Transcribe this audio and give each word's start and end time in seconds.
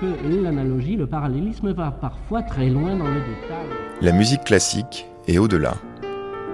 que 0.00 0.42
l'analogie, 0.42 0.96
le 0.96 1.06
parallélisme 1.06 1.72
va 1.72 1.90
parfois 1.90 2.42
très 2.42 2.68
loin 2.68 2.96
dans 2.96 3.08
le 3.08 3.20
détail. 3.20 3.66
La 4.00 4.12
musique 4.12 4.44
classique 4.44 5.06
est 5.26 5.38
au-delà. 5.38 5.74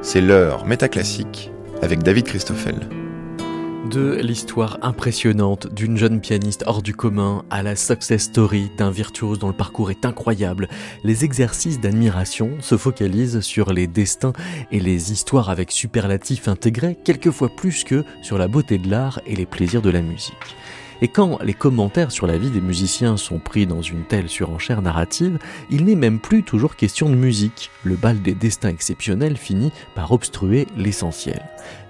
C'est 0.03 0.21
l'heure 0.21 0.64
métaclassique 0.64 1.51
avec 1.82 2.03
David 2.03 2.24
Christoffel. 2.24 2.77
De 3.90 4.21
l'histoire 4.22 4.79
impressionnante 4.82 5.74
d'une 5.74 5.96
jeune 5.96 6.21
pianiste 6.21 6.62
hors 6.66 6.80
du 6.80 6.95
commun 6.95 7.45
à 7.50 7.62
la 7.62 7.74
success 7.74 8.24
story 8.24 8.70
d'un 8.79 8.90
virtuose 8.90 9.38
dont 9.38 9.48
le 9.48 9.54
parcours 9.54 9.90
est 9.90 10.04
incroyable, 10.04 10.68
les 11.02 11.24
exercices 11.24 11.80
d'admiration 11.80 12.50
se 12.60 12.76
focalisent 12.76 13.40
sur 13.40 13.72
les 13.72 13.86
destins 13.86 14.32
et 14.70 14.80
les 14.80 15.12
histoires 15.12 15.50
avec 15.50 15.72
superlatifs 15.72 16.46
intégrés, 16.46 16.96
quelquefois 17.02 17.48
plus 17.48 17.82
que 17.82 18.04
sur 18.22 18.38
la 18.38 18.48
beauté 18.48 18.78
de 18.78 18.88
l'art 18.88 19.20
et 19.26 19.34
les 19.34 19.46
plaisirs 19.46 19.82
de 19.82 19.90
la 19.90 20.02
musique. 20.02 20.34
Et 21.03 21.09
quand 21.09 21.39
les 21.43 21.55
commentaires 21.55 22.12
sur 22.12 22.27
la 22.27 22.37
vie 22.37 22.51
des 22.51 22.61
musiciens 22.61 23.17
sont 23.17 23.39
pris 23.39 23.67
dans 23.67 23.81
une 23.81 24.04
telle 24.04 24.29
surenchère 24.29 24.82
narrative, 24.82 25.39
il 25.71 25.86
n'est 25.86 25.95
même 25.95 26.21
plus 26.21 26.43
toujours 26.43 26.77
question 26.77 27.08
de 27.08 27.14
musique. 27.14 27.71
Le 27.85 27.96
bal 27.96 28.21
des 28.21 28.35
destins 28.35 28.68
exceptionnels 28.68 29.39
finit 29.39 29.72
par 29.94 30.13
obstruer 30.13 30.67
l'essentiel. 30.77 31.43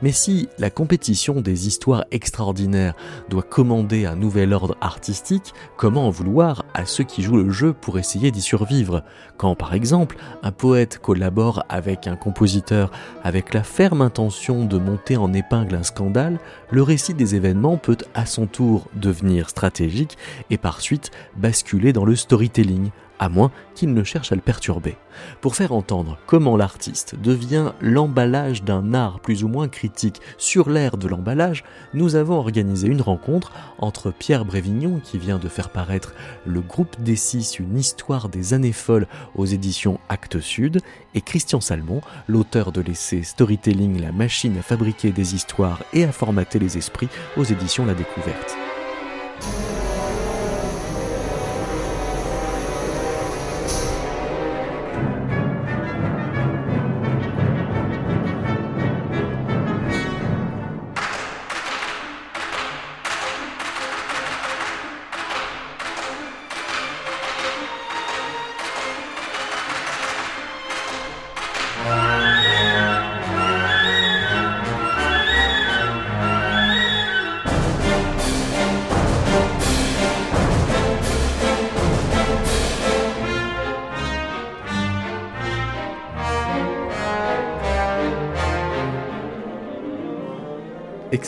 Mais 0.02 0.12
si 0.12 0.48
la 0.59 0.70
compétition 0.70 1.41
des 1.41 1.66
histoires 1.66 2.04
extraordinaires 2.12 2.95
doit 3.28 3.42
commander 3.42 4.06
un 4.06 4.16
nouvel 4.16 4.52
ordre 4.52 4.77
artistique, 4.80 5.54
comment 5.77 6.06
en 6.06 6.10
vouloir 6.10 6.65
à 6.74 6.87
ceux 6.87 7.04
qui 7.04 7.23
jouent 7.23 7.37
le 7.37 7.51
jeu 7.51 7.73
pour 7.73 7.98
essayer 7.98 8.30
d'y 8.30 8.42
survivre? 8.42 9.02
Quand 9.37 9.56
par 9.56 9.74
exemple 9.74 10.16
un 10.42 10.52
poète 10.52 10.98
collabore 10.98 11.65
avec 11.68 12.06
un 12.06 12.16
compositeur 12.16 12.92
avec 13.24 13.54
la 13.54 13.65
ferme 13.65 14.02
intention 14.02 14.65
de 14.65 14.79
monter 14.79 15.16
en 15.16 15.32
épingle 15.32 15.74
un 15.74 15.82
scandale, 15.82 16.38
le 16.70 16.83
récit 16.83 17.15
des 17.15 17.34
événements 17.34 17.77
peut 17.77 17.98
à 18.15 18.27
son 18.27 18.47
tour 18.47 18.88
devenir 18.95 19.51
stratégique 19.51 20.16
et 20.51 20.59
par 20.59 20.80
suite 20.80 21.10
basculer 21.37 21.93
dans 21.93 22.05
le 22.05 22.16
storytelling, 22.16 22.91
à 23.21 23.29
moins 23.29 23.52
qu'il 23.76 23.95
ne 23.95 24.02
cherche 24.02 24.32
à 24.32 24.35
le 24.35 24.40
perturber. 24.40 24.96
Pour 25.40 25.54
faire 25.54 25.73
entendre 25.73 26.18
comment 26.26 26.57
l'artiste 26.57 27.15
devient 27.15 27.73
l'emballage 27.80 28.65
d'un 28.65 28.95
art 28.95 29.21
plus 29.21 29.45
ou 29.45 29.49
moins 29.49 29.68
critique 29.68 30.21
sur 30.38 30.71
l'ère 30.71 30.96
de 30.96 31.07
l'emballage, 31.07 31.62
nous 31.95 32.16
avons 32.16 32.38
organisé 32.38 32.88
une 32.88 33.02
rencontre 33.02 33.52
entre 33.79 34.10
Pierre 34.10 34.45
Brévignon, 34.45 35.01
qui 35.04 35.18
vient 35.18 35.38
de 35.38 35.49
faire 35.49 35.68
paraître 35.68 36.15
le 36.46 36.60
groupe 36.60 37.01
des 37.01 37.16
six, 37.16 37.59
une 37.59 37.79
histoire 37.79 38.30
des 38.30 38.54
années 38.54 38.73
folles 38.73 39.07
aux 39.34 39.46
éditions 39.46 40.01
Actes 40.09 40.40
Sud, 40.40 40.80
et 41.15 41.21
Christian 41.21 41.60
Salmon, 41.60 42.01
l'auteur 42.27 42.73
de 42.73 42.80
l'essai 42.80 43.23
Storytelling, 43.23 44.01
la 44.01 44.12
machine 44.12 44.57
à 44.59 44.62
fabriquer 44.62 45.10
des 45.10 45.34
histoires 45.34 45.82
et 45.93 46.05
à 46.05 46.12
formater 46.12 46.59
les 46.59 46.79
esprits 46.79 47.09
aux 47.37 47.45
éditions 47.45 47.84
La 47.84 47.95
Découverte. 47.95 48.57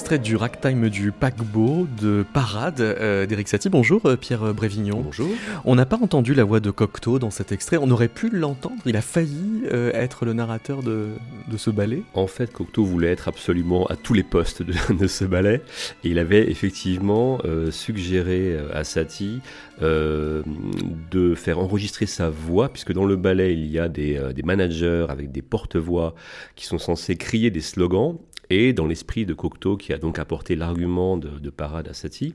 Extrait 0.02 0.18
du 0.18 0.34
ragtime 0.34 0.88
du 0.88 1.12
paquebot 1.12 1.86
de 2.00 2.24
Parade 2.34 2.80
euh, 2.80 3.24
d'Eric 3.24 3.46
Satie. 3.46 3.68
Bonjour 3.68 4.04
euh, 4.04 4.16
Pierre 4.16 4.52
Brévignon. 4.52 5.00
Bonjour. 5.00 5.28
On 5.64 5.76
n'a 5.76 5.86
pas 5.86 5.96
entendu 5.96 6.34
la 6.34 6.42
voix 6.42 6.58
de 6.58 6.72
Cocteau 6.72 7.20
dans 7.20 7.30
cet 7.30 7.52
extrait. 7.52 7.76
On 7.80 7.88
aurait 7.88 8.08
pu 8.08 8.28
l'entendre. 8.28 8.82
Il 8.84 8.96
a 8.96 9.00
failli 9.00 9.62
euh, 9.72 9.92
être 9.94 10.24
le 10.24 10.32
narrateur 10.32 10.82
de, 10.82 11.10
de, 11.46 11.56
ce 11.56 11.70
ballet. 11.70 12.02
En 12.14 12.26
fait, 12.26 12.52
Cocteau 12.52 12.84
voulait 12.84 13.12
être 13.12 13.28
absolument 13.28 13.86
à 13.86 13.94
tous 13.94 14.12
les 14.12 14.24
postes 14.24 14.64
de, 14.64 14.74
de 14.92 15.06
ce 15.06 15.24
ballet. 15.24 15.62
Et 16.02 16.08
il 16.08 16.18
avait 16.18 16.50
effectivement 16.50 17.38
suggéré 17.70 18.58
à 18.74 18.82
Satie 18.82 19.40
de 19.80 21.34
faire 21.36 21.60
enregistrer 21.60 22.06
sa 22.06 22.28
voix, 22.28 22.70
puisque 22.70 22.92
dans 22.92 23.04
le 23.04 23.14
ballet, 23.14 23.54
il 23.54 23.66
y 23.66 23.78
a 23.78 23.88
des, 23.88 24.20
des 24.34 24.42
managers 24.42 25.06
avec 25.08 25.30
des 25.30 25.42
porte-voix 25.42 26.16
qui 26.56 26.66
sont 26.66 26.78
censés 26.78 27.14
crier 27.14 27.52
des 27.52 27.60
slogans. 27.60 28.18
Et 28.54 28.74
dans 28.74 28.86
l'esprit 28.86 29.24
de 29.24 29.32
Cocteau, 29.32 29.78
qui 29.78 29.94
a 29.94 29.98
donc 29.98 30.18
apporté 30.18 30.56
l'argument 30.56 31.16
de, 31.16 31.48
parade 31.48 31.88
à 31.88 31.94
Satie, 31.94 32.34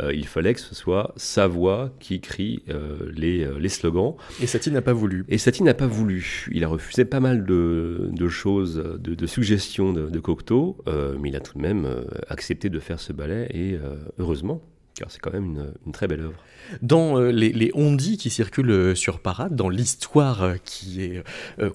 euh, 0.00 0.14
il 0.14 0.28
fallait 0.28 0.54
que 0.54 0.60
ce 0.60 0.76
soit 0.76 1.12
sa 1.16 1.48
voix 1.48 1.90
qui 1.98 2.20
crie 2.20 2.62
euh, 2.68 3.10
les, 3.12 3.42
euh, 3.42 3.58
les, 3.58 3.68
slogans. 3.68 4.14
Et 4.40 4.46
Satie 4.46 4.70
n'a 4.70 4.80
pas 4.80 4.92
voulu. 4.92 5.24
Et 5.28 5.38
Satie 5.38 5.64
n'a 5.64 5.74
pas 5.74 5.88
voulu. 5.88 6.46
Il 6.52 6.62
a 6.62 6.68
refusé 6.68 7.04
pas 7.04 7.18
mal 7.18 7.44
de, 7.44 8.10
de 8.12 8.28
choses, 8.28 8.76
de, 8.76 9.16
de, 9.16 9.26
suggestions 9.26 9.92
de, 9.92 10.20
Cocteau, 10.20 10.78
mais 11.20 11.30
il 11.30 11.36
a 11.36 11.40
tout 11.40 11.58
de 11.58 11.62
même 11.62 11.88
accepté 12.28 12.70
de 12.70 12.78
faire 12.78 13.00
ce 13.00 13.12
ballet, 13.12 13.48
et 13.52 13.76
heureusement 14.18 14.62
car 14.96 15.10
c'est 15.10 15.20
quand 15.20 15.32
même 15.32 15.44
une, 15.44 15.72
une, 15.84 15.92
très 15.92 16.06
belle 16.06 16.20
œuvre. 16.20 16.42
Dans 16.82 17.18
euh, 17.18 17.30
les, 17.30 17.52
les 17.52 17.70
ondis 17.74 18.16
qui 18.16 18.30
circulent 18.30 18.70
euh, 18.70 18.94
sur 18.94 19.20
Parade, 19.20 19.54
dans 19.54 19.68
l'histoire 19.68 20.42
euh, 20.42 20.54
qui 20.64 21.02
est 21.02 21.22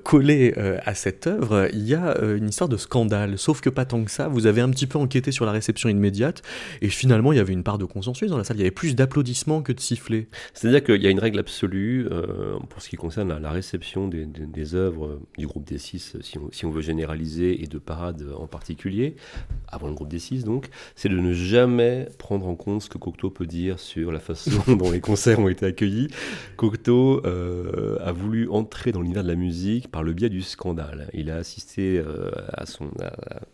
collée 0.04 0.54
à 0.86 0.94
cette 0.94 1.28
œuvre, 1.28 1.70
il 1.74 1.88
y 1.88 1.96
a 1.96 2.18
une 2.22 2.50
histoire 2.50 2.70
de 2.70 2.78
scandale. 2.78 3.38
Sauf 3.38 3.62
que 3.62 3.70
pas 3.70 3.86
tant 3.86 4.04
que 4.04 4.12
ça, 4.12 4.28
vous 4.28 4.46
avez 4.46 4.62
un 4.62 4.70
petit 4.70 4.88
peu 4.88 4.98
enquêté 4.98 5.32
sur 5.32 5.46
la 5.46 5.52
réception 5.52 5.90
immédiate, 5.90 6.42
et 6.82 6.90
finalement 6.90 7.32
il 7.32 7.38
y 7.38 7.40
avait 7.40 7.54
une 7.54 7.64
part 7.64 7.78
de 7.78 7.86
consensus 7.86 8.30
dans 8.30 8.38
la 8.38 8.44
salle, 8.44 8.58
il 8.58 8.62
y 8.62 8.64
avait 8.64 8.72
plus 8.72 8.96
d'applaudissements 8.96 9.62
que 9.62 9.72
de 9.72 9.80
sifflets. 9.80 10.28
C'est-à-dire 10.54 10.84
qu'il 10.84 11.02
y 11.02 11.08
a 11.08 11.10
une 11.10 11.20
règle 11.20 11.40
absolue 11.40 12.08
pour 12.70 12.82
ce 12.82 12.90
qui 12.90 12.96
concerne 12.96 13.30
la, 13.30 13.40
la 13.40 13.52
réception 13.52 14.08
des, 14.08 14.26
des, 14.26 14.46
des, 14.46 14.76
œuvres 14.76 15.20
du 15.38 15.48
groupe 15.48 15.66
des 15.66 15.78
six, 15.78 16.18
si 16.22 16.38
on, 16.38 16.50
si 16.52 16.66
on 16.66 16.72
veut 16.72 16.82
généraliser, 16.82 17.64
et 17.64 17.68
de 17.68 17.78
Parade 17.78 18.26
en 18.38 18.48
particulier, 18.48 19.16
avant 19.68 19.88
le 19.88 19.94
groupe 19.94 20.10
des 20.10 20.20
six 20.20 20.44
donc, 20.44 20.70
c'est 20.96 21.10
de 21.10 21.18
ne 21.18 21.34
jamais 21.34 22.08
prendre 22.18 22.48
en 22.48 22.56
compte 22.56 22.84
ce 22.84 22.90
que 22.90 22.98
Cocteau 22.98 23.30
peut 23.30 23.46
dire 23.46 23.80
sur 23.80 24.12
la 24.12 24.20
façon 24.20 24.62
les 24.90 25.02
concerts 25.02 25.40
ont 25.40 25.50
été 25.50 25.66
accueillis. 25.66 26.08
Cocteau 26.56 27.22
euh, 27.26 27.98
a 28.00 28.12
voulu 28.12 28.50
entrer 28.50 28.92
dans 28.92 29.02
l'univers 29.02 29.24
de 29.24 29.28
la 29.28 29.36
musique 29.36 29.92
par 29.92 30.04
le 30.04 30.14
biais 30.14 30.30
du 30.30 30.42
scandale. 30.42 31.10
Il 31.14 31.30
a 31.30 31.36
assisté 31.36 32.00
euh, 32.00 32.32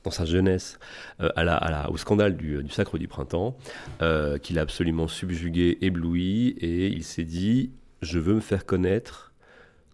dans 0.04 0.12
sa 0.12 0.26
jeunesse 0.26 0.80
euh, 1.20 1.30
au 1.90 1.98
scandale 1.98 2.38
du, 2.38 2.64
du 2.64 2.72
Sacre 2.72 2.98
du 2.98 3.08
Printemps, 3.08 3.58
qu'il 4.42 4.60
a 4.60 4.62
absolument 4.62 5.08
subjugué, 5.08 5.78
ébloui, 5.82 6.56
et 6.60 6.88
il 6.88 7.04
s'est 7.04 7.24
dit, 7.24 7.72
je 8.02 8.20
veux 8.20 8.36
me 8.36 8.40
faire 8.40 8.66
connaître 8.66 9.34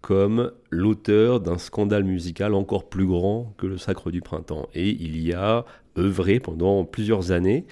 comme 0.04 0.52
l'auteur 0.74 1.40
d'un 1.40 1.58
scandale 1.58 2.04
musical 2.04 2.52
encore 2.54 2.88
plus 2.88 3.06
grand 3.06 3.54
que 3.56 3.66
le 3.66 3.78
Sacre 3.78 4.10
du 4.10 4.20
Printemps. 4.20 4.68
Et 4.74 4.90
il 4.90 5.20
y 5.20 5.32
a 5.32 5.64
œuvré 5.98 6.40
pendant 6.40 6.84
plusieurs 6.84 7.30
années. 7.30 7.64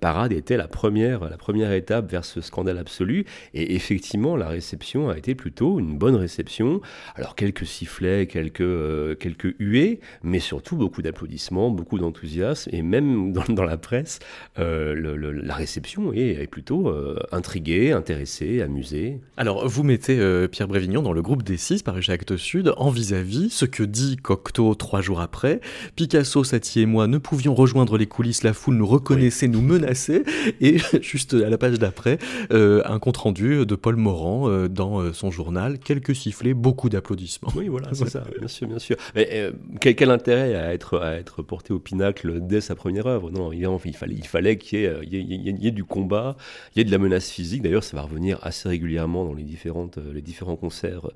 Parade 0.00 0.32
était 0.32 0.56
la 0.56 0.68
première, 0.68 1.28
la 1.28 1.36
première 1.36 1.72
étape 1.72 2.10
vers 2.10 2.24
ce 2.24 2.40
scandale 2.40 2.78
absolu. 2.78 3.24
Et 3.52 3.74
effectivement, 3.74 4.36
la 4.36 4.48
réception 4.48 5.08
a 5.08 5.18
été 5.18 5.34
plutôt 5.34 5.80
une 5.80 5.98
bonne 5.98 6.14
réception. 6.14 6.80
Alors 7.16 7.34
quelques 7.34 7.66
sifflets, 7.66 8.26
quelques, 8.26 8.60
euh, 8.60 9.16
quelques 9.16 9.56
huées, 9.58 9.98
mais 10.22 10.38
surtout 10.38 10.76
beaucoup 10.76 11.02
d'applaudissements, 11.02 11.70
beaucoup 11.70 11.98
d'enthousiasme. 11.98 12.70
Et 12.72 12.82
même 12.82 13.32
dans, 13.38 13.44
dans 13.48 13.64
la 13.64 13.76
presse, 13.76 14.20
euh, 14.58 15.42
la 15.42 15.54
réception 15.54 16.12
est, 16.12 16.46
plutôt 16.48 16.88
euh, 16.88 17.18
intriguée, 17.32 17.92
intéressée, 17.92 18.62
amusée. 18.62 19.20
Alors 19.36 19.66
vous 19.68 19.82
mettez 19.82 20.18
Pierre 20.48 20.68
Brévignon 20.68 21.02
dans 21.02 21.12
le 21.12 21.22
groupe 21.22 21.42
des 21.42 21.56
six, 21.56 21.82
paru 21.82 22.02
chez 22.02 22.12
Actes 22.12 22.36
Sud, 22.48 22.72
en 22.78 22.88
vis-à-vis 22.88 23.48
-vis, 23.48 23.50
ce 23.50 23.66
que 23.66 23.82
dit 23.82 24.16
Cocteau 24.16 24.74
trois 24.74 25.02
jours 25.02 25.20
après. 25.20 25.60
Picasso, 25.96 26.44
Satie 26.44 26.80
et 26.80 26.86
moi 26.86 27.06
ne 27.06 27.18
pouvions 27.18 27.54
rejoindre 27.54 27.98
les 27.98 28.06
coulisses, 28.06 28.42
la 28.42 28.54
foule 28.54 28.76
nous 28.76 28.86
reconnaissait, 28.86 29.44
oui. 29.44 29.52
nous 29.52 29.60
menaçait 29.60 30.22
et 30.62 30.78
juste 31.02 31.34
à 31.34 31.50
la 31.50 31.58
page 31.58 31.78
d'après, 31.78 32.16
euh, 32.50 32.80
un 32.86 32.98
compte-rendu 33.00 33.66
de 33.66 33.74
Paul 33.74 33.96
Morand 33.96 34.48
euh, 34.48 34.66
dans 34.66 34.98
euh, 34.98 35.12
son 35.12 35.30
journal, 35.30 35.78
quelques 35.78 36.14
sifflets, 36.14 36.54
beaucoup 36.54 36.88
d'applaudissements. 36.88 37.52
Oui, 37.54 37.68
voilà, 37.68 37.88
c'est 37.92 38.08
ça, 38.16 38.24
bien 38.38 38.48
sûr, 38.48 38.66
bien 38.66 38.78
sûr. 38.78 38.96
Mais 39.14 39.28
euh, 39.32 39.52
quel, 39.82 39.94
quel, 39.94 40.10
intérêt 40.10 40.54
à 40.54 40.72
être, 40.72 40.98
à 41.00 41.16
être 41.16 41.42
porté 41.42 41.74
au 41.74 41.78
pinacle 41.78 42.40
dès 42.40 42.62
sa 42.62 42.74
première 42.74 43.08
œuvre? 43.08 43.30
Non, 43.30 43.52
il, 43.52 43.58
il 43.84 43.94
fallait 43.94 44.14
qu'il 44.14 44.26
fallait 44.26 44.56
qu'il 44.56 44.78
y, 44.78 45.16
y, 45.16 45.20
y, 45.20 45.50
y, 45.50 45.68
ait 45.68 45.70
du 45.70 45.84
combat, 45.84 46.34
il 46.74 46.78
y 46.78 46.80
ait 46.80 46.86
de 46.86 46.90
la 46.90 46.96
menace 46.96 47.28
physique. 47.28 47.60
D'ailleurs, 47.60 47.84
ça 47.84 47.94
va 47.94 48.04
revenir 48.04 48.38
assez 48.40 48.70
régulièrement 48.70 49.26
dans 49.26 49.34
les, 49.34 49.44
différentes, 49.44 49.98
les 49.98 50.22
différents 50.22 50.56
concerts 50.56 51.10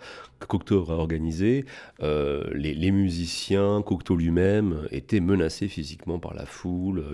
Cocteau 0.47 0.81
aura 0.81 0.97
organisé, 0.97 1.65
les, 2.01 2.91
musiciens, 2.91 3.83
Cocteau 3.83 4.17
lui-même, 4.17 4.87
étaient 4.91 5.21
menacés 5.21 5.69
physiquement 5.69 6.19
par 6.19 6.35
la 6.35 6.47
foule. 6.47 7.05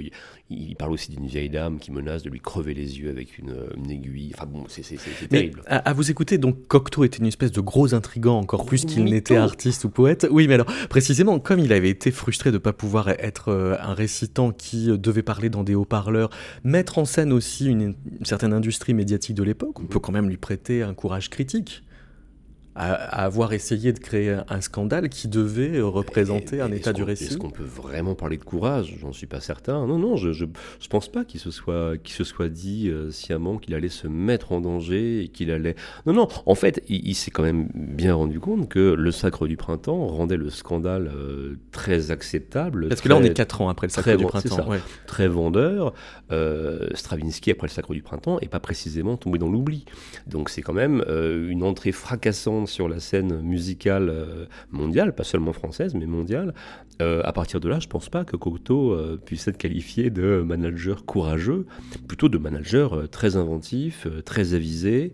Il, 0.51 0.77
parle 0.77 0.93
aussi 0.93 1.11
d'une 1.11 1.27
vieille 1.27 1.51
dame 1.51 1.79
qui 1.79 1.93
menace 1.93 2.23
de 2.23 2.31
lui 2.31 2.41
crever 2.41 2.75
les 2.75 2.99
yeux 2.99 3.11
avec 3.11 3.39
une, 3.39 3.55
aiguille. 3.91 4.33
Enfin 4.35 4.47
bon, 4.47 4.65
c'est 4.69 4.83
terrible. 5.29 5.63
À, 5.67 5.93
vous 5.93 6.11
écouter, 6.11 6.39
donc 6.39 6.67
Cocteau 6.69 7.05
était 7.05 7.19
une 7.19 7.27
espèce 7.27 7.53
de 7.53 7.61
gros 7.61 7.95
intrigant, 7.95 8.39
encore 8.39 8.65
plus 8.65 8.85
qu'il 8.85 9.05
n'était 9.05 9.37
artiste 9.37 9.85
ou 9.85 9.91
poète. 9.91 10.27
Oui, 10.31 10.49
mais 10.49 10.55
alors, 10.55 10.73
précisément, 10.89 11.39
comme 11.39 11.59
il 11.59 11.73
avait 11.73 11.91
été 11.91 12.11
frustré 12.11 12.51
de 12.51 12.57
ne 12.57 12.59
pas 12.59 12.73
pouvoir 12.73 13.09
être 13.09 13.79
un 13.81 13.95
récitant 13.95 14.53
qui 14.53 14.87
devait 14.99 15.23
parler 15.23 15.51
dans 15.51 15.65
des 15.65 15.75
haut-parleurs, 15.75 16.31
mettre 16.65 16.99
en 16.99 17.05
scène 17.05 17.33
aussi 17.33 17.67
une 17.67 17.95
certaine 18.23 18.53
industrie 18.53 18.95
médiatique 18.95 19.35
de 19.35 19.43
l'époque, 19.43 19.81
on 19.81 19.87
peut 19.87 20.01
quand 20.01 20.13
même 20.13 20.29
lui 20.29 20.37
prêter 20.37 20.83
un 20.83 20.95
courage 20.95 21.31
critique 21.31 21.83
à, 22.79 23.25
avoir 23.25 23.53
essayé 23.53 23.93
de 23.93 23.99
créer 23.99 24.39
un 24.49 24.61
scandale 24.61 25.09
qui 25.09 25.27
devait 25.27 25.81
représenter 25.81 26.61
un 26.61 26.71
état 26.71 26.93
du 26.93 27.03
récit. 27.03 27.25
Est-ce 27.25 27.37
qu'on 27.37 27.51
peut 27.51 27.65
vraiment 27.65 28.15
parler 28.15 28.37
de 28.37 28.45
courage? 28.45 28.95
J'en 29.01 29.13
suis 29.13 29.27
pas 29.27 29.41
certain. 29.41 29.85
Non, 29.87 29.99
non, 29.99 30.17
je, 30.17 30.33
je, 30.33 30.45
pense 30.89 31.09
pas 31.09 31.25
qu'il 31.25 31.41
se 31.41 31.51
soit, 31.51 31.99
qu'il 31.99 32.15
se 32.15 32.23
soit 32.23 32.49
dit 32.49 32.89
euh, 32.89 33.11
sciemment 33.11 33.59
qu'il 33.59 33.75
allait 33.75 33.89
se 33.89 34.07
mettre 34.07 34.53
en 34.53 34.61
danger 34.61 35.25
et 35.25 35.29
qu'il 35.29 35.51
allait. 35.51 35.75
Non, 36.07 36.13
non. 36.13 36.29
En 36.47 36.55
fait, 36.55 36.85
il, 36.89 37.15
s'est 37.17 37.33
quand 37.33 37.43
même 37.43 37.69
bien 37.75 38.15
rendu 38.15 38.39
compte 38.39 38.69
que 38.69 38.95
le 38.95 39.11
sacre 39.11 39.49
du 39.49 39.57
printemps 39.57 40.07
rendait 40.07 40.37
le 40.37 40.49
scandale 40.49 41.11
euh, 41.13 41.57
très 41.73 42.13
acceptable. 42.13 42.89
Parce 42.89 43.01
que 43.01 43.09
là, 43.09 43.17
on 43.17 43.25
est 43.25 43.35
quatre 43.35 43.61
ans 43.61 43.69
après 43.69 43.89
le 43.89 43.93
sacre 43.93 44.17
du 44.17 44.25
printemps. 44.25 44.69
Très 45.07 45.27
vendeur. 45.27 45.95
Euh, 46.31 46.87
Stravinsky 46.95 47.51
après 47.51 47.67
le 47.67 47.73
sacre 47.73 47.93
du 47.93 48.03
printemps 48.03 48.39
est 48.39 48.49
pas 48.49 48.61
précisément 48.61 49.17
tombé 49.17 49.39
dans 49.39 49.49
l'oubli. 49.49 49.85
Donc 50.29 50.49
c'est 50.49 50.63
quand 50.63 50.73
même 50.73 51.05
une 51.09 51.65
entrée 51.65 51.91
fracassante 51.91 52.68
sur 52.69 52.89
la 52.89 53.01
scène 53.01 53.41
musicale 53.41 54.09
euh, 54.11 54.47
mondiale, 54.71 55.15
pas 55.15 55.25
seulement 55.25 55.53
française, 55.53 55.95
mais 55.95 56.07
mondiale. 56.07 56.55
Euh, 57.01 57.23
à 57.25 57.33
partir 57.33 57.61
de 57.61 57.69
là, 57.69 57.81
je 57.81 57.89
pense 57.89 58.09
pas 58.09 58.25
que 58.25 58.37
Cocteau 58.37 58.93
euh, 58.93 59.21
puisse 59.25 59.49
être 59.49 59.59
qualifié 59.59 60.11
de 60.11 60.43
manager 60.47 61.05
courageux, 61.05 61.67
plutôt 62.07 62.29
de 62.29 62.39
manager 62.39 63.09
très 63.09 63.37
inventif, 63.37 64.07
très 64.25 64.55
avisé, 64.55 65.13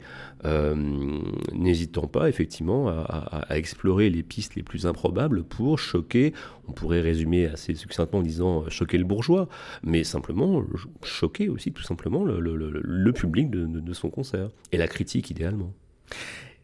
n'hésitant 1.54 2.06
pas 2.06 2.28
effectivement 2.28 2.88
à, 2.90 3.46
explorer 3.56 4.10
les 4.10 4.22
pistes 4.22 4.56
les 4.56 4.62
plus 4.62 4.86
improbables 4.86 5.42
pour 5.42 5.78
choquer, 5.78 6.34
on 6.68 6.72
pourrait 6.72 7.00
résumer 7.00 7.46
assez 7.46 7.74
succinctement 7.74 8.18
en 8.18 8.22
disant 8.22 8.68
choquer 8.68 8.98
le 8.98 9.04
bourgeois, 9.04 9.48
mais 9.82 10.04
simplement 10.04 10.62
choquer 11.02 11.48
aussi 11.48 11.72
tout 11.72 11.82
simplement 11.82 12.24
le, 12.24 13.12
public 13.12 13.48
de 13.50 13.92
son 13.94 14.10
concert, 14.10 14.50
et 14.70 14.76
la 14.76 14.86
critique 14.86 15.30
idéalement. 15.30 15.72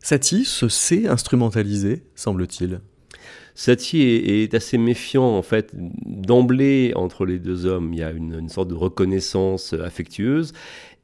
Satie 0.03 0.45
se 0.45 0.69
sait 0.69 1.07
instrumentaliser, 1.07 2.03
semble-t-il. 2.15 2.81
Satie 3.55 4.03
est, 4.03 4.55
assez 4.55 4.79
méfiant 4.79 5.37
en 5.37 5.43
fait 5.43 5.73
d'emblée 5.75 6.93
entre 6.95 7.27
les 7.27 7.39
deux 7.39 7.67
hommes. 7.67 7.93
Il 7.93 7.99
y 7.99 8.03
a 8.03 8.11
une 8.11 8.49
sorte 8.49 8.69
de 8.69 8.75
reconnaissance 8.75 9.75
affectueuse 9.75 10.53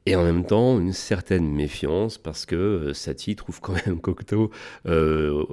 et 0.07 0.15
en 0.15 0.23
même 0.23 0.45
temps 0.45 0.79
une 0.79 0.93
certaine 0.93 1.51
méfiance 1.51 2.17
parce 2.17 2.45
que 2.45 2.55
euh, 2.55 2.93
Satie 2.93 3.35
trouve 3.35 3.59
quand 3.59 3.73
même 3.85 3.99
Cocteau, 4.01 4.51
euh, 4.85 5.43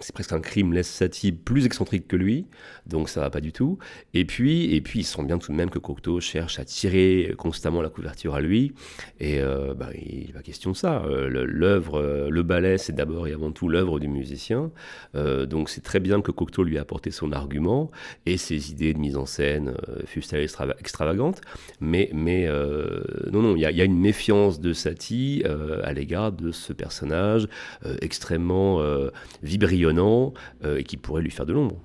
c'est 0.00 0.12
presque 0.12 0.34
un 0.34 0.40
crime, 0.40 0.74
laisse 0.74 0.88
Satie 0.88 1.32
plus 1.32 1.64
excentrique 1.64 2.06
que 2.06 2.16
lui, 2.16 2.44
donc 2.86 3.08
ça 3.08 3.22
va 3.22 3.30
pas 3.30 3.40
du 3.40 3.52
tout. 3.52 3.78
Et 4.12 4.26
puis, 4.26 4.74
et 4.74 4.82
puis 4.82 5.00
il 5.00 5.04
sent 5.04 5.22
bien 5.24 5.38
tout 5.38 5.50
de 5.50 5.56
même 5.56 5.70
que 5.70 5.78
Cocteau 5.78 6.20
cherche 6.20 6.58
à 6.58 6.66
tirer 6.66 7.34
constamment 7.38 7.80
la 7.80 7.88
couverture 7.88 8.34
à 8.34 8.42
lui, 8.42 8.74
et 9.18 9.40
euh, 9.40 9.72
bah, 9.72 9.88
il 9.94 10.30
va 10.34 10.42
question 10.42 10.72
de 10.72 10.76
ça. 10.76 11.02
L'œuvre, 11.06 12.28
le 12.30 12.42
ballet, 12.42 12.76
c'est 12.76 12.94
d'abord 12.94 13.26
et 13.26 13.32
avant 13.32 13.50
tout 13.50 13.68
l'œuvre 13.68 13.98
du 13.98 14.08
musicien, 14.08 14.70
donc 15.14 15.70
c'est 15.70 15.80
très 15.80 16.00
bien 16.00 16.20
que 16.20 16.30
Cocteau 16.30 16.64
lui 16.64 16.76
a 16.76 16.82
apporté 16.82 17.10
son 17.10 17.32
argument 17.32 17.90
et 18.26 18.36
ses 18.36 18.70
idées 18.72 18.92
de 18.92 18.98
mise 18.98 19.16
en 19.16 19.24
scène, 19.24 19.74
fussent-elles 20.04 20.46
extravagantes, 20.78 21.40
mais, 21.80 22.10
mais 22.12 22.46
non, 23.32 23.40
non, 23.40 23.56
il 23.56 23.62
y 23.62 23.82
a 23.82 23.85
une 23.86 23.98
méfiance 23.98 24.60
de 24.60 24.72
Satie 24.72 25.42
euh, 25.46 25.80
à 25.84 25.92
l'égard 25.92 26.32
de 26.32 26.52
ce 26.52 26.72
personnage 26.72 27.48
euh, 27.84 27.96
extrêmement 28.02 28.80
euh, 28.80 29.10
vibrillonnant 29.42 30.34
et 30.64 30.84
qui 30.84 30.96
pourrait 30.96 31.22
lui 31.22 31.30
faire 31.30 31.46
de 31.46 31.52
l'ombre. 31.52 31.76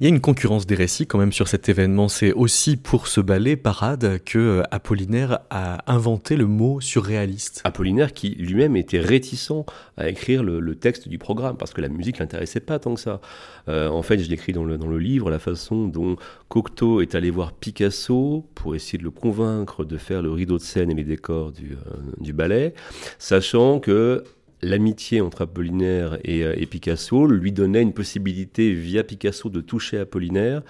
Il 0.00 0.04
y 0.04 0.06
a 0.06 0.08
une 0.08 0.20
concurrence 0.20 0.66
des 0.66 0.74
récits 0.74 1.06
quand 1.06 1.18
même 1.18 1.32
sur 1.32 1.48
cet 1.48 1.68
événement. 1.68 2.08
C'est 2.08 2.32
aussi 2.32 2.76
pour 2.76 3.06
ce 3.06 3.20
ballet 3.20 3.56
parade 3.56 4.20
que 4.24 4.38
euh, 4.38 4.62
Apollinaire 4.70 5.40
a 5.50 5.78
inventé 5.92 6.36
le 6.36 6.46
mot 6.46 6.80
surréaliste. 6.80 7.60
Apollinaire 7.64 8.12
qui 8.12 8.30
lui-même 8.30 8.76
était 8.76 9.00
réticent 9.00 9.64
à 9.96 10.08
écrire 10.08 10.42
le, 10.42 10.74
texte 10.74 11.08
du 11.08 11.18
programme 11.18 11.56
parce 11.56 11.72
que 11.72 11.80
la 11.80 11.88
musique 11.88 12.18
l'intéressait 12.18 12.60
pas 12.60 12.78
tant 12.78 12.94
que 12.94 13.00
ça. 13.00 13.20
Euh, 13.68 13.88
en 13.88 14.02
fait, 14.02 14.18
je 14.18 14.28
l'écris 14.28 14.52
dans 14.52 14.64
le, 14.64 14.78
dans 14.78 14.86
le 14.86 14.98
livre 14.98 15.30
la 15.30 15.38
façon 15.38 15.88
dont 15.88 16.16
Cocteau 16.48 17.00
est 17.00 17.14
allé 17.14 17.30
voir 17.30 17.52
Picasso 17.52 18.46
pour 18.54 18.74
essayer 18.74 18.98
de 18.98 19.04
le 19.04 19.10
convaincre 19.10 19.84
de 19.84 19.96
faire 19.96 20.22
le 20.22 20.30
rideau 20.30 20.58
de 20.58 20.62
scène 20.62 20.90
et 20.90 20.94
les 20.94 21.04
décors 21.04 21.52
du, 21.52 21.72
euh, 21.72 21.96
du 22.20 22.32
ballet, 22.32 22.74
sachant 23.18 23.80
que 23.80 24.24
l'amitié 24.62 25.20
entre 25.20 25.42
Apollinaire 25.42 26.18
euh, 26.28 26.54
et, 26.56 26.66
Picasso 26.66 27.26
lui 27.26 27.52
donnait 27.52 27.82
une 27.82 27.92
possibilité 27.92 28.72
via 28.72 29.04
Picasso 29.04 29.48
de 29.48 29.60
toucher 29.60 29.98
Apollinaire 29.98 30.62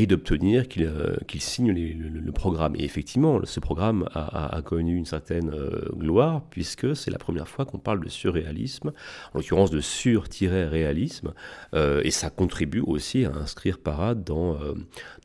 et 0.00 0.06
d'obtenir 0.06 0.66
qu'il 0.66 0.84
euh, 0.84 1.16
signe 1.38 1.72
le, 1.72 2.32
programme. 2.32 2.74
Et 2.76 2.84
effectivement, 2.84 3.40
ce 3.44 3.60
programme 3.60 4.08
a, 4.14 4.62
connu 4.64 4.96
une 4.96 5.04
certaine 5.04 5.50
euh, 5.50 5.90
gloire, 5.94 6.42
puisque 6.50 6.96
c'est 6.96 7.10
la 7.10 7.18
première 7.18 7.48
fois 7.48 7.66
qu'on 7.66 7.78
parle 7.78 8.02
de 8.02 8.08
surréalisme, 8.08 8.92
en 9.34 9.38
l'occurrence 9.38 9.70
de 9.70 9.80
sur-réalisme, 9.80 11.32
euh, 11.74 12.00
et 12.04 12.10
ça 12.10 12.30
contribue 12.30 12.80
aussi 12.80 13.24
à 13.24 13.32
inscrire 13.34 13.78
Parade 13.78 14.24
dans, 14.24 14.58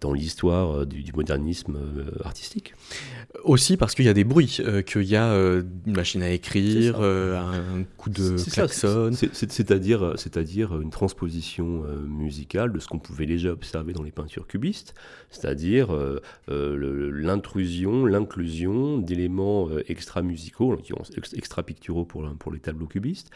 dans 0.01 0.12
l'histoire 0.12 0.86
du, 0.86 1.04
modernisme 1.13 1.77
artistique. 2.24 2.74
Aussi 3.44 3.77
parce 3.77 3.95
qu'il 3.95 4.06
y 4.06 4.10
a 4.10 4.13
des 4.13 4.24
bruits, 4.24 4.60
qu'il 4.86 5.04
y 5.04 5.16
a 5.16 5.33
une 5.33 5.95
machine 5.95 6.22
à 6.22 6.31
écrire, 6.31 7.00
un 7.01 7.83
coup 7.98 8.10
de 8.10 8.36
klaxon. 8.51 9.12
C'est-à-dire 9.13 10.13
c'est-à-dire 10.18 10.81
une 10.81 10.89
transposition 10.89 11.83
musicale 12.07 12.74
de 12.74 12.80
ce 12.80 12.88
qu'on 12.88 13.00
pouvait 13.00 13.25
déjà 13.25 13.51
observer 13.51 13.94
dans 13.94 14.04
les 14.04 14.12
peintures 14.12 14.48
c'est-à-dire 14.73 15.94
euh, 15.94 16.21
euh, 16.50 17.12
l'intrusion, 17.13 18.06
l'inclusion 18.06 18.97
d'éléments 18.97 19.69
euh, 19.69 19.83
extra-musicaux, 19.88 20.77
extra-picturaux 21.33 22.06
pour, 22.06 22.27
pour 22.38 22.51
les 22.51 22.59
tableaux 22.59 22.88
cubistes, 22.88 23.29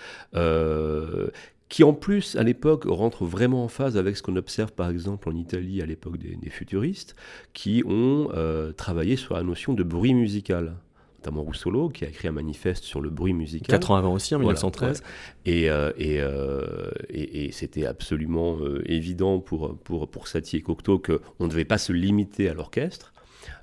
qui 1.70 1.84
en 1.84 1.94
plus, 1.94 2.36
à 2.36 2.42
l'époque, 2.42 2.86
rentrent 2.88 3.26
vraiment 3.26 3.64
en 3.64 3.68
phase 3.68 3.96
avec 3.96 4.18
ce 4.18 4.24
qu'on 4.24 4.36
observe 4.38 4.72
par 4.74 4.90
exemple 4.90 5.30
en 5.30 5.36
Italie 5.36 5.84
à 5.84 5.86
l'époque 5.86 6.18
des, 6.18 6.50
futuristes, 6.50 7.16
qui 7.54 7.84
ont 7.86 8.30
travaillé 8.76 9.16
sur 9.16 9.36
la 9.36 9.44
notion 9.44 9.74
de 9.74 9.84
bruit 9.84 10.16
musical 10.16 10.76
notamment 11.19 11.44
Roussolo, 11.44 11.89
qui 11.89 12.06
a 12.06 12.07
écrit 12.07 12.27
un 12.27 12.31
manifeste 12.31 12.83
sur 12.83 13.01
le 13.01 13.10
bruit 13.10 13.33
musical. 13.33 13.68
Quatre 13.68 13.92
ans 13.92 13.95
avant 13.95 14.14
aussi, 14.14 14.33
en 14.35 14.40
1913. 14.40 15.04
Et, 15.45 15.69
euh, 15.69 15.92
euh, 15.99 16.92
et, 17.09 17.45
et, 17.45 17.52
c'était 17.52 17.85
absolument 17.85 18.57
euh, 18.61 18.81
évident 18.85 19.40
pour, 19.40 19.78
pour, 19.80 20.09
pour 20.09 20.28
Satie 20.28 20.57
et 20.57 20.61
Cocteau 20.61 20.99
qu'on 20.99 21.44
ne 21.44 21.49
devait 21.49 21.66
pas 21.66 21.78
se 21.78 21.92
limiter 21.92 22.49
à 22.49 22.54
l'orchestre. 22.54 23.14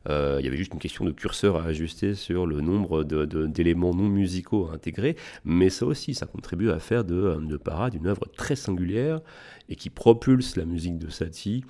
il 0.06 0.44
y 0.44 0.46
avait 0.46 0.56
juste 0.56 0.72
une 0.74 0.78
question 0.78 1.04
de 1.04 1.12
curseur 1.12 1.56
à 1.56 1.64
ajuster 1.64 2.14
sur 2.14 2.46
le 2.46 2.60
nombre 2.60 3.04
d'éléments 3.04 3.94
non 3.94 4.08
musicaux 4.08 4.68
à 4.70 4.74
intégrer, 4.74 5.16
mais 5.44 5.70
ça 5.70 5.86
aussi, 5.86 6.14
ça 6.14 6.26
contribue 6.26 6.70
à 6.70 6.78
faire 6.78 7.04
de, 7.04 7.38
de 7.40 7.56
Parade 7.56 7.94
une 7.94 8.06
œuvre 8.06 8.26
très 8.36 8.56
singulière 8.56 9.20
et 9.68 9.76
qui 9.76 9.90
propulse 9.90 10.56
la 10.56 10.64
musique 10.64 10.98
de 10.98 11.08
Satie 11.08 11.64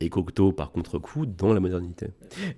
et 0.00 0.10
Cocteau 0.10 0.52
par 0.52 0.70
contre-coup 0.70 1.26
dans 1.26 1.52
la 1.52 1.60
modernité. 1.60 2.08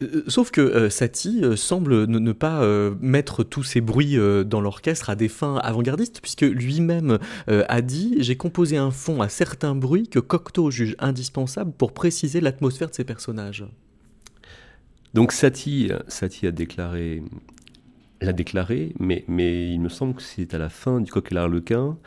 Euh, 0.02 0.24
sauf 0.26 0.50
que 0.50 0.60
euh, 0.60 0.90
Satie 0.90 1.40
euh, 1.42 1.56
semble 1.56 2.06
ne, 2.06 2.32
pas 2.32 2.66
mettre 3.00 3.44
tous 3.44 3.62
ces 3.62 3.80
bruits 3.80 4.16
dans 4.46 4.60
l'orchestre 4.60 5.10
à 5.10 5.16
des 5.16 5.28
fins 5.28 5.56
avant-gardistes, 5.56 6.20
puisque 6.20 6.42
lui-même 6.42 7.18
a 7.46 7.82
dit 7.82 8.16
J'ai 8.18 8.36
composé 8.36 8.76
un 8.76 8.90
fond 8.90 9.20
à 9.22 9.28
certains 9.28 9.74
bruits 9.74 10.08
que 10.08 10.18
Cocteau 10.18 10.70
juge 10.70 10.96
indispensable 10.98 11.72
pour 11.72 11.92
préciser 11.92 12.40
l'atmosphère 12.40 12.90
de 12.90 12.94
ses 12.94 13.04
personnages. 13.04 13.64
Donc 15.14 15.32
Satie, 15.32 15.90
Satie 16.08 16.46
a 16.46 16.52
déclaré 16.52 17.22
l'a 18.20 18.32
déclaré, 18.32 18.94
mais, 18.98 19.24
mais 19.28 19.72
il 19.72 19.80
me 19.80 19.88
semble 19.88 20.14
que 20.14 20.22
c'est 20.22 20.54
à 20.54 20.58
la 20.58 20.68
fin 20.68 21.00
du 21.00 21.10
Coq 21.10 21.30
et 21.30 21.34
l'Arlequin, 21.34 21.98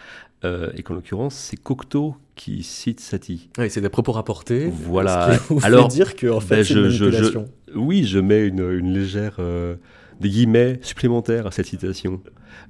et 0.43 0.83
qu'en 0.83 0.93
l'occurrence, 0.93 1.35
c'est 1.35 1.57
Cocteau 1.57 2.15
qui 2.35 2.63
cite 2.63 3.01
Satie. 3.01 3.49
Oui, 3.57 3.69
c'est 3.69 3.81
des 3.81 3.89
propos 3.89 4.13
rapportés. 4.13 4.71
Voilà. 4.71 5.37
Ce 5.37 5.53
qui 5.53 5.65
Alors, 5.65 5.89
dire 5.89 6.15
que 6.15 6.27
en 6.27 6.39
fait, 6.39 6.55
ben, 6.55 6.63
c'est 6.63 6.73
une 6.73 6.89
je, 6.89 7.39
oui, 7.75 8.05
je 8.05 8.19
mets 8.19 8.47
une, 8.47 8.61
une 8.61 8.93
légère 8.93 9.35
euh, 9.39 9.75
des 10.19 10.29
guillemets 10.29 10.79
supplémentaires 10.81 11.47
à 11.47 11.51
cette 11.51 11.65
citation, 11.65 12.21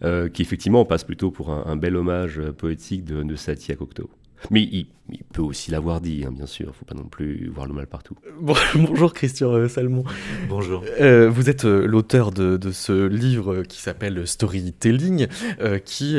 euh, 0.04 0.30
qui 0.30 0.42
effectivement 0.42 0.86
passe 0.86 1.04
plutôt 1.04 1.30
pour 1.32 1.52
un, 1.52 1.76
bel 1.76 1.96
hommage 1.96 2.42
poétique 2.58 3.06
de, 3.06 3.22
de 3.24 3.36
Satie 3.36 3.72
à 3.72 3.76
Cocteau. 3.76 4.10
Mais 4.52 4.62
il, 4.62 4.88
peut 5.34 5.42
aussi 5.42 5.72
l'avoir 5.72 6.02
dit, 6.02 6.24
hein, 6.26 6.32
bien 6.32 6.46
sûr. 6.46 6.68
Il 6.68 6.70
ne 6.70 6.74
faut 6.74 6.86
pas 6.86 6.96
non 6.96 7.08
plus 7.08 7.50
voir 7.50 7.68
le 7.68 7.74
mal 7.74 7.88
partout. 7.88 8.16
bonjour 8.76 9.14
Christian 9.14 9.52
euh, 9.52 9.68
Salmon. 9.68 10.04
Bonjour. 10.48 10.84
Euh, 11.00 11.30
vous 11.30 11.50
êtes 11.50 11.66
euh, 11.66 11.86
l'auteur 11.86 12.32
de, 12.32 12.60
ce 12.72 13.08
livre 13.08 13.64
qui 13.64 13.82
s'appelle 13.82 14.28
Storytelling, 14.28 15.28
qui 15.86 16.18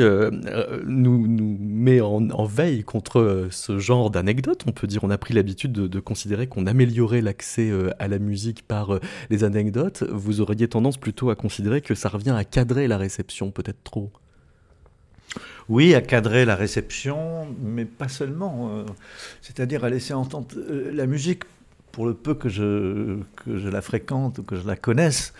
nous, 0.85 1.27
nous, 1.27 1.57
met 1.59 2.01
en, 2.01 2.45
veille 2.45 2.83
contre 2.83 3.47
ce 3.49 3.79
genre 3.79 4.11
d'anecdotes. 4.11 4.63
On 4.67 4.71
peut 4.71 4.87
dire, 4.87 5.03
on 5.03 5.09
a 5.09 5.17
pris 5.17 5.33
l'habitude 5.33 5.71
de, 5.71 5.87
de, 5.87 5.99
considérer 5.99 6.47
qu'on 6.47 6.67
améliorait 6.67 7.21
l'accès 7.21 7.71
à 7.99 8.07
la 8.07 8.19
musique 8.19 8.67
par 8.67 8.99
les 9.29 9.43
anecdotes. 9.43 10.03
Vous 10.03 10.41
auriez 10.41 10.67
tendance 10.67 10.97
plutôt 10.97 11.29
à 11.29 11.35
considérer 11.35 11.81
que 11.81 11.95
ça 11.95 12.09
revient 12.09 12.31
à 12.31 12.43
cadrer 12.43 12.87
la 12.87 12.97
réception, 12.97 13.51
peut-être 13.51 13.83
trop? 13.83 14.11
Oui, 15.71 15.95
à 15.95 16.01
cadrer 16.01 16.43
la 16.43 16.57
réception, 16.57 17.47
mais 17.61 17.85
pas 17.85 18.09
seulement. 18.09 18.71
Euh, 18.73 18.83
c'est-à-dire 19.41 19.85
à 19.85 19.89
laisser 19.89 20.13
entendre 20.13 20.49
euh, 20.57 20.91
la 20.93 21.05
musique, 21.05 21.43
pour 21.93 22.05
le 22.05 22.13
peu 22.13 22.33
que 22.33 22.49
je, 22.49 23.19
la 23.47 23.81
fréquente 23.81 24.39
ou 24.39 24.43
que 24.43 24.57
je 24.57 24.67
la 24.67 24.75
connaisse. 24.75 25.33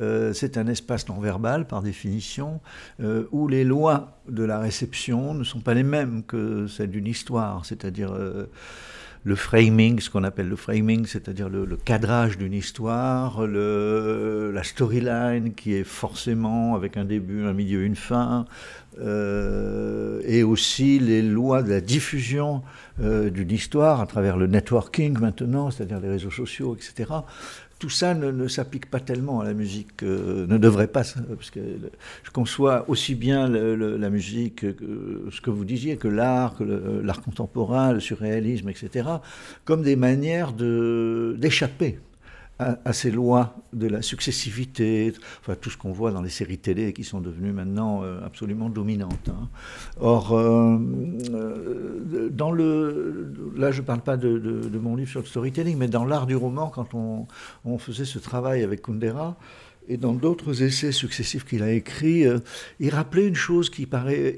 Euh, 0.00 0.32
c'est 0.32 0.56
un 0.56 0.68
espace 0.68 1.08
non 1.08 1.18
verbal 1.18 1.66
par 1.66 1.82
définition, 1.82 2.60
où 3.32 3.48
les 3.48 3.64
lois 3.64 4.20
de 4.28 4.44
la 4.44 4.60
réception 4.60 5.34
ne 5.34 5.42
sont 5.42 5.60
pas 5.60 5.74
les 5.74 5.82
mêmes 5.82 6.22
que 6.22 6.68
celles 6.68 6.90
d'une 6.90 7.08
histoire, 7.08 7.64
c'est-à-dire 7.66 8.14
le 9.24 9.36
framing, 9.36 10.00
ce 10.00 10.10
qu'on 10.10 10.24
appelle 10.24 10.48
le 10.48 10.56
framing, 10.56 11.06
c'est-à-dire 11.06 11.48
le, 11.48 11.64
cadrage 11.76 12.38
d'une 12.38 12.52
histoire, 12.52 13.46
la 13.46 14.62
storyline 14.62 15.54
qui 15.54 15.74
est 15.74 15.84
forcément 15.84 16.74
avec 16.74 16.96
un 16.96 17.04
début, 17.04 17.44
un 17.44 17.52
milieu, 17.52 17.84
une 17.84 17.96
fin, 17.96 18.46
euh, 19.00 20.20
et 20.24 20.42
aussi 20.42 20.98
les 20.98 21.22
lois 21.22 21.62
de 21.62 21.70
la 21.70 21.80
diffusion 21.80 22.62
euh, 23.00 23.30
d'une 23.30 23.50
histoire 23.50 24.00
à 24.00 24.06
travers 24.06 24.36
le 24.36 24.46
networking 24.46 25.18
maintenant, 25.18 25.70
c'est-à-dire 25.70 26.00
les 26.00 26.10
réseaux 26.10 26.30
sociaux, 26.30 26.76
etc 26.76 27.06
tout 27.82 27.90
ça 27.90 28.14
ne, 28.14 28.46
s'applique 28.46 28.88
pas 28.88 29.00
tellement 29.00 29.40
à 29.40 29.44
la 29.44 29.54
musique, 29.54 30.04
euh, 30.04 30.46
ne 30.46 30.56
devrait 30.56 30.86
pas, 30.86 31.02
parce 31.02 31.50
que 31.50 31.58
je 32.22 32.30
conçois 32.30 32.88
aussi 32.88 33.16
bien 33.16 33.48
la 33.48 34.08
musique, 34.08 34.60
que, 34.60 35.26
ce 35.32 35.40
que 35.40 35.50
vous 35.50 35.64
disiez, 35.64 35.96
que 35.96 36.06
l'art, 36.06 36.54
que 36.54 36.62
l'art 36.62 37.20
contemporain, 37.20 37.92
le 37.92 37.98
surréalisme, 37.98 38.68
etc., 38.68 39.08
comme 39.64 39.82
des 39.82 39.96
manières 39.96 40.52
d'échapper 40.52 41.98
à, 42.84 42.92
ces 42.92 43.10
lois 43.10 43.56
de 43.72 43.86
la 43.86 44.02
successivité, 44.02 45.12
enfin 45.40 45.54
tout 45.54 45.70
ce 45.70 45.76
qu'on 45.76 45.92
voit 45.92 46.12
dans 46.12 46.22
les 46.22 46.30
séries 46.30 46.58
télé 46.58 46.92
qui 46.92 47.04
sont 47.04 47.20
devenues 47.20 47.52
maintenant 47.52 48.02
euh, 48.02 48.24
absolument 48.24 48.68
dominantes. 48.68 49.28
Hein. 49.28 49.48
Or, 50.00 50.32
euh, 50.32 50.78
euh, 51.32 52.28
dans 52.30 52.52
le, 52.52 53.32
là 53.56 53.70
je 53.70 53.80
ne 53.80 53.86
parle 53.86 54.02
pas 54.02 54.16
de, 54.16 54.70
mon 54.80 54.96
livre 54.96 55.10
sur 55.10 55.20
le 55.20 55.26
storytelling, 55.26 55.76
mais 55.78 55.88
dans 55.88 56.04
l'art 56.04 56.26
du 56.26 56.36
roman, 56.36 56.68
quand 56.68 56.94
on, 56.94 57.26
on, 57.64 57.78
faisait 57.78 58.04
ce 58.04 58.18
travail 58.18 58.62
avec 58.62 58.82
Kundera, 58.82 59.36
et 59.88 59.96
dans 59.96 60.12
d'autres 60.12 60.62
essais 60.62 60.92
successifs 60.92 61.44
qu'il 61.44 61.62
a 61.62 61.72
écrits, 61.72 62.24
il 62.78 62.90
rappelait 62.90 63.26
une 63.26 63.34
chose 63.34 63.68
qui 63.68 63.86
paraît, 63.86 64.36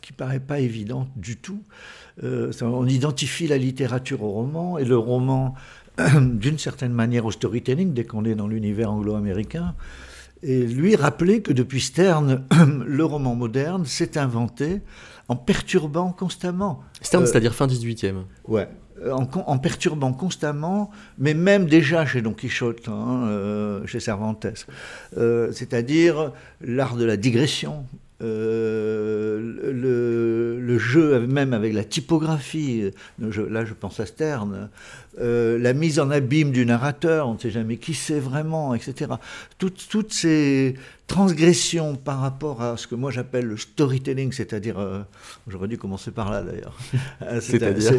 qui 0.00 0.12
paraît 0.14 0.40
pas 0.40 0.60
évidente 0.60 1.08
du 1.16 1.36
tout. 1.36 1.60
on 2.22 2.86
identifie 2.86 3.46
la 3.46 3.58
littérature 3.58 4.22
au 4.22 4.30
roman, 4.30 4.78
et 4.78 4.86
le 4.86 4.96
roman 4.96 5.54
d'une 6.20 6.58
certaine 6.58 6.92
manière 6.92 7.24
au 7.24 7.30
storytelling 7.30 7.92
dès 7.92 8.04
qu'on 8.04 8.24
est 8.24 8.34
dans 8.34 8.48
l'univers 8.48 8.92
anglo-américain. 8.92 9.74
Et 10.42 10.66
lui 10.66 10.96
rappeler 10.96 11.42
que 11.42 11.52
depuis 11.52 11.80
Stern, 11.80 12.44
le 12.86 13.04
roman 13.04 13.34
moderne 13.34 13.84
s'est 13.86 14.18
inventé 14.18 14.80
en 15.28 15.36
perturbant 15.36 16.12
constamment. 16.12 16.82
Stern, 17.00 17.24
euh, 17.24 17.26
c'est-à-dire 17.26 17.54
fin 17.54 17.66
18e. 17.66 18.24
Ouais. 18.46 18.68
En, 19.10 19.58
perturbant 19.58 20.14
constamment, 20.14 20.90
mais 21.18 21.34
même 21.34 21.66
déjà 21.66 22.06
chez 22.06 22.22
Don 22.22 22.32
Quichotte, 22.32 22.88
hein, 22.88 23.26
euh, 23.28 23.86
chez 23.86 24.00
Cervantes, 24.00 24.46
euh, 25.18 25.52
c'est-à-dire 25.52 26.32
l'art 26.62 26.96
de 26.96 27.04
la 27.04 27.18
digression, 27.18 27.84
euh, 28.22 29.38
le, 29.72 30.58
le, 30.58 30.78
jeu 30.78 31.26
même 31.26 31.52
avec 31.52 31.74
la 31.74 31.84
typographie, 31.84 32.90
là 33.18 33.64
je 33.66 33.74
pense 33.74 34.00
à 34.00 34.06
Stern, 34.06 34.70
euh, 35.18 35.58
la 35.58 35.72
mise 35.72 35.98
en 35.98 36.10
abîme 36.10 36.52
du 36.52 36.66
narrateur, 36.66 37.28
on 37.28 37.34
ne 37.34 37.38
sait 37.38 37.50
jamais 37.50 37.76
qui 37.76 37.94
c'est 37.94 38.20
vraiment, 38.20 38.74
etc. 38.74 39.12
Toutes, 39.58 39.86
toutes, 39.88 40.12
ces 40.12 40.74
transgressions 41.06 41.96
par 41.96 42.20
rapport 42.20 42.62
à 42.62 42.76
ce 42.76 42.86
que 42.86 42.94
moi 42.94 43.10
j'appelle 43.10 43.46
le 43.46 43.56
storytelling, 43.56 44.32
c'est-à-dire, 44.32 44.78
euh, 44.78 45.02
j'aurais 45.46 45.68
dû 45.68 45.78
commencer 45.78 46.10
par 46.10 46.30
là 46.30 46.42
d'ailleurs. 46.42 46.76
c'est-à-dire, 47.40 47.92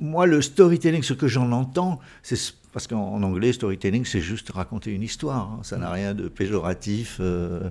moi 0.00 0.26
le 0.26 0.42
storytelling, 0.42 1.02
ce 1.02 1.14
que 1.14 1.28
j'en 1.28 1.52
entends, 1.52 2.00
c'est 2.22 2.36
parce 2.72 2.86
qu'en 2.86 3.22
anglais, 3.22 3.52
storytelling, 3.52 4.06
c'est 4.06 4.22
juste 4.22 4.50
raconter 4.50 4.92
une 4.92 5.02
histoire. 5.02 5.52
Hein. 5.52 5.60
Ça 5.62 5.76
n'a 5.76 5.90
rien 5.90 6.14
de 6.14 6.28
péjoratif. 6.28 7.18
Euh, 7.20 7.68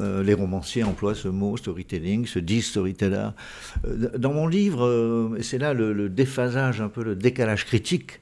euh, 0.00 0.22
les 0.22 0.32
romanciers 0.32 0.84
emploient 0.84 1.14
ce 1.14 1.28
mot, 1.28 1.56
storytelling, 1.58 2.26
se 2.26 2.38
disent 2.38 2.68
storyteller. 2.68 3.28
Euh, 3.86 4.16
dans 4.16 4.32
mon 4.32 4.46
livre, 4.46 5.36
et 5.38 5.42
c'est 5.42 5.58
là 5.58 5.74
le, 5.74 6.08
déphasage, 6.08 6.80
un 6.80 6.88
peu 6.88 7.04
le 7.04 7.14
décalage 7.30 7.64
critique, 7.64 8.20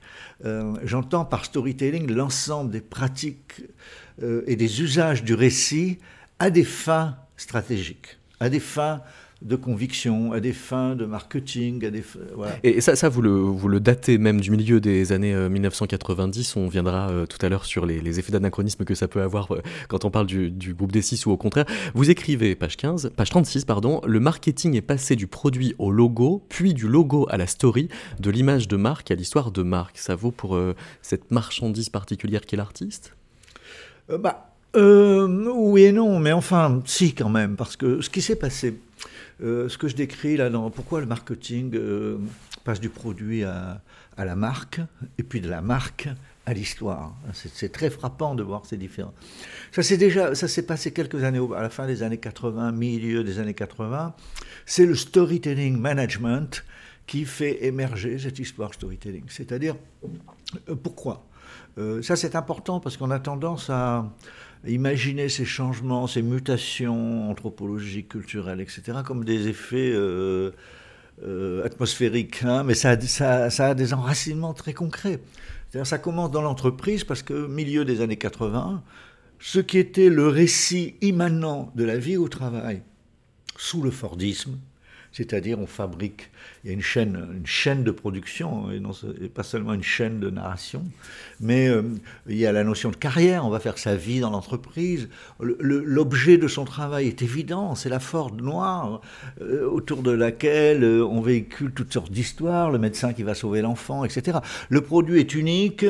j'entends 0.83 1.25
par 1.25 1.45
storytelling 1.45 2.11
l'ensemble 2.11 2.71
des 2.71 2.81
pratiques 2.81 3.63
et 4.23 4.57
des 4.57 4.83
usages 4.83 5.25
du 5.25 5.35
récit 5.35 5.99
à 6.39 6.51
des 6.51 6.65
fins 6.65 7.17
stratégiques, 7.37 8.19
à 8.41 8.49
des 8.49 8.61
fins 8.61 9.03
de 9.43 9.55
conviction, 9.55 10.33
à 10.33 10.41
des 10.41 10.55
fins 10.55 10.97
de 10.97 11.05
marketing, 11.05 11.85
à 11.85 11.91
des 11.91 12.03
Et 12.63 12.81
ça, 12.81 12.97
ça 12.97 13.11
vous, 13.11 13.21
le, 13.21 13.31
vous 13.31 13.69
le 13.69 13.81
datez 13.81 14.17
même 14.17 14.41
du 14.41 14.51
milieu 14.51 14.81
des 14.81 15.13
années 15.13 15.35
1990. 15.35 16.57
Euh, 16.57 16.61
on 16.61 16.69
viendra 16.69 17.11
euh, 17.11 17.27
tout 17.27 17.45
à 17.45 17.51
l'heure 17.51 17.67
sur 17.67 17.85
les, 17.85 18.19
effets 18.19 18.33
d'anachronisme 18.33 18.85
que 18.85 18.95
ça 18.95 19.09
peut 19.09 19.21
avoir 19.21 19.53
euh, 19.53 19.63
quand 19.89 20.07
on 20.07 20.11
parle 20.11 20.27
du, 20.27 20.75
groupe 20.75 20.91
des 20.91 21.03
6 21.03 21.27
ou 21.27 21.33
au 21.33 21.37
contraire. 21.37 21.67
Vous 21.95 22.09
écrivez, 22.09 22.55
page 22.55 22.79
15, 22.79 23.13
page 23.15 23.29
36, 23.29 23.67
pardon, 23.67 24.01
le 24.07 24.21
marketing 24.21 24.75
est 24.75 24.83
passé 24.83 25.17
du 25.17 25.27
produit 25.27 25.75
au 25.79 25.91
logo, 25.91 26.43
puis 26.49 26.73
du 26.73 26.89
logo 26.89 27.27
à 27.29 27.37
la 27.37 27.47
story, 27.47 27.89
de 28.19 28.31
l'image 28.31 28.69
de 28.69 28.77
marque 28.77 29.11
à 29.11 29.15
l'histoire 29.15 29.51
de 29.51 29.63
marque. 29.63 29.99
Ça 29.99 30.15
vaut 30.15 30.31
pour 30.31 30.59
cette 31.03 31.31
marchandise 31.31 31.91
particulière 31.91 32.41
qu'est 32.47 32.57
l'artiste? 32.57 33.15
Bah, 34.09 34.55
oui 34.75 35.85
et 35.85 35.93
non, 35.93 36.19
mais 36.19 36.33
enfin, 36.33 36.83
si 36.87 37.15
quand 37.15 37.29
même, 37.29 37.57
parce 37.57 37.77
que 37.77 38.01
ce 38.01 38.09
qui 38.09 38.23
s'est 38.23 38.37
passé 38.37 38.79
euh, 39.43 39.69
ce 39.69 39.77
que 39.77 39.89
je 39.89 39.97
décris 39.97 40.37
là 40.37 40.49
dans 40.49 40.71
pourquoi 40.71 41.01
le 41.01 41.07
marketing 41.07 41.75
euh, 41.75 42.19
passe 42.65 42.81
du 42.81 42.89
produit 42.89 43.45
à, 43.45 43.81
la 44.17 44.35
marque, 44.35 44.81
et 45.19 45.23
puis 45.23 45.43
de 45.43 45.49
la 45.49 45.61
marque 45.61 46.09
à 46.47 46.55
l'histoire. 46.55 47.15
C'est 47.35 47.71
très 47.71 47.91
frappant 47.91 48.35
de 48.35 48.43
voir 48.43 48.65
ces 48.65 48.79
différences. 48.79 49.13
Ça 49.73 49.83
s'est 49.83 49.99
déjà, 49.99 50.35
ça 50.35 50.49
s'est 50.49 50.65
passé 50.65 50.91
quelques 50.91 51.23
années 51.23 51.41
à 51.55 51.61
la 51.61 51.69
fin 51.69 51.87
des 51.87 52.03
années 52.03 52.17
80, 52.17 52.73
milieu 52.73 53.25
des 53.25 53.39
années 53.39 53.53
80. 53.53 54.15
C'est 54.65 54.87
le 54.87 54.95
storytelling 54.95 55.79
management 55.79 56.65
qui 57.07 57.27
fait 57.27 57.67
émerger 57.67 58.19
cette 58.19 58.39
histoire 58.39 58.73
storytelling. 58.73 59.25
C'est-à-dire, 59.29 59.77
euh, 60.69 60.75
pourquoi? 60.75 61.27
Ça 62.01 62.17
c'est 62.17 62.37
important 62.37 62.81
parce 62.81 62.97
qu'on 62.97 63.11
a 63.11 63.19
tendance 63.19 63.69
à, 63.69 64.11
imaginer 64.69 65.29
ces 65.29 65.45
changements, 65.45 66.07
ces 66.07 66.23
mutations 66.23 67.31
anthropologiques, 67.31 68.09
culturelles, 68.09 68.61
etc., 68.61 68.99
comme 69.05 69.25
des 69.25 69.49
effets 69.49 69.93
euh, 69.95 70.51
euh, 71.23 71.65
atmosphériques, 71.65 72.43
hein, 72.45 72.63
mais 72.65 72.75
ça, 72.75 73.01
ça, 73.01 73.67
a 73.67 73.75
des 73.75 73.95
enracinements 73.95 74.55
très 74.55 74.73
concrets. 74.73 75.21
Ça 75.85 75.99
commence 75.99 76.31
dans 76.31 76.43
l'entreprise 76.43 77.05
parce 77.05 77.23
que, 77.23 77.47
milieu 77.47 77.85
des 77.85 78.01
années 78.01 78.17
80, 78.17 78.83
ce 79.39 79.59
qui 79.59 79.79
était 79.79 80.09
le 80.09 80.29
récit 80.29 80.95
immanent 81.03 81.71
de 81.75 81.85
la 81.85 81.99
vie 81.99 82.17
au 82.17 82.29
travail, 82.29 82.83
sous 83.57 83.83
le 83.83 83.91
Fordisme, 83.91 84.59
c'est-à-dire 85.17 85.59
on 85.59 85.67
fabrique, 85.67 86.29
il 86.63 86.69
y 86.69 86.71
a 86.71 86.75
une 86.75 86.83
chaîne, 86.83 87.27
une 87.35 87.47
chaîne 87.47 87.83
de 87.85 87.91
production, 87.91 88.71
et, 88.71 88.81
non, 88.81 88.91
pas 89.35 89.43
seulement 89.43 89.73
une 89.73 89.83
chaîne 89.83 90.21
de 90.21 90.29
narration, 90.29 90.85
mais 91.41 91.69
euh, 91.69 91.83
il 92.29 92.37
y 92.37 92.45
a 92.45 92.53
la 92.53 92.65
notion 92.65 92.91
de 92.91 92.97
carrière, 92.97 93.47
on 93.47 93.49
va 93.49 93.59
faire 93.59 93.79
sa 93.79 93.97
vie 93.97 94.21
dans 94.21 94.29
l'entreprise. 94.29 95.09
L'objet 95.41 96.37
de 96.37 96.49
son 96.49 96.67
travail 96.67 97.09
est 97.09 97.23
évident, 97.23 97.75
c'est 97.75 97.89
la 97.89 97.99
Ford 97.99 98.35
noire, 98.35 99.01
euh, 99.41 99.67
autour 99.67 100.03
de 100.03 100.11
laquelle 100.11 100.85
euh, 100.85 101.07
on 101.07 101.23
véhicule 101.23 101.73
toutes 101.73 101.95
sortes 101.95 102.13
d'histoires, 102.13 102.71
le 102.71 102.79
médecin 102.79 103.15
qui 103.15 103.23
va 103.23 103.35
sauver 103.35 103.63
l'enfant, 103.63 104.05
etc. 104.05 104.41
Le 104.69 104.83
produit 104.83 105.21
est 105.21 105.35
unique, 105.35 105.87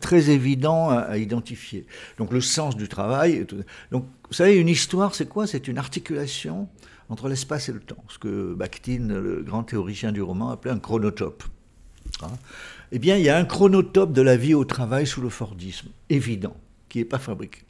très, 0.00 0.30
évident 0.30 0.90
à, 0.90 0.98
à, 0.98 1.16
identifier. 1.16 1.86
Donc 2.18 2.30
le 2.30 2.42
sens 2.42 2.76
du 2.76 2.88
travail. 2.88 3.46
Donc, 3.90 4.04
vous 4.28 4.34
savez, 4.34 4.56
une 4.56 4.68
histoire, 4.68 5.14
c'est 5.14 5.28
quoi? 5.28 5.46
C'est 5.46 5.68
une 5.68 5.78
articulation 5.78 6.68
entre 7.12 7.28
l'espace 7.28 7.68
et 7.68 7.72
le 7.72 7.80
temps, 7.80 8.02
ce 8.08 8.18
que 8.18 8.54
Bakhtin, 8.54 9.08
le 9.08 9.42
grand 9.42 9.64
théoricien 9.64 10.12
du 10.12 10.22
roman, 10.22 10.50
appelait 10.50 10.72
un 10.72 10.78
chronotope. 10.78 11.44
Hein. 12.22 12.30
eh 12.90 12.98
bien, 12.98 13.16
il 13.16 13.22
y 13.22 13.28
a 13.28 13.36
un 13.36 13.44
chronotope 13.44 14.12
de 14.12 14.22
la 14.22 14.36
vie 14.36 14.54
au 14.54 14.64
travail 14.64 15.06
sous 15.06 15.20
le 15.20 15.28
Fordisme, 15.28 15.88
évident, 16.08 16.56
qui 16.88 16.98
n'est 16.98 17.04
pas 17.04 17.18
fabriqué. 17.18 17.60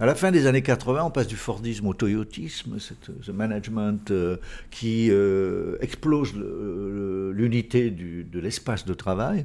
À 0.00 0.06
la 0.06 0.14
fin 0.14 0.30
des 0.30 0.46
années 0.46 0.62
80, 0.62 1.02
on 1.06 1.10
passe 1.10 1.26
du 1.26 1.34
Fordisme 1.34 1.88
au 1.88 1.92
Toyotisme, 1.92 2.76
ce 2.78 3.32
management 3.32 4.12
euh, 4.12 4.36
qui 4.70 5.08
euh, 5.10 5.76
explose 5.80 6.34
l'unité 6.36 7.90
de 7.90 8.38
l'espace 8.38 8.84
de 8.84 8.94
travail. 8.94 9.44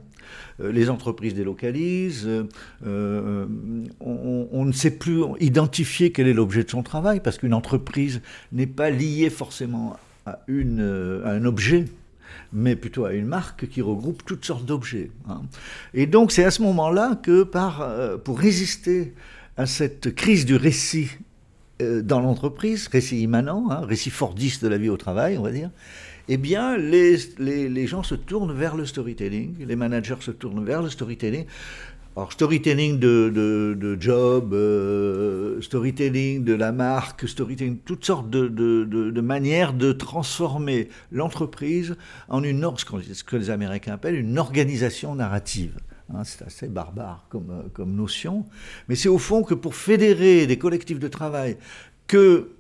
Euh, 0.62 0.72
les 0.72 0.92
entreprises 0.92 1.34
délocalisent, 1.34 2.30
on, 2.86 3.48
ne 4.66 4.72
sait 4.72 4.92
plus 4.92 5.24
identifier 5.40 6.12
quel 6.12 6.28
est 6.28 6.34
l'objet 6.34 6.64
de 6.64 6.70
son 6.70 6.84
travail, 6.84 7.20
parce 7.20 7.40
qu'une 7.40 7.56
entreprise 7.56 8.22
n'est 8.52 8.68
pas 8.68 8.92
liée 8.92 9.32
forcément 9.32 9.98
à, 10.28 10.38
un 10.48 11.46
objet 11.46 11.86
mais 12.52 12.76
plutôt 12.76 13.06
à 13.06 13.14
une 13.14 13.26
marque 13.26 13.68
qui 13.68 13.82
regroupe 13.82 14.24
toutes 14.26 14.46
sortes 14.46 14.66
d'objets. 14.66 15.10
Hein. 15.28 15.42
Et 15.96 16.06
donc 16.06 16.32
c'est 16.32 16.44
à 16.44 16.52
ce 16.52 16.62
moment-là 16.62 17.20
que 17.22 17.44
pour 18.18 18.40
résister 18.40 19.14
à 19.58 19.66
cette 19.66 20.14
crise 20.16 20.46
du 20.46 20.56
récit 20.56 21.10
euh, 21.82 22.02
dans 22.02 22.20
l'entreprise, 22.20 22.88
récit 22.88 23.22
immanent, 23.22 23.70
hein, 23.70 23.82
récit 23.86 24.10
fordiste 24.10 24.64
de 24.64 24.68
la 24.68 24.78
vie 24.78 24.90
au 24.90 24.98
travail, 24.98 25.38
on 25.38 25.44
va 25.44 25.52
dire, 25.52 25.70
eh 26.30 26.38
bien, 26.38 26.78
les, 26.78 27.18
les, 27.40 27.88
gens 27.88 28.04
se 28.04 28.16
tournent 28.16 28.54
vers 28.54 28.76
le 28.76 28.86
storytelling, 28.86 29.56
les 29.66 29.76
managers 29.76 30.22
se 30.22 30.32
tournent 30.32 30.64
vers 30.64 30.82
le 30.82 30.90
storytelling. 30.90 31.46
Alors, 32.16 32.32
storytelling 32.32 33.00
de, 33.00 33.32
de, 33.76 33.98
job, 34.00 34.54
euh, 34.54 35.60
storytelling 35.62 36.44
de 36.44 36.54
la 36.54 36.72
marque, 36.72 37.28
storytelling, 37.28 37.80
toutes 37.84 38.06
sortes 38.06 38.30
de, 38.30 38.48
de 38.48 39.22
manières 39.22 39.74
de 39.74 39.92
transformer 39.92 40.90
l'entreprise 41.12 41.96
en 42.30 42.44
une, 42.44 42.64
ce 42.78 43.24
que 43.24 43.36
les 43.36 43.50
Américains 43.50 43.94
appellent 43.94 44.16
une 44.16 44.38
organisation 44.38 45.16
narrative. 45.16 45.74
Hein, 46.16 46.24
c'est 46.24 46.44
assez 46.46 46.68
barbare 46.68 47.26
comme, 47.30 47.50
euh, 47.50 47.70
comme 47.74 47.96
notion. 47.96 48.46
Mais 48.88 48.96
c'est 48.96 49.10
au 49.10 49.18
fond 49.18 49.44
que 49.44 49.54
pour 49.54 49.76
fédérer 49.76 50.46
des 50.48 50.58
collectifs 50.58 51.00
de 51.00 51.08
travail 51.08 51.58
que 52.08 52.52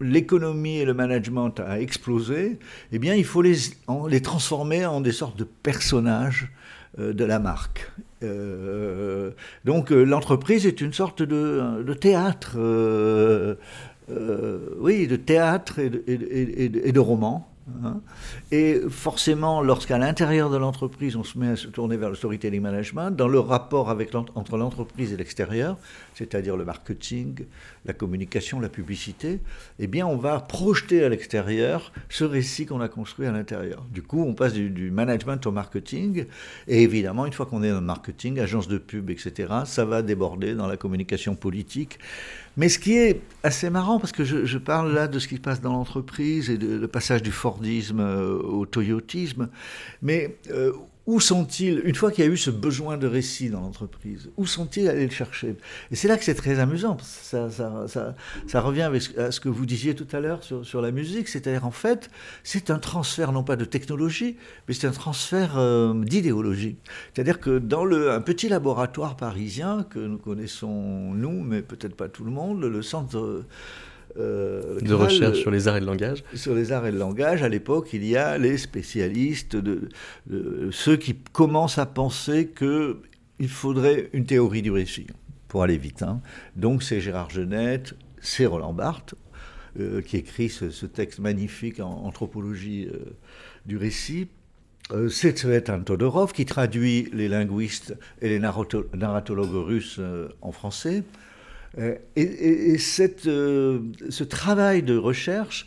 l'économie 0.00 0.78
et 0.78 0.84
le 0.84 0.94
management 0.94 1.60
a 1.60 1.80
explosé, 1.80 2.58
eh 2.92 2.98
bien, 2.98 3.14
il 3.14 3.24
faut 3.24 3.42
les, 3.42 4.20
transformer 4.22 4.86
en 4.86 5.00
des 5.00 5.12
sortes 5.12 5.38
de 5.38 5.44
personnages 5.44 6.50
euh, 6.98 7.12
de 7.12 7.24
la 7.24 7.38
marque. 7.38 7.90
Euh, 8.22 9.30
donc 9.64 9.90
l'entreprise 9.90 10.66
est 10.66 10.80
une 10.80 10.92
sorte 10.92 11.22
de, 11.22 11.94
théâtre, 11.94 12.56
oui, 14.80 15.06
de 15.06 15.16
théâtre 15.16 15.78
et 15.78 16.92
de 16.92 17.00
roman. 17.00 17.48
Hein. 17.84 18.00
Et 18.50 18.80
forcément, 18.88 19.62
lorsqu'à 19.62 19.98
l'intérieur 19.98 20.50
de 20.50 20.56
l'entreprise, 20.56 21.16
on 21.16 21.24
se 21.24 21.38
met 21.38 21.48
à 21.48 21.56
se 21.56 21.68
tourner 21.68 21.96
vers 21.96 22.08
le 22.08 22.14
storytelling 22.14 22.60
management, 22.60 23.10
dans 23.10 23.28
le 23.28 23.40
rapport 23.40 23.90
avec 23.90 24.14
entre 24.14 24.56
l'entreprise 24.56 25.12
et 25.12 25.16
l'extérieur, 25.16 25.76
c'est-à-dire 26.14 26.56
le 26.56 26.64
marketing, 26.64 27.44
la 27.88 27.94
communication, 27.94 28.60
la 28.60 28.68
publicité, 28.68 29.40
eh 29.78 29.86
bien, 29.86 30.06
on 30.06 30.16
va 30.16 30.38
projeter 30.40 31.02
à 31.02 31.08
l'extérieur 31.08 31.92
ce 32.08 32.22
récit 32.22 32.66
qu'on 32.66 32.80
a 32.80 32.88
construit 32.88 33.26
à 33.26 33.32
l'intérieur. 33.32 33.84
Du 33.90 34.02
coup, 34.02 34.22
on 34.22 34.34
passe 34.34 34.52
du, 34.52 34.90
management 34.90 35.44
au 35.46 35.50
marketing, 35.50 36.26
et 36.68 36.82
évidemment, 36.82 37.26
une 37.26 37.32
fois 37.32 37.46
qu'on 37.46 37.62
est 37.62 37.70
dans 37.70 37.80
le 37.80 37.86
marketing, 37.86 38.38
agence 38.38 38.68
de 38.68 38.78
pub, 38.78 39.10
etc., 39.10 39.52
ça 39.64 39.84
va 39.84 40.02
déborder 40.02 40.54
dans 40.54 40.66
la 40.66 40.76
communication 40.76 41.34
politique. 41.34 41.98
Mais 42.56 42.68
ce 42.68 42.78
qui 42.78 42.96
est 42.96 43.20
assez 43.42 43.70
marrant, 43.70 43.98
parce 43.98 44.12
que 44.12 44.24
je, 44.24 44.58
parle 44.58 44.92
là 44.92 45.08
de 45.08 45.18
ce 45.18 45.28
qui 45.28 45.36
se 45.36 45.40
passe 45.40 45.60
dans 45.60 45.72
l'entreprise 45.72 46.50
et 46.50 46.58
de, 46.58 46.76
le 46.76 46.88
passage 46.88 47.22
du 47.22 47.30
Fordisme 47.30 48.00
euh, 48.00 48.38
au 48.42 48.66
Toyotisme, 48.66 49.48
mais 50.02 50.36
euh, 50.50 50.72
où 51.08 51.20
sont-ils, 51.20 51.80
une 51.86 51.94
fois 51.94 52.12
qu'il 52.12 52.22
y 52.22 52.28
a 52.28 52.30
eu 52.30 52.36
ce 52.36 52.50
besoin 52.50 52.98
de 52.98 53.06
récit 53.06 53.48
dans 53.48 53.62
l'entreprise, 53.62 54.28
où 54.36 54.44
sont-ils 54.44 54.90
allés 54.90 55.06
le 55.06 55.10
chercher? 55.10 55.56
Et 55.90 55.96
c'est 55.96 56.06
là 56.06 56.18
que 56.18 56.24
c'est 56.24 56.34
très 56.34 56.58
amusant, 56.58 56.98
ça, 57.00 57.48
ça, 57.50 58.60
revient 58.60 58.90
à 59.16 59.30
ce 59.30 59.40
que 59.40 59.48
vous 59.48 59.64
disiez 59.64 59.94
tout 59.94 60.06
à 60.12 60.20
l'heure 60.20 60.44
sur, 60.44 60.82
la 60.82 60.90
musique, 60.90 61.28
c'est-à-dire 61.28 61.64
en 61.64 61.70
fait, 61.70 62.10
c'est 62.44 62.68
un 62.70 62.78
transfert 62.78 63.32
non 63.32 63.42
pas 63.42 63.56
de 63.56 63.64
technologie, 63.64 64.36
mais 64.68 64.74
c'est 64.74 64.86
un 64.86 64.92
transfert 64.92 65.56
euh, 65.56 65.94
d'idéologie. 65.94 66.76
C'est-à-dire 67.14 67.40
que 67.40 67.58
dans 67.58 67.86
un 67.86 68.20
petit 68.20 68.50
laboratoire 68.50 69.16
parisien 69.16 69.86
que 69.88 69.98
nous 69.98 70.18
connaissons, 70.18 71.14
nous, 71.14 71.42
mais 71.42 71.62
peut-être 71.62 71.96
pas 71.96 72.10
tout 72.10 72.24
le 72.24 72.30
monde, 72.30 72.62
le 72.62 72.82
centre 72.82 73.46
euh, 74.16 74.80
de 74.80 74.94
recherche 74.94 75.38
sur 75.38 75.50
les 75.50 75.68
arts 75.68 75.76
et 75.76 75.80
le 75.80 75.86
langage 75.86 76.24
Sur 76.34 76.54
les 76.54 76.72
arts 76.72 76.86
et 76.86 76.92
le 76.92 76.98
langage, 76.98 77.42
à 77.42 77.48
l'époque, 77.48 77.90
il 77.92 78.04
y 78.04 78.16
a 78.16 78.38
les 78.38 78.58
spécialistes, 78.58 79.56
de, 79.56 79.88
ceux 80.70 80.96
qui 80.96 81.14
commencent 81.32 81.78
à 81.78 81.86
penser 81.86 82.48
qu'il 82.48 83.48
faudrait 83.48 84.10
une 84.12 84.24
théorie 84.24 84.62
du 84.62 84.70
récit, 84.70 85.06
pour 85.46 85.62
aller 85.62 85.78
vite. 85.78 86.02
Hein. 86.02 86.20
Donc 86.56 86.82
c'est 86.82 87.00
Gérard 87.00 87.30
Genette, 87.30 87.94
c'est 88.20 88.46
Roland 88.46 88.72
Barthes, 88.72 89.14
euh, 89.78 90.00
qui 90.00 90.16
écrit 90.16 90.48
ce, 90.48 90.86
texte 90.86 91.20
magnifique 91.20 91.80
en 91.80 92.04
anthropologie 92.04 92.88
euh, 92.92 93.16
du 93.66 93.76
récit. 93.76 94.28
c'est 95.10 95.36
Tsvetan 95.36 95.82
Todorov 95.82 96.32
qui 96.32 96.46
traduit 96.46 97.08
les 97.12 97.28
linguistes 97.28 97.94
et 98.22 98.28
les 98.28 98.38
narratologues 98.38 99.66
russes 99.66 100.00
en 100.40 100.50
français. 100.50 101.04
Euh, 101.78 101.94
et, 102.16 102.76
euh, 103.26 103.80
ce 104.10 104.24
travail 104.24 104.82
de 104.82 104.96
recherche 104.96 105.66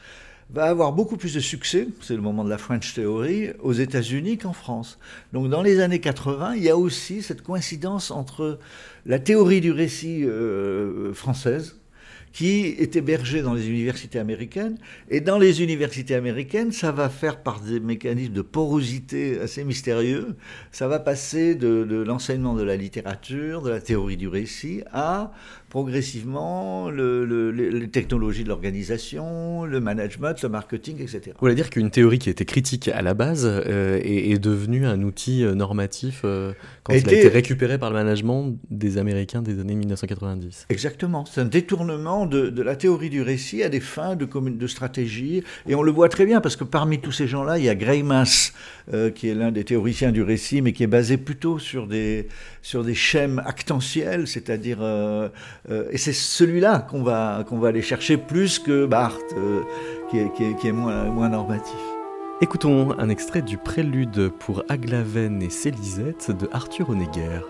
va 0.50 0.66
avoir 0.66 0.92
beaucoup 0.92 1.16
plus 1.16 1.34
de 1.34 1.40
succès, 1.40 1.88
c'est 2.02 2.16
le 2.16 2.22
moment 2.22 2.44
de 2.44 2.50
la 2.50 2.58
French 2.58 2.94
Theory, 2.94 3.52
aux 3.62 3.72
États-Unis 3.72 4.38
qu'en 4.38 4.52
France. 4.52 5.00
Donc 5.32 5.50
dans 5.50 5.62
les 5.62 5.80
années 5.80 6.02
80, 6.02 6.56
il 6.56 6.64
y 6.64 6.70
a 6.70 6.76
aussi 6.76 7.22
cette 7.22 7.42
coïncidence 7.42 8.12
entre 8.12 8.60
la 9.06 9.20
théorie 9.20 9.62
du 9.62 9.72
récit 9.72 10.26
euh, 10.26 11.14
française, 11.14 11.78
qui 12.34 12.62
est 12.66 12.96
hébergée 12.96 13.42
dans 13.42 13.54
les 13.54 13.70
universités 13.70 14.20
américaines. 14.20 14.78
Et 15.10 15.20
dans 15.20 15.38
les 15.38 15.62
universités 15.64 16.16
américaines, 16.16 16.72
ça 16.72 16.92
va 16.92 17.10
faire 17.10 17.44
par 17.44 17.60
des 17.60 17.80
mécanismes 17.80 18.34
de 18.34 18.42
porosité 18.42 19.40
assez 19.40 19.64
mystérieux, 19.64 20.36
ça 20.72 20.88
va 20.88 21.00
passer 21.00 21.56
de 21.56 22.04
l'enseignement 22.06 22.56
de 22.56 22.64
la 22.64 22.76
littérature, 22.76 23.62
de 23.62 23.70
la 23.70 23.82
théorie 23.82 24.18
du 24.18 24.28
récit, 24.28 24.82
à 24.92 25.32
progressivement 25.72 26.90
le, 26.90 27.50
les 27.52 27.88
technologies 27.88 28.44
de 28.44 28.50
l'organisation, 28.50 29.64
le 29.64 29.80
management, 29.80 30.36
le 30.44 30.50
marketing, 30.50 30.98
etc. 31.02 31.22
Vous 31.28 31.40
voulez 31.40 31.56
dire 31.56 31.70
qu'une 31.70 31.90
théorie 31.90 32.20
qui 32.20 32.30
était 32.30 32.44
critique 32.44 32.90
à 32.90 33.02
la 33.02 33.14
base 33.14 33.46
euh, 33.46 33.98
est, 34.04 34.38
devenue 34.38 34.86
un 34.86 35.02
outil 35.02 35.46
euh, 35.46 35.56
normatif 35.56 36.24
euh, 36.26 36.52
quand 36.84 36.94
il 36.94 37.08
a 37.08 37.14
été 37.14 37.30
récupéré 37.30 37.78
par 37.78 37.90
le 37.90 37.96
management 37.96 38.58
des 38.70 38.98
Américains 38.98 39.42
des 39.42 39.62
années 39.62 39.76
1990 39.76 40.66
Exactement. 40.70 41.24
C'est 41.24 41.40
un 41.40 41.46
détournement 41.46 42.26
de, 42.26 42.62
la 42.62 42.76
théorie 42.76 43.10
du 43.10 43.22
récit 43.22 43.64
à 43.64 43.70
des 43.70 43.80
fins 43.80 44.18
de, 44.18 44.26
de 44.26 44.68
stratégie. 44.68 45.42
Et 45.70 45.76
on 45.76 45.84
le 45.84 45.92
voit 45.92 46.10
très 46.10 46.26
bien 46.26 46.42
parce 46.42 46.58
que 46.58 46.66
parmi 46.66 47.00
tous 47.00 47.14
ces 47.14 47.28
gens-là, 47.28 47.58
il 47.58 47.64
y 47.64 47.70
a 47.70 47.76
Greimas, 47.76 48.52
qui 49.16 49.30
est 49.30 49.36
l'un 49.36 49.54
des 49.54 49.64
théoriciens 49.64 50.12
du 50.12 50.22
récit, 50.22 50.62
mais 50.62 50.74
qui 50.74 50.84
est 50.84 50.88
basé 50.88 51.16
plutôt 51.16 51.60
sur 51.60 51.88
des, 51.88 52.28
sur 52.62 52.84
des 52.84 52.96
schèmes 52.96 53.42
actentiels, 53.46 54.28
c'est-à-dire 54.28 54.80
euh, 55.70 55.86
et 55.92 55.98
c'est 55.98 56.14
celui-là 56.14 56.88
qu'on 56.90 57.04
va, 57.04 57.46
aller 57.66 57.82
chercher 57.82 58.18
plus 58.18 58.60
que 58.60 58.86
Barthes, 58.86 59.36
euh, 59.38 59.62
qui 60.10 60.18
est, 60.20 60.72
moins 60.72 61.30
normatif. 61.30 61.78
Écoutons 62.42 62.98
un 62.98 63.10
extrait 63.10 63.44
du 63.44 63.58
prélude 63.58 64.30
pour 64.40 64.64
Aglaven 64.68 65.44
et 65.44 65.52
Célisette 65.52 66.32
de 66.32 66.50
Arthur 66.52 66.90
Honegger. 66.90 67.42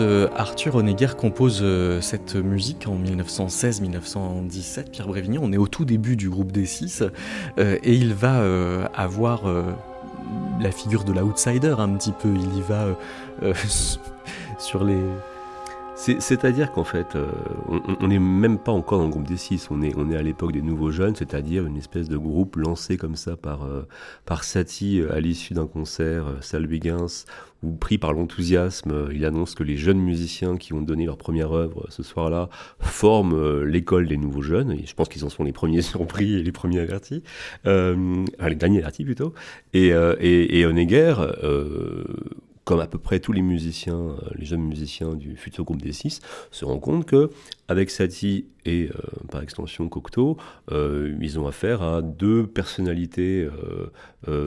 Euh, 0.00 0.28
Arthur 0.34 0.76
Honegger 0.76 1.10
compose 1.18 1.60
euh, 1.62 2.00
cette 2.00 2.34
musique 2.34 2.86
en 2.88 2.96
1916-1917, 2.96 4.90
Pierre 4.90 5.06
Brévignon, 5.06 5.42
on 5.44 5.52
est 5.52 5.58
au 5.58 5.68
tout 5.68 5.84
début 5.84 6.16
du 6.16 6.30
groupe 6.30 6.50
des 6.50 6.64
six, 6.66 7.02
euh, 7.58 7.76
et 7.82 7.94
il 7.94 8.14
va 8.14 8.42
avoir 8.94 9.42
la 10.60 10.70
figure 10.70 11.04
de 11.04 11.12
l'outsider 11.12 11.74
un 11.78 11.90
petit 11.90 12.12
peu. 12.12 12.28
Il 12.34 12.58
y 12.58 12.62
va 12.62 12.86
sur 14.58 14.84
les 14.84 14.98
c'est-à-dire 16.20 16.72
qu'en 16.72 16.84
fait, 16.84 17.16
euh, 17.16 17.26
on 18.00 18.08
n'est 18.08 18.18
même 18.18 18.58
pas 18.58 18.72
encore 18.72 18.98
dans 18.98 19.06
le 19.06 19.10
groupe 19.10 19.26
des 19.26 19.36
six, 19.36 19.68
on 19.70 19.82
est, 19.82 19.92
on 19.96 20.10
est 20.10 20.16
à 20.16 20.22
l'époque 20.22 20.52
des 20.52 20.62
nouveaux 20.62 20.90
jeunes, 20.90 21.16
c'est-à-dire 21.16 21.66
une 21.66 21.76
espèce 21.76 22.08
de 22.08 22.16
groupe 22.16 22.56
lancé 22.56 22.96
comme 22.96 23.16
ça 23.16 23.36
par, 23.36 23.64
euh, 23.64 23.82
par 24.24 24.44
Satie 24.44 25.00
euh, 25.00 25.14
à 25.14 25.20
l'issue 25.20 25.54
d'un 25.54 25.66
concert, 25.66 26.26
Wiggins, 26.54 27.24
où 27.62 27.72
pris 27.72 27.98
par 27.98 28.12
l'enthousiasme, 28.12 29.08
il 29.12 29.24
annonce 29.24 29.54
que 29.54 29.62
les 29.62 29.76
jeunes 29.76 29.98
musiciens 29.98 30.56
qui 30.56 30.72
ont 30.72 30.82
donné 30.82 31.06
leur 31.06 31.16
première 31.16 31.52
œuvre 31.52 31.86
ce 31.88 32.02
soir-là 32.02 32.48
forment 32.78 33.62
l'école 33.62 34.06
des 34.06 34.16
nouveaux 34.16 34.42
jeunes, 34.42 34.72
et 34.72 34.86
je 34.86 34.94
pense 34.94 35.08
qu'ils 35.08 35.24
en 35.24 35.28
sont 35.28 35.44
les 35.44 35.52
premiers 35.52 35.82
surpris 35.82 36.34
et 36.34 36.42
les 36.42 36.52
premiers 36.52 36.80
avertis, 36.80 37.22
enfin 37.64 38.48
les 38.48 38.54
derniers 38.54 38.78
avertis 38.78 39.04
plutôt, 39.04 39.34
et, 39.72 39.88
et, 39.88 40.58
et 40.58 40.66
Honegger 40.66 41.14
comme 42.66 42.80
à 42.80 42.88
peu 42.88 42.98
près 42.98 43.20
tous 43.20 43.32
les 43.32 43.42
musiciens, 43.42 43.94
euh, 43.94 44.16
les 44.34 44.44
jeunes 44.44 44.64
musiciens 44.64 45.14
du 45.14 45.36
futur 45.36 45.64
groupe 45.64 45.80
des 45.80 45.92
six, 45.92 46.20
se 46.50 46.64
rendent 46.64 46.80
compte 46.80 47.06
que 47.06 47.30
avec 47.68 47.90
Satie 47.90 48.46
et 48.66 48.90
euh, 48.90 48.98
par 49.30 49.40
extension 49.40 49.88
Cocteau, 49.88 50.36
euh, 50.72 51.16
ils 51.20 51.38
ont 51.38 51.46
affaire 51.46 51.82
à 51.82 52.02
deux 52.02 52.46
personnalités 52.46 53.48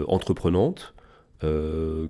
entreprenantes 0.07 0.93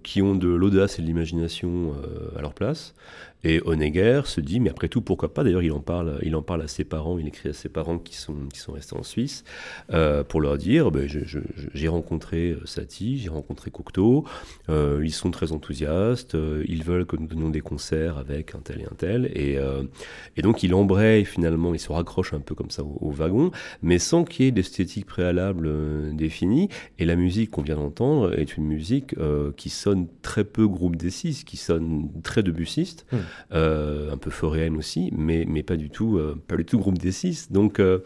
qui 0.04 0.24
ont 0.24 0.34
de 0.34 0.48
l'audace 0.48 0.98
et 0.98 1.04
de 1.04 1.08
l'imagination 1.08 1.94
à 2.36 2.42
leur 2.42 2.56
place 2.56 2.96
et 3.44 3.62
Honegger 3.66 4.22
se 4.26 4.42
dit, 4.42 4.60
mais 4.60 4.70
après 4.70 4.90
tout, 4.90 5.02
pourquoi 5.02 5.34
pas? 5.34 5.44
D'ailleurs, 5.44 5.62
il 5.62 5.72
en 5.72 5.80
parle, 5.80 6.20
il 6.24 6.36
en 6.36 6.42
parle 6.42 6.62
à 6.62 6.68
ses 6.68 6.84
parents, 6.84 7.18
il 7.18 7.28
écrit 7.28 7.50
à 7.50 7.54
ses 7.54 7.70
parents 7.70 7.98
qui 7.98 8.16
sont, 8.16 8.36
qui 8.52 8.60
sont 8.60 8.74
restés 8.74 8.98
en 8.98 9.04
Suisse, 9.04 9.46
euh, 9.94 10.24
pour 10.24 10.42
leur 10.42 10.58
dire, 10.58 10.92
ben, 10.92 11.08
j'ai 11.08 11.88
rencontré 11.88 12.52
euh, 12.52 12.66
Satie, 12.66 13.18
j'ai 13.18 13.30
rencontré 13.30 13.72
Cocteau, 13.72 14.26
euh, 14.68 15.02
ils 15.04 15.14
sont 15.14 15.32
très 15.32 15.54
enthousiastes, 15.54 16.36
ils 16.68 16.84
veulent 16.84 17.06
que 17.06 17.16
nous 17.16 17.28
donnions 17.28 17.50
des 17.50 17.62
concerts 17.62 18.18
avec 18.18 18.56
un 18.56 18.60
tel 18.60 18.82
et 18.82 18.86
un 18.86 18.96
tel, 18.98 19.32
et, 19.34 20.42
donc 20.42 20.64
il 20.64 20.74
embraye 20.74 21.26
finalement, 21.26 21.74
il 21.74 21.80
se 21.80 21.92
raccroche 21.92 22.34
un 22.34 22.40
peu 22.40 22.56
comme 22.56 22.72
ça 22.72 22.84
au, 22.84 23.12
wagon, 23.12 23.52
mais 23.82 24.00
sans 24.00 24.24
qu'il 24.24 24.46
y 24.46 24.48
ait 24.48 24.52
d'esthétique 24.52 25.06
préalable 25.06 26.16
définie, 26.16 26.70
et 26.98 27.06
la 27.06 27.16
musique 27.16 27.52
qu'on 27.52 27.62
vient 27.62 27.76
d'entendre 27.76 28.38
est 28.38 28.58
une 28.58 28.66
musique 28.66 29.16
qui 29.56 29.70
sonne 29.70 30.08
très 30.22 30.44
peu 30.44 30.68
groupe 30.68 30.96
des 30.96 31.10
six, 31.10 31.44
qui 31.44 31.58
sonne 31.58 32.10
très 32.24 32.44
debussiste, 32.44 33.06
mmh. 33.12 33.18
Euh, 33.52 34.14
un 34.14 34.18
peu 34.18 34.30
foréenne 34.30 34.78
aussi, 34.78 35.12
mais, 35.12 35.44
mais 35.48 35.64
pas 35.64 35.76
du 35.76 35.90
tout, 35.90 36.18
euh, 36.18 36.40
pas 36.48 36.56
du 36.56 36.66
tout 36.66 36.78
groupe 36.78 37.00
des 37.00 37.12
six. 37.12 37.52
Donc, 37.52 37.80
euh, 37.80 38.00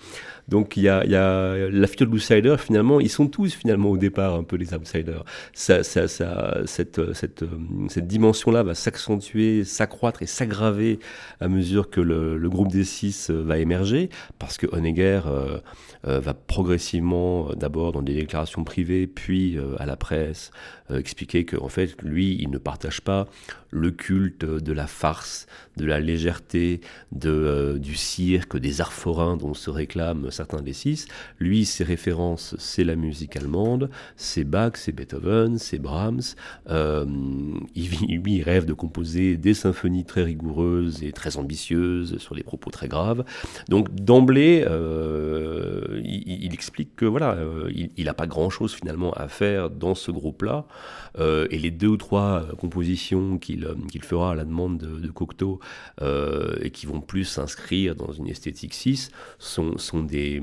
donc 0.48 0.78
il 0.78 0.84
y 0.84 0.90
a, 0.90 1.06
y 1.06 1.16
a 1.16 1.70
la 1.70 1.88
future 1.88 2.08
de 2.08 2.12
l'outsider. 2.12 2.56
Finalement, 2.58 3.02
ils 3.02 3.10
sont 3.10 3.28
tous 3.28 3.54
finalement 3.54 3.90
au 3.90 3.98
départ 3.98 4.36
un 4.36 4.44
peu 4.44 4.56
les 4.56 4.74
outsiders. 4.74 5.26
Cette, 5.52 6.08
cette, 6.66 7.02
cette 7.90 8.08
dimension-là 8.08 8.64
va 8.64 8.74
s'accentuer, 8.74 9.66
s'accroître 9.66 10.22
et 10.22 10.28
s'aggraver 10.28 11.00
à 11.42 11.50
mesure 11.50 11.90
que 11.90 12.00
le, 12.00 12.38
le, 12.38 12.50
groupe 12.50 12.72
des 12.72 12.86
six 12.86 13.30
va 13.30 13.58
émerger, 13.58 14.10
parce 14.40 14.58
que 14.58 14.68
Honegger 14.72 15.22
va 16.04 16.34
progressivement, 16.34 17.50
d'abord 17.56 17.92
dans 17.92 18.02
des 18.02 18.14
déclarations 18.14 18.64
privées, 18.64 19.08
puis 19.08 19.58
à 19.78 19.86
la 19.86 19.98
presse, 19.98 20.52
expliquer 20.90 21.46
qu'en 21.46 21.70
fait, 21.70 22.02
lui, 22.02 22.38
il 22.40 22.50
ne 22.50 22.58
partage 22.58 23.02
pas 23.02 23.28
le 23.72 23.92
culte 23.92 24.46
de 24.46 24.74
la 24.74 24.88
farce, 24.88 25.13
de 25.78 25.86
la 25.86 26.00
légèreté, 26.00 26.82
de, 27.12 27.30
euh, 27.30 27.80
du 27.80 27.96
cirque, 27.96 28.58
des 28.58 28.82
arts 28.82 28.94
forains 28.94 29.38
dont 29.38 29.54
se 29.54 29.70
réclament 29.70 30.30
certains 30.30 30.62
des 30.62 30.74
six. 30.74 31.08
Lui, 31.40 31.66
ses 31.66 31.84
références, 31.84 32.56
c'est 32.60 32.84
la 32.84 32.96
musique 32.96 33.36
allemande, 33.36 33.90
c'est 34.16 34.44
Bach, 34.44 34.74
c'est 34.76 34.92
Beethoven, 34.92 35.58
c'est 35.58 35.80
Brahms. 35.80 36.36
Euh, 36.70 37.06
il, 37.76 38.44
rêve 38.44 38.66
de 38.66 38.74
composer 38.74 39.38
des 39.38 39.54
symphonies 39.54 40.06
très 40.06 40.24
rigoureuses 40.24 41.04
et 41.04 41.12
très 41.12 41.38
ambitieuses 41.38 42.18
sur 42.18 42.36
des 42.36 42.44
propos 42.44 42.72
très 42.72 42.88
graves. 42.88 43.24
Donc 43.70 43.94
d'emblée, 43.94 44.66
euh, 44.68 46.02
il, 46.04 46.54
explique 46.54 46.96
que 46.96 47.06
voilà, 47.06 47.38
il 47.70 48.06
n'a 48.06 48.14
pas 48.14 48.28
grand-chose 48.28 48.74
finalement 48.74 49.14
à 49.14 49.28
faire 49.28 49.70
dans 49.70 49.96
ce 49.96 50.12
groupe-là. 50.12 50.66
et 51.20 51.58
les 51.58 51.72
deux 51.72 51.88
ou 51.88 51.98
trois 51.98 52.46
compositions 52.58 53.38
qu'il 53.38 53.64
fera 54.02 54.32
à 54.32 54.36
la 54.36 54.46
demande 54.46 54.78
de, 54.78 55.03
Cocteau 55.12 55.60
euh, 56.02 56.56
et 56.62 56.72
qui 56.72 56.86
vont 56.86 57.02
plus 57.02 57.26
s'inscrire 57.26 57.96
dans 57.96 58.12
une 58.12 58.28
esthétique 58.28 58.74
6 58.74 59.10
sont, 59.40 59.78
sont 59.78 60.02
des, 60.04 60.42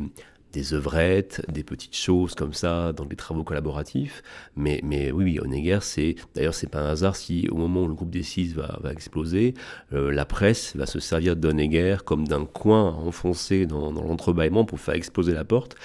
des 0.53 0.75
œuvrettes, 0.75 1.43
des 1.49 1.63
petites 1.63 1.97
choses 1.97 2.35
comme 2.35 2.53
ça 2.53 2.93
dans 2.93 3.05
des 3.05 3.17
travaux 3.17 3.45
collaboratifs. 3.45 4.23
Mais, 4.57 4.81
mais 4.83 5.11
oui, 5.13 5.25
oui, 5.25 5.41
Honegger, 5.41 5.79
c'est 5.83 6.17
d'ailleurs 6.35 6.55
c'est 6.55 6.69
pas 6.69 6.81
un 6.81 6.91
hasard 6.91 7.17
si 7.17 7.49
au 7.51 7.57
moment 7.57 7.83
où 7.83 7.89
le 7.89 7.95
groupe 7.95 8.11
des 8.11 8.23
6 8.23 8.55
va, 8.55 8.79
va 8.83 8.93
exploser, 8.93 9.55
euh, 9.93 10.11
la 10.11 10.25
presse 10.25 10.77
va 10.77 10.87
se 10.87 11.01
servir 11.01 11.37
d'Honegger 11.37 11.99
comme 12.05 12.27
d'un 12.27 12.45
coin 12.45 12.95
enfoncé 12.95 13.67
dans, 13.67 13.93
dans 13.93 14.03
l'entrebâillement 14.03 14.65
pour 14.65 14.81
faire 14.81 14.95
exploser 14.95 15.33
la 15.33 15.45
porte 15.45 15.77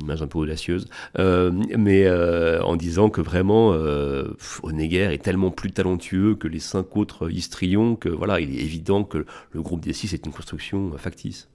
image 0.00 0.22
un 0.22 0.26
peu 0.26 0.38
audacieuse, 0.38 0.86
euh, 1.18 1.52
mais 1.78 2.06
euh, 2.06 2.62
en 2.62 2.76
disant 2.76 3.10
que 3.10 3.20
vraiment 3.20 3.72
euh, 3.72 4.36
Honegger 4.62 5.12
est 5.12 5.22
tellement 5.22 5.50
plus 5.50 5.72
talentueux 5.72 6.34
que 6.34 6.48
les 6.48 6.60
cinq 6.60 6.96
autres 6.96 7.30
histrions 7.30 7.96
que 7.96 8.08
voilà, 8.08 8.40
il 8.40 8.50
est 8.56 8.62
évident 8.62 9.04
que 9.04 9.24
le 9.52 9.62
groupe 9.62 9.80
des 9.80 9.92
six 9.92 10.12
est 10.14 10.26
une 10.26 10.32
construction 10.32 10.92
factice. 10.96 11.48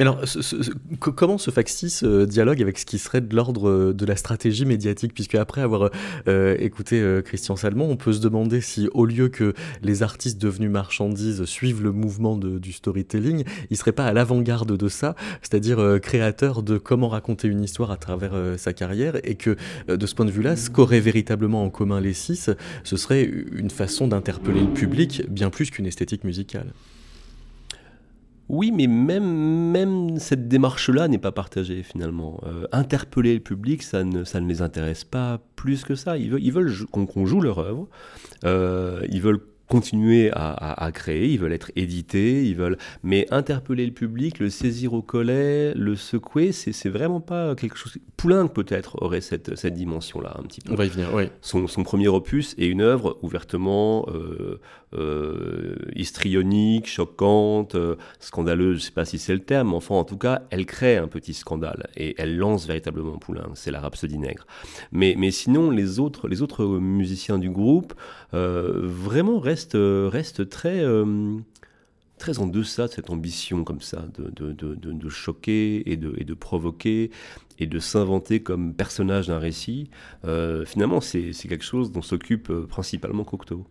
Mais 0.00 0.06
alors, 0.06 0.24
comment 0.98 1.36
se 1.36 1.50
factice 1.50 1.98
ce 1.98 2.24
dialogue 2.24 2.62
avec 2.62 2.78
ce 2.78 2.86
qui 2.86 2.98
serait 2.98 3.20
de 3.20 3.36
l'ordre 3.36 3.68
euh, 3.68 3.92
de 3.92 4.06
la 4.06 4.16
stratégie 4.16 4.64
médiatique? 4.64 5.12
Puisque 5.12 5.34
après 5.34 5.60
avoir 5.60 5.90
euh, 6.26 6.56
écouté 6.58 6.98
euh, 6.98 7.20
Christian 7.20 7.54
Salmon, 7.54 7.90
on 7.90 7.96
peut 7.98 8.14
se 8.14 8.20
demander 8.20 8.62
si, 8.62 8.88
au 8.94 9.04
lieu 9.04 9.28
que 9.28 9.52
les 9.82 10.02
artistes 10.02 10.40
devenus 10.40 10.70
marchandises 10.70 11.44
suivent 11.44 11.82
le 11.82 11.92
mouvement 11.92 12.38
du 12.38 12.72
storytelling, 12.72 13.44
ils 13.68 13.76
seraient 13.76 13.92
pas 13.92 14.06
à 14.06 14.14
l'avant-garde 14.14 14.74
de 14.74 14.88
ça, 14.88 15.16
c'est-à-dire 15.42 15.98
créateur 16.00 16.62
de 16.62 16.78
comment 16.78 17.08
raconter 17.08 17.48
une 17.48 17.62
histoire 17.62 17.90
à 17.90 17.98
travers 17.98 18.32
sa 18.56 18.72
carrière, 18.72 19.16
et 19.22 19.34
que 19.34 19.56
de 19.86 20.06
ce 20.06 20.14
point 20.14 20.24
de 20.24 20.30
vue-là, 20.30 20.56
ce 20.56 20.70
qu'auraient 20.70 21.00
véritablement 21.00 21.62
en 21.62 21.68
commun 21.68 22.00
les 22.00 22.14
six, 22.14 22.48
ce 22.84 22.96
serait 22.96 23.24
une 23.52 23.68
façon 23.68 24.08
d'interpeller 24.08 24.62
le 24.62 24.72
public 24.72 25.24
bien 25.28 25.50
plus 25.50 25.70
qu'une 25.70 25.86
esthétique 25.86 26.24
musicale? 26.24 26.72
Oui, 28.52 28.72
mais 28.72 28.88
même, 28.88 29.70
même 29.70 30.18
cette 30.18 30.48
démarche-là 30.48 31.06
n'est 31.06 31.18
pas 31.18 31.30
partagée 31.30 31.84
finalement. 31.84 32.40
Euh, 32.44 32.66
interpeller 32.72 33.34
le 33.34 33.40
public, 33.40 33.84
ça 33.84 34.02
ne, 34.02 34.24
ça 34.24 34.40
ne 34.40 34.48
les 34.48 34.60
intéresse 34.60 35.04
pas 35.04 35.40
plus 35.54 35.84
que 35.84 35.94
ça. 35.94 36.18
Ils 36.18 36.30
veulent, 36.30 36.42
ils 36.42 36.52
veulent 36.52 36.74
qu'on 36.90 37.26
joue 37.26 37.40
leur 37.40 37.60
œuvre. 37.60 37.88
Euh, 38.44 39.06
ils 39.08 39.22
veulent 39.22 39.40
continuer 39.70 40.32
à, 40.34 40.90
créer, 40.92 41.28
ils 41.28 41.38
veulent 41.38 41.52
être 41.52 41.70
édités, 41.76 42.44
ils 42.44 42.56
veulent, 42.56 42.76
mais 43.04 43.28
interpeller 43.30 43.86
le 43.86 43.92
public, 43.92 44.40
le 44.40 44.50
saisir 44.50 44.94
au 44.94 45.00
collet, 45.00 45.72
le 45.74 45.94
secouer, 45.94 46.50
c'est 46.50 46.88
vraiment 46.88 47.20
pas 47.20 47.54
quelque 47.54 47.76
chose. 47.76 47.96
Poulenc 48.16 48.48
peut-être 48.48 49.00
aurait 49.00 49.20
cette, 49.20 49.54
cette 49.56 49.74
dimension-là 49.74 50.34
un 50.38 50.42
petit 50.42 50.60
peu. 50.60 50.72
On 50.72 50.76
va 50.76 50.86
y 50.86 50.88
venir, 50.88 51.14
oui. 51.14 51.28
Son, 51.40 51.68
son 51.68 51.84
premier 51.84 52.08
opus 52.08 52.56
est 52.58 52.66
une 52.66 52.80
œuvre 52.80 53.16
ouvertement 53.22 54.06
euh, 54.08 54.60
histrionique, 55.94 56.88
choquante, 56.88 57.76
euh, 57.76 57.96
scandaleuse, 58.18 58.78
je 58.78 58.84
sais 58.86 58.90
pas 58.90 59.04
si 59.04 59.18
c'est 59.18 59.32
le 59.32 59.40
terme, 59.40 59.70
mais 59.70 59.76
enfin 59.76 59.94
en 59.94 60.04
tout 60.04 60.16
cas, 60.16 60.42
elle 60.50 60.66
crée 60.66 60.96
un 60.96 61.06
petit 61.06 61.34
scandale 61.34 61.88
et 61.96 62.14
elle 62.18 62.36
lance 62.36 62.66
véritablement 62.66 63.18
Poulenc, 63.18 63.54
c'est 63.54 63.70
la 63.70 63.80
rhapsodie 63.80 64.18
nègre. 64.18 64.46
Mais, 64.90 65.14
mais 65.16 65.30
sinon, 65.30 65.70
les 65.70 66.00
autres, 66.00 66.28
musiciens 66.78 67.38
du 67.38 67.50
groupe 67.50 67.94
euh, 68.34 68.80
vraiment 68.82 69.38
restent, 69.38 69.78
très 70.48 72.38
en 72.38 72.46
deçà 72.46 72.86
de 72.86 72.92
cette 72.92 73.10
ambition 73.10 73.64
comme 73.64 73.80
ça, 73.80 74.04
de, 74.18 75.08
choquer 75.08 75.90
et 75.90 75.96
de 75.96 76.34
provoquer 76.34 77.10
et 77.58 77.66
de 77.66 77.78
s'inventer 77.78 78.42
comme 78.42 78.74
personnage 78.74 79.28
d'un 79.28 79.38
récit. 79.38 79.88
finalement, 80.66 81.00
c'est 81.00 81.32
quelque 81.48 81.64
chose 81.64 81.92
dont 81.92 82.02
s'occupe 82.02 82.52
principalement 82.68 83.24
Cocteau. 83.24 83.66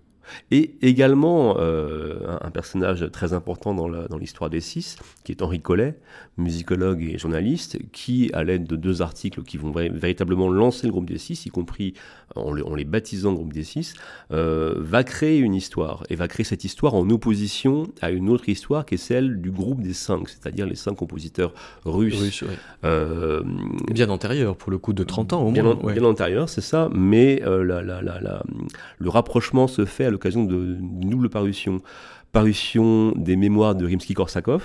Et 0.52 0.76
également 0.82 1.58
euh, 1.60 2.38
un, 2.42 2.52
personnage 2.52 3.10
très 3.12 3.34
important 3.34 3.74
dans 3.74 4.18
l'histoire 4.18 4.50
des 4.50 4.62
six, 4.62 4.98
qui 5.24 5.32
est 5.32 5.42
Henri 5.42 5.62
Collet, 5.62 5.96
musicologue 6.38 7.04
et 7.04 7.18
journaliste, 7.18 7.78
qui, 7.92 8.30
à 8.34 8.44
l'aide 8.44 8.65
de 8.65 8.76
deux 8.76 9.02
articles 9.02 9.44
qui 9.44 9.58
vont 9.58 9.72
véritablement 9.72 10.50
lancer 10.50 10.88
le 10.88 10.92
groupe 10.92 11.10
des 11.10 11.18
six, 11.18 11.46
y 11.46 11.50
compris 11.50 11.94
en, 12.36 12.54
les 12.54 12.86
baptisant 12.86 13.34
groupe 13.34 13.54
des 13.54 13.63
six, 13.63 13.94
euh, 14.32 14.76
va 14.78 15.04
créer 15.04 15.38
une 15.38 15.56
histoire, 15.56 16.04
et 16.10 16.15
va 16.15 16.28
créer 16.28 16.44
cette 16.44 16.63
histoire 16.63 16.96
en 16.96 17.10
opposition 17.10 17.88
à 18.02 18.12
une 18.12 18.30
autre 18.30 18.50
histoire 18.50 18.86
qui 18.86 18.96
est 18.96 18.98
celle 18.98 19.42
du 19.42 19.52
groupe 19.52 19.82
des 19.82 19.94
cinq, 19.94 20.30
c'est-à-dire 20.30 20.65
les 20.65 20.76
cinq 20.76 20.96
compositeurs 20.96 21.54
russes. 21.86 22.44
Euh, 22.84 23.42
bien 23.92 24.10
antérieur, 24.10 24.56
pour 24.56 24.72
le 24.72 24.78
coup, 24.78 24.94
de 24.94 25.04
30 25.04 25.34
ans 25.34 25.44
au 25.44 25.52
bien 25.52 25.63
moins. 25.63 25.94
Bien 25.94 26.04
antérieur, 26.04 26.50
c'est 26.50 26.62
ça, 26.62 26.89
mais 26.94 27.42
la, 27.46 27.82
la, 27.82 28.44
le 28.98 29.10
rapprochement 29.10 29.68
se 29.68 29.86
fait 29.86 30.06
à 30.06 30.10
l'occasion 30.10 30.44
d'une 30.44 31.10
double 31.10 31.30
parution. 31.30 31.82
Parution 32.32 33.12
des 33.13 33.36
mémoires 33.36 33.74
de 33.74 33.88
Rimsky-Korsakov, 33.88 34.62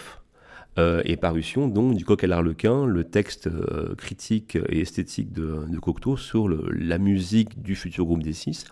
euh, 0.76 1.02
et 1.04 1.16
parution 1.16 1.68
donc 1.68 1.94
du 1.94 2.04
Coq 2.04 2.24
à 2.24 2.26
l'Arlequin, 2.26 2.84
le 2.84 3.04
texte 3.04 3.46
euh, 3.46 3.94
critique 3.94 4.58
et 4.68 4.80
esthétique 4.80 5.32
de, 5.32 5.66
de 5.68 5.78
Cocteau 5.78 6.16
sur 6.16 6.48
la 6.48 6.98
musique 6.98 7.62
du 7.62 7.76
futur 7.76 8.04
groupe 8.06 8.22
des 8.22 8.32
six. 8.32 8.64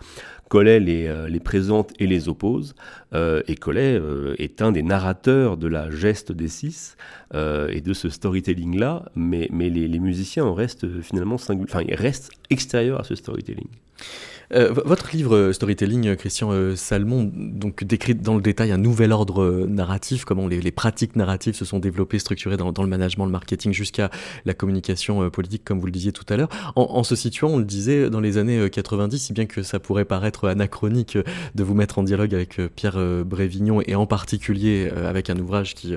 Collet 0.49 0.81
les, 0.81 1.07
euh, 1.07 1.29
les 1.29 1.39
présente 1.39 1.93
et 1.99 2.07
les 2.07 2.27
oppose, 2.27 2.75
et 3.13 3.55
Collet 3.55 4.01
est 4.37 4.61
un 4.61 4.71
des 4.71 4.83
narrateurs 4.83 5.57
de 5.57 5.67
la 5.67 5.89
geste 5.91 6.31
des 6.31 6.47
six 6.47 6.97
et 7.33 7.81
de 7.81 7.93
ce 7.93 8.09
storytelling-là, 8.09 9.05
mais, 9.15 9.47
mais 9.51 9.69
les, 9.69 9.87
les, 9.87 9.99
musiciens 9.99 10.45
en 10.45 10.53
restent 10.53 11.01
finalement 11.01 11.35
enfin, 11.35 11.53
ils 11.87 11.95
restent 11.95 12.31
extérieurs 12.49 12.99
à 12.99 13.03
ce 13.03 13.15
storytelling. 13.15 13.67
Euh, 14.53 14.71
votre 14.85 15.15
livre 15.15 15.35
euh, 15.35 15.53
Storytelling, 15.53 16.07
euh, 16.07 16.15
Christian 16.15 16.75
Salmon, 16.75 17.31
donc 17.33 17.83
décrit 17.83 18.15
dans 18.15 18.35
le 18.35 18.41
détail 18.41 18.71
un 18.71 18.77
nouvel 18.77 19.11
ordre 19.11 19.65
narratif, 19.67 20.25
comment 20.25 20.47
les, 20.47 20.71
pratiques 20.71 21.15
narratives 21.15 21.55
se 21.55 21.65
sont 21.65 21.79
développées, 21.79 22.19
structurées 22.19 22.57
dans, 22.57 22.71
le 22.71 22.87
management, 22.87 23.25
le 23.25 23.31
marketing, 23.31 23.73
jusqu'à 23.73 24.09
la 24.45 24.53
communication 24.53 25.29
politique, 25.29 25.63
comme 25.63 25.79
vous 25.79 25.85
le 25.85 25.91
disiez 25.91 26.11
tout 26.11 26.25
à 26.29 26.37
l'heure. 26.37 26.49
En, 26.75 27.03
se 27.03 27.15
situant, 27.15 27.49
on 27.49 27.57
le 27.57 27.65
disait, 27.65 28.09
dans 28.09 28.19
les 28.19 28.37
années 28.37 28.69
90, 28.69 29.17
si 29.19 29.33
bien 29.33 29.45
que 29.45 29.61
ça 29.61 29.79
pourrait 29.79 30.05
paraître 30.05 30.47
anachronique 30.47 31.17
de 31.55 31.63
vous 31.63 31.75
mettre 31.75 31.99
en 31.99 32.03
dialogue 32.03 32.33
avec 32.33 32.59
Pierre 32.75 32.97
Brévignon, 33.23 33.81
et 33.85 33.95
en 33.95 34.07
particulier 34.07 34.89
avec 35.05 35.29
un 35.29 35.37
ouvrage 35.37 35.75
qui 35.75 35.95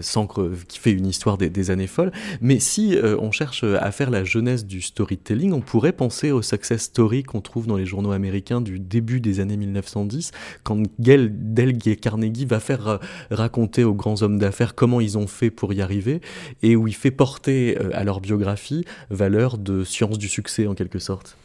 s'ancre, 0.00 0.50
qui 0.68 0.78
fait 0.78 0.92
une 0.92 1.06
histoire 1.06 1.38
des, 1.38 1.50
des 1.50 1.70
années 1.70 1.86
folles. 1.86 2.12
Mais 2.40 2.58
si 2.58 2.96
on 3.18 3.30
cherche 3.30 3.64
à 3.64 3.90
faire 3.92 4.10
la 4.10 4.24
jeunesse 4.24 4.66
du 4.66 4.82
storytelling, 4.82 5.52
on 5.52 5.60
pourrait 5.60 5.92
penser 5.92 6.32
au 6.32 6.42
success 6.42 6.82
story 6.82 7.13
qu'on 7.22 7.40
trouve 7.40 7.66
dans 7.66 7.76
les 7.76 7.86
journaux 7.86 8.12
américains 8.12 8.60
du 8.60 8.78
début 8.78 9.20
des 9.20 9.40
années 9.40 9.56
1910, 9.56 10.32
quand 10.62 10.82
Delg 10.98 12.00
Carnegie 12.00 12.46
va 12.46 12.60
faire 12.60 12.88
euh, 12.88 12.98
raconter 13.30 13.84
aux 13.84 13.94
grands 13.94 14.22
hommes 14.22 14.38
d'affaires 14.38 14.74
comment 14.74 15.00
ils 15.00 15.18
ont 15.18 15.26
fait 15.26 15.50
pour 15.50 15.72
y 15.72 15.80
arriver, 15.80 16.20
et 16.62 16.76
où 16.76 16.88
il 16.88 16.94
fait 16.94 17.10
porter 17.10 17.78
euh, 17.78 17.90
à 17.94 18.04
leur 18.04 18.20
biographie 18.20 18.84
valeur 19.10 19.58
de 19.58 19.84
science 19.84 20.18
du 20.18 20.28
succès 20.28 20.66
en 20.66 20.74
quelque 20.74 20.98
sorte. 20.98 21.36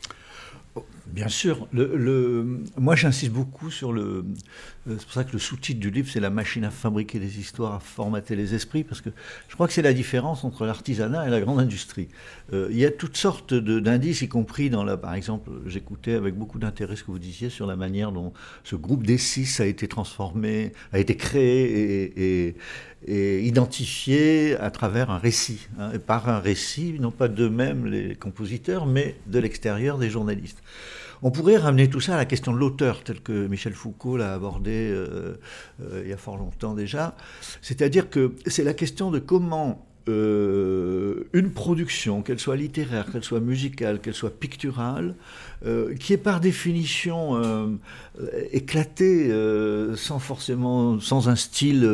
Bien 1.13 1.27
sûr. 1.27 1.67
Moi, 2.77 2.95
j'insiste 2.95 3.32
beaucoup 3.32 3.71
sur 3.71 3.91
le. 3.91 4.25
Euh, 4.87 4.95
c'est 4.97 5.05
pour 5.05 5.13
ça 5.13 5.23
que 5.23 5.33
le 5.33 5.39
sous-titre 5.39 5.79
du 5.79 5.91
livre, 5.91 6.09
c'est 6.11 6.19
la 6.19 6.29
machine 6.29 6.63
à 6.63 6.71
fabriquer 6.71 7.19
des 7.19 7.39
histoires, 7.39 7.75
à 7.75 7.79
formater 7.79 8.35
les 8.35 8.55
esprits, 8.55 8.83
parce 8.83 9.01
que 9.01 9.09
je 9.47 9.53
crois 9.53 9.67
que 9.67 9.73
c'est 9.73 9.81
la 9.81 9.93
différence 9.93 10.43
entre 10.43 10.65
l'artisanat 10.65 11.27
et 11.27 11.29
la 11.29 11.41
grande 11.41 11.59
industrie. 11.59 12.07
Euh, 12.53 12.69
il 12.71 12.77
y 12.77 12.85
a 12.85 12.91
toutes 12.91 13.17
sortes 13.17 13.53
d'indices, 13.53 14.21
y 14.21 14.27
compris 14.27 14.69
dans 14.69 14.83
la. 14.83 14.97
Par 14.97 15.13
exemple, 15.13 15.51
j'écoutais 15.65 16.13
avec 16.13 16.35
beaucoup 16.35 16.59
d'intérêt 16.59 16.95
ce 16.95 17.03
que 17.03 17.11
vous 17.11 17.19
disiez 17.19 17.49
sur 17.49 17.67
la 17.67 17.75
manière 17.75 18.11
dont 18.11 18.33
ce 18.63 18.75
groupe 18.75 19.05
des 19.05 19.17
six 19.17 19.59
a 19.59 19.65
été 19.65 19.87
transformé, 19.87 20.73
a 20.93 20.99
été 20.99 21.15
créé 21.15 22.47
et, 22.47 22.55
identifié 23.07 24.57
à 24.57 24.71
travers 24.71 25.09
un 25.09 25.17
récit, 25.17 25.67
hein, 25.79 25.91
et 25.93 25.99
par 25.99 26.27
un 26.27 26.39
récit, 26.39 26.97
non 26.99 27.11
pas 27.11 27.29
d'eux-mêmes 27.29 27.85
les 27.85 28.15
compositeurs, 28.15 28.85
mais 28.85 29.15
de 29.25 29.39
l'extérieur 29.39 29.97
des 29.97 30.09
journalistes. 30.09 30.61
On 31.21 31.32
pourrait 31.32 31.58
ramener 31.58 31.89
tout 31.89 31.99
ça 31.99 32.13
à 32.13 32.17
la 32.17 32.25
question 32.25 32.53
de 32.53 32.58
l'auteur, 32.58 33.03
tel 33.03 33.21
que 33.21 33.47
Michel 33.47 33.73
Foucault 33.73 34.17
l'a 34.17 34.34
abordé 34.34 34.89
euh, 34.89 35.38
euh, 35.82 36.01
il 36.03 36.10
y 36.10 36.13
a 36.13 36.17
fort 36.17 36.38
longtemps 36.38 36.73
déjà. 36.73 37.15
C'est-à-dire 37.62 38.10
que 38.10 38.36
c'est 38.45 38.63
la 38.63 38.73
question 38.73 39.12
de 39.12 39.19
comment 39.19 39.88
euh, 40.09 41.29
une 41.33 41.51
production, 41.51 42.21
qu'elle 42.21 42.39
soit 42.39 42.55
littéraire, 42.55 43.11
qu'elle 43.11 43.23
soit 43.23 43.39
musicale, 43.39 43.99
qu'elle 43.99 44.13
soit 44.13 44.37
picturale, 44.37 45.15
qui 45.99 46.13
est 46.13 46.17
par 46.17 46.39
définition 46.39 47.79
éclatée, 48.53 49.29
sans 49.95 50.19
forcément, 50.19 51.01
sans 51.01 51.27
un 51.27 51.35
style 51.35 51.85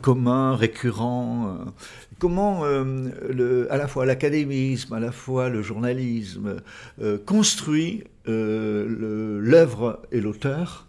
commun, 0.00 0.56
récurrent, 0.56 1.58
comment 2.20 2.60
euh, 2.64 3.66
à 3.70 3.76
la 3.76 3.88
fois 3.88 4.06
l'académisme, 4.06 4.92
à 4.92 5.00
la 5.00 5.10
fois 5.10 5.48
le 5.48 5.62
journalisme 5.62 6.56
euh, 7.00 7.18
construit 7.18 8.04
euh, 8.28 9.40
l'œuvre 9.40 10.02
et 10.12 10.20
l'auteur 10.20 10.86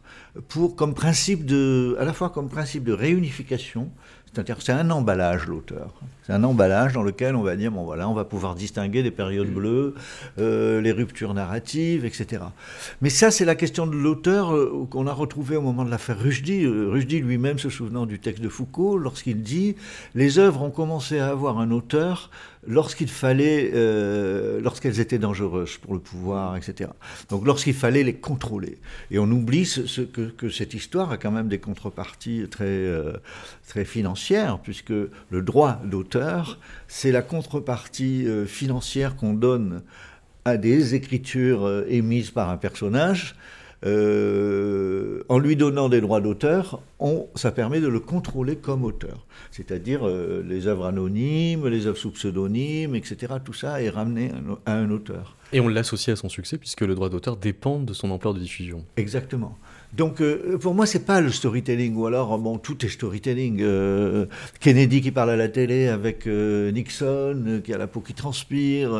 pour 0.49 0.75
comme 0.75 0.93
principe 0.93 1.45
de, 1.45 1.95
à 1.99 2.05
la 2.05 2.13
fois 2.13 2.29
comme 2.29 2.49
principe 2.49 2.83
de 2.83 2.93
réunification, 2.93 3.89
c'est-à-dire 4.33 4.57
c'est 4.59 4.71
un 4.71 4.89
emballage 4.91 5.47
l'auteur. 5.47 5.93
C'est 6.25 6.33
un 6.33 6.43
emballage 6.43 6.93
dans 6.93 7.03
lequel 7.03 7.35
on 7.35 7.41
va 7.41 7.55
dire 7.55 7.71
bon 7.71 7.83
voilà 7.83 8.07
on 8.07 8.13
va 8.13 8.23
pouvoir 8.23 8.55
distinguer 8.55 9.03
des 9.03 9.11
périodes 9.11 9.49
mm. 9.49 9.53
bleues, 9.53 9.95
les 10.37 10.91
ruptures 10.91 11.33
narratives, 11.33 12.05
etc. 12.05 12.43
Mais 13.01 13.09
ça 13.09 13.31
c'est 13.31 13.45
la 13.45 13.55
question 13.55 13.87
de 13.87 13.95
l'auteur 13.95 14.53
qu'on 14.89 15.07
a 15.07 15.13
retrouvé 15.13 15.55
au 15.55 15.61
moment 15.61 15.83
de 15.83 15.91
l'affaire 15.91 16.19
Rushdie. 16.19 16.65
Rushdie 16.65 17.19
lui-même 17.19 17.59
se 17.59 17.69
souvenant 17.69 18.05
du 18.05 18.19
texte 18.19 18.41
de 18.41 18.49
Foucault 18.49 18.97
lorsqu'il 18.97 19.41
dit 19.41 19.75
les 20.15 20.39
œuvres 20.39 20.61
ont 20.61 20.71
commencé 20.71 21.19
à 21.19 21.29
avoir 21.29 21.59
un 21.59 21.71
auteur 21.71 22.29
lorsqu'il 22.67 23.09
fallait, 23.09 23.71
euh, 23.73 24.61
lorsqu'elles 24.61 24.99
étaient 24.99 25.17
dangereuses 25.17 25.77
pour 25.77 25.93
le 25.93 25.99
pouvoir, 25.99 26.55
etc. 26.55 26.89
Donc 27.29 27.45
lorsqu'il 27.45 27.73
fallait 27.73 28.03
les 28.03 28.15
contrôler. 28.15 28.77
Et 29.09 29.19
on 29.19 29.29
oublie 29.31 29.65
ce, 29.65 30.01
que, 30.01 30.49
cette 30.49 30.73
histoire 30.73 31.11
a 31.11 31.17
quand 31.17 31.31
même 31.31 31.47
des 31.47 31.59
contreparties 31.59 32.45
très, 32.49 32.65
euh, 32.65 33.13
très 33.67 33.85
financières, 33.85 34.59
puisque 34.59 34.91
le 34.91 35.41
droit 35.41 35.81
d'auteur, 35.85 36.59
c'est 36.87 37.11
la 37.11 37.21
contrepartie 37.21 38.27
euh, 38.27 38.45
financière 38.45 39.15
qu'on 39.15 39.33
donne 39.33 39.81
à 40.45 40.57
des 40.57 40.95
écritures 40.95 41.83
émises 41.87 42.31
par 42.31 42.49
un 42.49 42.57
personnage 42.57 43.35
euh, 43.83 45.23
en 45.27 45.39
lui 45.39 45.55
donnant 45.55 45.89
des 45.89 46.01
droits 46.01 46.21
d'auteur, 46.21 46.81
ça 47.35 47.51
permet 47.51 47.79
de 47.79 47.87
le 47.87 47.99
contrôler 47.99 48.55
comme 48.55 48.83
auteur. 48.83 49.25
C'est-à-dire 49.49 50.07
euh, 50.07 50.43
les 50.47 50.67
œuvres 50.67 50.85
anonymes, 50.85 51.67
les 51.67 51.87
œuvres 51.87 51.97
sous 51.97 52.11
pseudonyme, 52.11 52.95
etc. 52.95 53.33
Tout 53.43 53.53
ça 53.53 53.81
est 53.81 53.89
ramené 53.89 54.31
à 54.65 54.75
un 54.75 54.91
auteur. 54.91 55.35
Et 55.53 55.59
on 55.59 55.67
l'associe 55.67 56.17
à 56.17 56.19
son 56.19 56.29
succès 56.29 56.57
puisque 56.57 56.81
le 56.81 56.95
droit 56.95 57.09
d'auteur 57.09 57.37
dépend 57.37 57.79
de 57.79 57.93
son 57.93 58.11
ampleur 58.11 58.33
de 58.33 58.39
diffusion. 58.39 58.85
Exactement. 58.97 59.57
Donc 59.93 60.21
euh, 60.21 60.57
pour 60.57 60.73
moi, 60.73 60.85
c'est 60.85 61.05
pas 61.05 61.19
le 61.19 61.31
storytelling, 61.31 61.95
ou 61.95 62.05
alors, 62.05 62.37
bon, 62.37 62.57
tout 62.57 62.85
est 62.85 62.89
storytelling. 62.89 63.61
Euh, 63.61 64.25
Kennedy 64.61 65.01
qui 65.01 65.11
parle 65.11 65.31
à 65.31 65.35
la 65.35 65.49
télé 65.49 65.89
avec 65.89 66.27
euh, 66.27 66.71
Nixon, 66.71 67.61
qui 67.63 67.73
a 67.73 67.77
la 67.77 67.87
peau 67.87 67.99
qui 67.99 68.13
transpire, 68.13 68.91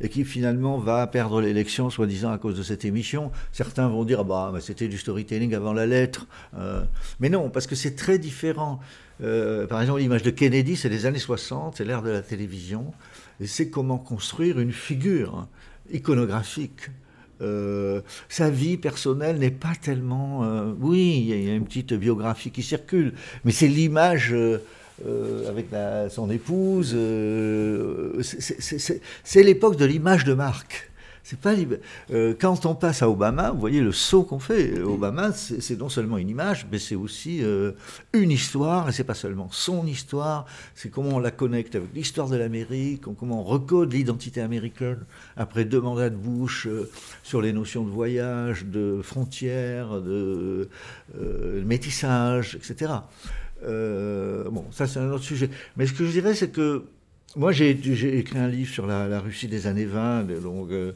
et 0.00 0.08
qui 0.08 0.24
finalement 0.24 0.78
va 0.78 1.06
perdre 1.08 1.40
l'élection, 1.40 1.90
soi-disant 1.90 2.30
à 2.30 2.38
cause 2.38 2.56
de 2.56 2.62
cette 2.62 2.84
émission. 2.84 3.32
Certains 3.52 3.88
vont 3.88 4.04
dire, 4.04 4.20
ah 4.20 4.24
bah, 4.24 4.58
c'était 4.60 4.88
du 4.88 4.98
storytelling 4.98 5.54
avant 5.54 5.72
la 5.72 5.86
lettre. 5.86 6.26
mais 7.18 7.28
non, 7.28 7.50
parce 7.50 7.66
que 7.66 7.74
c'est 7.74 7.96
très 7.96 8.18
différent. 8.18 8.78
par 9.20 9.80
exemple, 9.80 10.00
l'image 10.00 10.22
de 10.22 10.30
Kennedy, 10.30 10.76
c'est 10.76 10.88
les 10.88 11.06
années 11.06 11.18
60, 11.18 11.76
c'est 11.76 11.84
l'ère 11.84 12.02
de 12.02 12.10
la 12.10 12.22
télévision, 12.22 12.92
et 13.40 13.46
c'est 13.46 13.70
comment 13.70 13.98
construire 13.98 14.60
une 14.60 14.72
figure 14.72 15.48
iconographique 15.90 16.90
euh, 17.40 18.00
sa 18.28 18.50
vie 18.50 18.76
personnelle 18.76 19.38
n'est 19.38 19.50
pas 19.50 19.74
tellement... 19.80 20.44
Euh, 20.44 20.72
oui, 20.80 21.24
il 21.28 21.44
y, 21.44 21.50
a 21.50 21.54
une 21.54 21.64
petite 21.64 21.94
biographie 21.94 22.50
qui 22.50 22.62
circule, 22.62 23.14
mais 23.44 23.52
c'est 23.52 23.68
l'image... 23.68 24.32
Euh, 24.32 24.58
avec 25.48 25.66
son 26.10 26.28
épouse, 26.28 26.88
c'est 29.22 29.42
l'époque 29.44 29.76
de 29.76 29.84
l'image 29.84 30.24
de 30.24 30.34
marque. 30.34 30.90
C'est 31.28 31.38
pas 31.38 31.54
euh, 32.10 32.32
quand 32.40 32.64
on 32.64 32.74
passe 32.74 33.02
à 33.02 33.10
Obama, 33.10 33.50
vous 33.50 33.60
voyez 33.60 33.82
le 33.82 33.92
saut 33.92 34.22
qu'on 34.22 34.38
fait. 34.38 34.80
Obama, 34.80 35.30
c'est 35.32 35.78
non 35.78 35.90
seulement 35.90 36.16
une 36.16 36.30
image, 36.30 36.66
mais 36.72 36.78
c'est 36.78 36.94
aussi 36.94 37.44
euh, 37.44 37.72
une 38.14 38.30
histoire, 38.30 38.88
et 38.88 38.92
c'est 38.92 39.04
pas 39.04 39.12
seulement 39.12 39.50
son 39.50 39.86
histoire. 39.86 40.46
C'est 40.74 40.88
comment 40.88 41.16
on 41.16 41.18
la 41.18 41.30
connecte 41.30 41.74
avec 41.74 41.90
l'histoire 41.94 42.30
de 42.30 42.36
l'Amérique, 42.36 43.02
comment 43.18 43.42
on 43.42 43.44
recode 43.44 43.92
l'identité 43.92 44.40
américaine 44.40 45.00
après 45.36 45.66
deux 45.66 45.82
mandats 45.82 46.08
de 46.08 46.16
Bush 46.16 46.66
euh, 46.66 46.88
sur 47.22 47.42
les 47.42 47.52
notions 47.52 47.84
de 47.84 47.90
voyage, 47.90 48.64
de 48.64 49.00
frontières, 49.02 50.00
de 50.00 50.70
métissage, 51.62 52.54
etc. 52.54 52.90
bon, 53.62 54.64
ça 54.70 54.86
c'est 54.86 54.98
un 54.98 55.10
autre 55.10 55.24
sujet. 55.24 55.50
Mais 55.76 55.86
ce 55.86 55.92
que 55.92 56.06
je 56.06 56.10
dirais, 56.12 56.34
c'est 56.34 56.48
que 56.48 56.84
moi, 57.36 57.52
j'ai 57.52 57.70
écrit 58.18 58.38
un 58.38 58.48
livre 58.48 58.72
sur 58.72 58.86
la, 58.86 59.20
Russie 59.20 59.48
des 59.48 59.66
années 59.66 59.84
20. 59.84 60.24
Donc, 60.40 60.70
euh, 60.70 60.92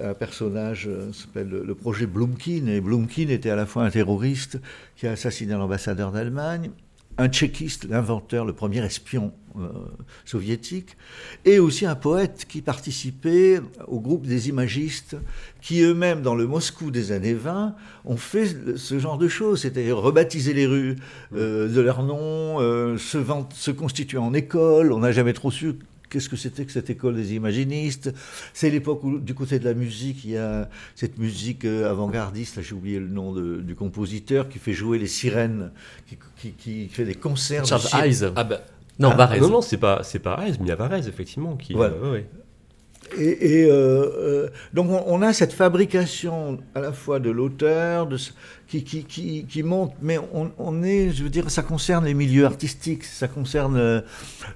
un 0.00 0.14
personnage 0.14 0.88
euh, 0.88 1.12
s'appelle 1.12 1.48
le, 1.48 1.74
projet 1.74 2.06
Blumkin. 2.06 2.66
Et 2.66 2.80
Blumkin 2.80 3.28
était 3.28 3.50
à 3.50 3.56
la 3.56 3.66
fois 3.66 3.84
un 3.84 3.90
terroriste 3.90 4.58
qui 4.96 5.06
a 5.06 5.12
assassiné 5.12 5.52
l'ambassadeur 5.52 6.12
d'Allemagne, 6.12 6.70
un 7.18 7.28
tchéquiste, 7.28 7.88
l'inventeur, 7.88 8.44
le 8.44 8.52
premier 8.52 8.84
espion 8.84 9.32
euh, 9.58 9.68
soviétique, 10.24 10.96
et 11.44 11.58
aussi 11.58 11.86
un 11.86 11.94
poète 11.94 12.44
qui 12.46 12.60
participait 12.60 13.60
au 13.86 14.00
groupe 14.00 14.26
des 14.26 14.48
imagistes, 14.48 15.16
qui 15.62 15.80
eux-mêmes, 15.80 16.20
dans 16.20 16.34
le 16.34 16.46
Moscou 16.46 16.90
des 16.90 17.12
années 17.12 17.34
20, 17.34 17.74
ont 18.04 18.16
fait 18.16 18.76
ce 18.76 18.98
genre 18.98 19.16
de 19.16 19.28
choses, 19.28 19.62
c'est-à-dire 19.62 19.96
rebaptiser 19.96 20.52
les 20.52 20.66
rues 20.66 20.96
euh, 21.34 21.68
de 21.68 21.80
leur 21.80 22.02
nom, 22.02 22.60
euh, 22.60 22.98
se, 22.98 23.18
se, 23.54 23.70
constituer 23.70 24.18
en 24.18 24.34
école. 24.34 24.92
On 24.92 24.98
n'a 24.98 25.12
jamais 25.12 25.32
trop 25.32 25.50
su 25.50 25.76
qu'est-ce 26.08 26.28
que 26.28 26.36
c'était 26.36 26.64
que 26.64 26.72
cette 26.72 26.90
école 26.90 27.16
des 27.16 27.34
imaginistes? 27.34 28.12
C'est 28.52 28.70
l'époque 28.70 29.04
où, 29.04 29.18
du 29.18 29.34
côté 29.34 29.58
de 29.58 29.64
la 29.64 29.74
musique, 29.74 30.24
il 30.24 30.32
y 30.32 30.36
a 30.36 30.68
cette 30.94 31.18
musique 31.18 31.64
euh, 31.64 31.90
avant-gardiste, 31.90 32.62
j'ai 32.62 32.74
oublié 32.74 32.98
le 32.98 33.08
nom 33.08 33.34
du 33.34 33.74
compositeur, 33.74 34.48
qui 34.48 34.58
fait 34.58 34.72
jouer 34.72 34.98
les 34.98 35.06
sirènes, 35.06 35.70
qui, 36.58 36.88
fait 36.88 37.04
des 37.04 37.14
concerts. 37.14 37.64
Charles 37.64 38.10
de 38.10 38.32
Ah 38.36 38.44
ben, 38.44 38.60
non, 38.98 39.12
ah, 39.18 39.36
non, 39.38 39.48
non, 39.50 39.60
c'est 39.60 39.76
pas, 39.76 40.02
c'est 40.02 40.18
pas 40.18 40.38
mais 40.40 40.52
il 40.60 40.66
y 40.66 40.70
a 40.70 40.76
Varese, 40.76 41.08
effectivement, 41.08 41.56
qui. 41.56 41.74
Euh, 41.74 42.22
et, 43.18 43.64
euh, 43.64 43.70
euh, 43.70 44.48
donc 44.72 44.90
on, 44.90 45.22
a 45.22 45.32
cette 45.32 45.52
fabrication 45.52 46.58
à 46.74 46.80
la 46.80 46.92
fois 46.92 47.18
de 47.18 47.30
l'auteur, 47.30 48.08
qui, 48.66 49.62
monte, 49.62 49.92
mais 50.02 50.18
on, 50.32 50.82
est, 50.82 51.10
je 51.10 51.22
veux 51.22 51.30
dire, 51.30 51.50
ça 51.50 51.62
concerne 51.62 52.04
les 52.04 52.14
milieux 52.14 52.44
artistiques, 52.44 53.04
ça 53.04 53.28
concerne 53.28 53.76
euh, 53.76 54.00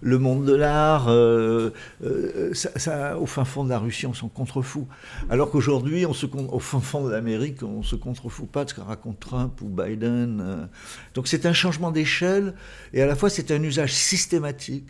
le 0.01 0.19
monde 0.19 0.45
de 0.45 0.55
l'art. 0.55 1.07
au 1.09 1.73
fin 3.27 3.45
fond 3.45 3.65
de 3.65 3.71
la 3.71 3.79
Russie, 3.79 4.07
on 4.07 4.15
s'en 4.15 4.29
contrefout. 4.29 4.87
Alors 5.29 5.51
qu'aujourd'hui, 5.51 6.05
au 6.05 6.59
fin 6.59 6.81
fond 6.81 7.05
de 7.05 7.11
l'Amérique, 7.11 7.63
on 7.63 7.83
se 7.83 7.97
contrefout 7.97 8.51
pas 8.51 8.65
de 8.65 8.71
ce 8.71 8.75
que 8.75 8.81
raconte 8.81 9.21
Trump 9.21 9.61
ou 9.63 9.69
Biden. 9.69 10.69
Donc 11.15 11.29
c'est 11.29 11.47
un 11.47 11.53
changement 11.53 11.93
d'échelle, 11.93 12.55
et 12.93 13.03
à 13.03 13.07
la 13.07 13.15
fois 13.15 13.31
c'est 13.31 13.53
un 13.53 13.63
usage 13.63 13.95
systématique, 13.95 14.89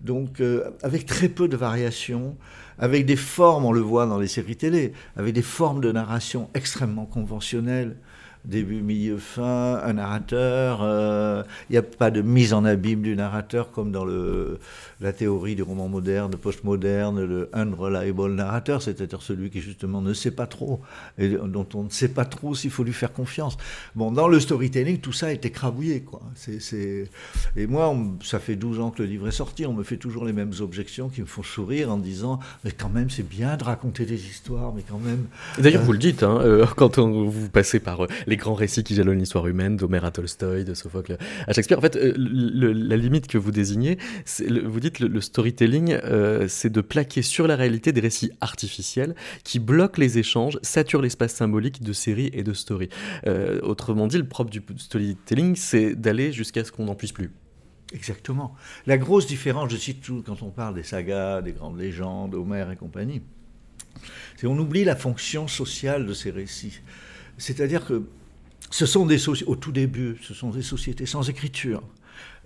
donc 0.00 0.42
avec 0.82 1.06
très 1.06 1.28
peu 1.28 1.48
de 1.48 1.56
variations 1.56 2.36
avec 2.78 3.06
des 3.06 3.16
formes, 3.16 3.64
on 3.64 3.72
le 3.72 3.80
voit 3.80 4.06
dans 4.06 4.18
les 4.18 4.28
séries 4.28 4.56
télé, 4.56 4.92
avec 5.16 5.34
des 5.34 5.42
formes 5.42 5.80
de 5.80 5.90
narration 5.92 6.48
extrêmement 6.54 7.06
conventionnelles 7.06 7.96
début, 8.44 8.82
milieu, 8.82 9.18
fin, 9.18 9.80
un 9.84 9.94
narrateur. 9.94 10.80
Euh, 10.82 11.42
il 11.68 11.72
n'y 11.72 11.78
a 11.78 11.82
pas 11.82 12.10
de 12.10 12.22
mise 12.22 12.52
en 12.52 12.64
abîme 12.64 13.02
du 13.02 13.16
narrateur 13.16 13.70
comme 13.72 13.92
dans 13.92 14.04
le, 14.04 14.58
la 15.00 15.12
théorie 15.12 15.54
du 15.54 15.62
roman 15.62 15.88
moderne, 15.88 16.32
postmoderne, 16.32 17.24
le 17.24 17.50
unreliable 17.52 18.34
narrateur, 18.34 18.82
c'est-à-dire 18.82 19.22
celui 19.22 19.50
qui 19.50 19.60
justement 19.60 20.00
ne 20.00 20.12
sait 20.12 20.30
pas 20.30 20.46
trop 20.46 20.80
et 21.18 21.28
dont 21.28 21.66
on 21.74 21.84
ne 21.84 21.90
sait 21.90 22.08
pas 22.08 22.24
trop 22.24 22.54
s'il 22.54 22.70
faut 22.70 22.84
lui 22.84 22.92
faire 22.92 23.12
confiance. 23.12 23.56
Bon, 23.94 24.10
dans 24.10 24.28
le 24.28 24.40
storytelling, 24.40 24.98
tout 24.98 25.12
ça 25.12 25.26
a 25.26 25.30
été 25.30 25.50
crabouillé. 25.50 26.00
Quoi. 26.00 26.22
C'est, 26.34 27.08
Et 27.56 27.66
moi, 27.66 27.94
ça 28.22 28.38
fait 28.38 28.56
12 28.56 28.80
ans 28.80 28.90
que 28.90 29.02
le 29.02 29.08
livre 29.08 29.28
est 29.28 29.32
sorti, 29.32 29.66
on 29.66 29.72
me 29.72 29.82
fait 29.82 29.96
toujours 29.96 30.24
les 30.24 30.32
mêmes 30.32 30.52
objections 30.60 31.08
qui 31.08 31.20
me 31.20 31.26
font 31.26 31.42
sourire 31.42 31.92
en 31.92 31.98
disant 31.98 32.40
Mais 32.64 32.72
quand 32.72 32.88
même, 32.88 33.10
c'est 33.10 33.28
bien 33.28 33.56
de 33.56 33.64
raconter 33.64 34.04
des 34.06 34.26
histoires, 34.26 34.72
mais 34.74 34.82
quand 34.88 34.98
même. 34.98 35.26
D'ailleurs, 35.58 35.82
vous 35.82 35.92
le 35.92 35.98
dites, 35.98 36.22
hein, 36.22 36.40
euh, 36.42 36.66
quand 36.76 36.98
on, 36.98 37.28
vous 37.28 37.48
passez 37.48 37.80
par 37.80 38.06
les 38.26 38.36
grands 38.38 38.54
récits 38.54 38.82
qui 38.82 38.94
jalonnent 38.94 39.18
l'histoire 39.18 39.46
humaine, 39.46 39.76
d'Homer 39.76 40.04
à 40.04 40.10
Tolstoï, 40.10 40.64
de 40.64 40.74
Sophocle 40.74 41.18
à 41.46 41.52
Shakespeare. 41.52 41.78
En 41.78 41.82
fait, 41.82 41.96
euh, 41.96 42.14
la 42.16 42.96
limite 42.96 43.26
que 43.26 43.36
vous 43.36 43.50
désignez, 43.50 43.98
vous 44.64 44.80
dites 44.80 45.00
le, 45.00 45.08
le 45.08 45.20
storytelling, 45.20 45.98
euh, 46.04 46.46
c'est 46.48 46.70
de 46.70 46.80
plaquer 46.80 47.22
sur 47.22 47.46
la 47.46 47.56
réalité 47.56 47.92
des 47.92 48.00
récits 48.00 48.32
artificiels 48.40 49.14
qui 49.44 49.58
bloquent 49.58 50.00
les 50.00 50.18
échanges, 50.18 50.58
saturent 50.62 51.02
l'espace 51.02 51.34
symbolique 51.34 51.82
de 51.82 51.92
séries 51.92 52.30
et 52.32 52.42
de 52.42 52.52
stories. 52.52 52.88
Euh, 53.26 53.60
autrement 53.62 54.06
dit, 54.06 54.18
le 54.18 54.26
propre 54.26 54.50
du 54.50 54.62
storytelling, 54.76 55.56
c'est 55.56 55.94
d'aller 55.94 56.32
jusqu'à 56.32 56.64
ce 56.64 56.72
qu'on 56.72 56.86
n'en 56.86 56.94
puisse 56.94 57.12
plus. 57.12 57.30
Exactement. 57.92 58.54
La 58.86 58.98
grosse 58.98 59.26
différence, 59.26 59.70
je 59.70 59.76
cite 59.76 60.02
tout 60.02 60.22
quand 60.24 60.42
on 60.42 60.50
parle 60.50 60.74
des 60.74 60.82
sagas, 60.82 61.40
des 61.42 61.52
grandes 61.52 61.78
légendes, 61.78 62.34
Homère 62.34 62.70
et 62.70 62.76
compagnie, 62.76 63.22
c'est 64.36 64.46
qu'on 64.46 64.58
oublie 64.58 64.84
la 64.84 64.96
fonction 64.96 65.48
sociale 65.48 66.06
de 66.06 66.12
ces 66.12 66.30
récits. 66.30 66.80
C'est-à-dire 67.38 67.86
que 67.86 68.02
ce 68.70 68.86
sont 68.86 69.06
des 69.06 69.28
au 69.28 69.56
tout 69.56 69.72
début, 69.72 70.16
ce 70.22 70.34
sont 70.34 70.50
des 70.50 70.62
sociétés 70.62 71.06
sans 71.06 71.28
écriture. 71.28 71.82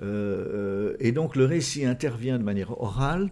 Euh, 0.02 0.92
euh, 0.92 0.96
et 1.00 1.12
donc 1.12 1.36
le 1.36 1.44
récit 1.44 1.84
intervient 1.84 2.38
de 2.38 2.44
manière 2.44 2.80
orale, 2.80 3.30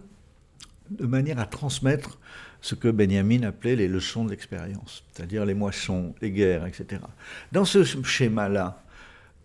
de 0.89 1.05
manière 1.05 1.39
à 1.39 1.45
transmettre 1.45 2.19
ce 2.61 2.75
que 2.75 2.87
Benjamin 2.87 3.43
appelait 3.43 3.75
les 3.75 3.87
leçons 3.87 4.25
de 4.25 4.29
l'expérience, 4.29 5.03
c'est-à-dire 5.11 5.45
les 5.45 5.53
moissons, 5.53 6.13
les 6.21 6.31
guerres, 6.31 6.65
etc. 6.65 7.01
Dans 7.51 7.65
ce 7.65 7.83
schéma-là, 7.83 8.83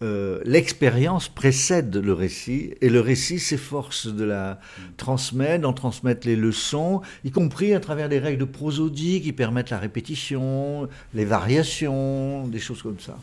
euh, 0.03 0.41
l'expérience 0.45 1.29
précède 1.29 1.97
le 1.97 2.13
récit 2.13 2.75
et 2.83 2.91
le 2.91 3.01
récit 3.01 3.39
s'efforce 3.39 4.07
de 4.07 4.25
la 4.25 4.61
transmettre, 4.99 5.63
d'en 5.63 5.73
transmettre 5.73 6.27
les 6.27 6.37
leçons, 6.37 7.01
y 7.25 7.31
compris 7.31 7.73
à 7.75 7.81
travers 7.81 8.11
des 8.11 8.19
règles 8.19 8.41
de 8.41 8.45
prosodie 8.45 9.23
qui 9.23 9.33
permettent 9.33 9.71
la 9.71 9.79
répétition, 9.79 10.89
les 11.15 11.25
variations, 11.25 12.47
des 12.47 12.59
choses 12.59 12.83
comme 12.83 13.01
ça. 13.01 13.19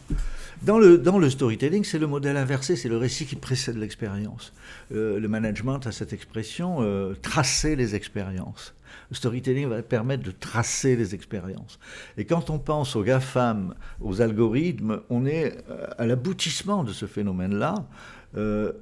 Dans 0.63 0.79
le, 0.79 1.29
storytelling, 1.29 1.83
c'est 1.83 1.99
le 1.99 2.07
modèle 2.07 2.37
inversé, 2.37 2.75
c'est 2.75 2.89
le 2.89 2.97
récit 2.97 3.25
qui 3.25 3.35
précède 3.35 3.77
l'expérience. 3.77 4.53
Euh, 4.93 5.19
le 5.19 5.27
management 5.27 5.85
a 5.85 5.91
cette 5.91 6.13
expression, 6.13 6.77
euh, 6.79 7.13
tracer 7.21 7.75
les 7.75 7.95
expériences. 7.95 8.73
Storytelling 9.13 9.67
va 9.67 9.81
permettre 9.81 10.23
de 10.23 10.31
tracer 10.31 10.95
les 10.95 11.15
expériences. 11.15 11.79
Et 12.17 12.25
quand 12.25 12.49
on 12.49 12.59
pense 12.59 12.95
aux 12.95 13.03
GAFAM, 13.03 13.75
aux 14.01 14.21
algorithmes, 14.21 15.01
on 15.09 15.25
est 15.25 15.57
euh, 15.69 15.87
à 15.97 16.05
l'aboutissement 16.05 16.83
de 16.83 16.91
ce 16.91 17.05
phénomène-là, 17.05 17.85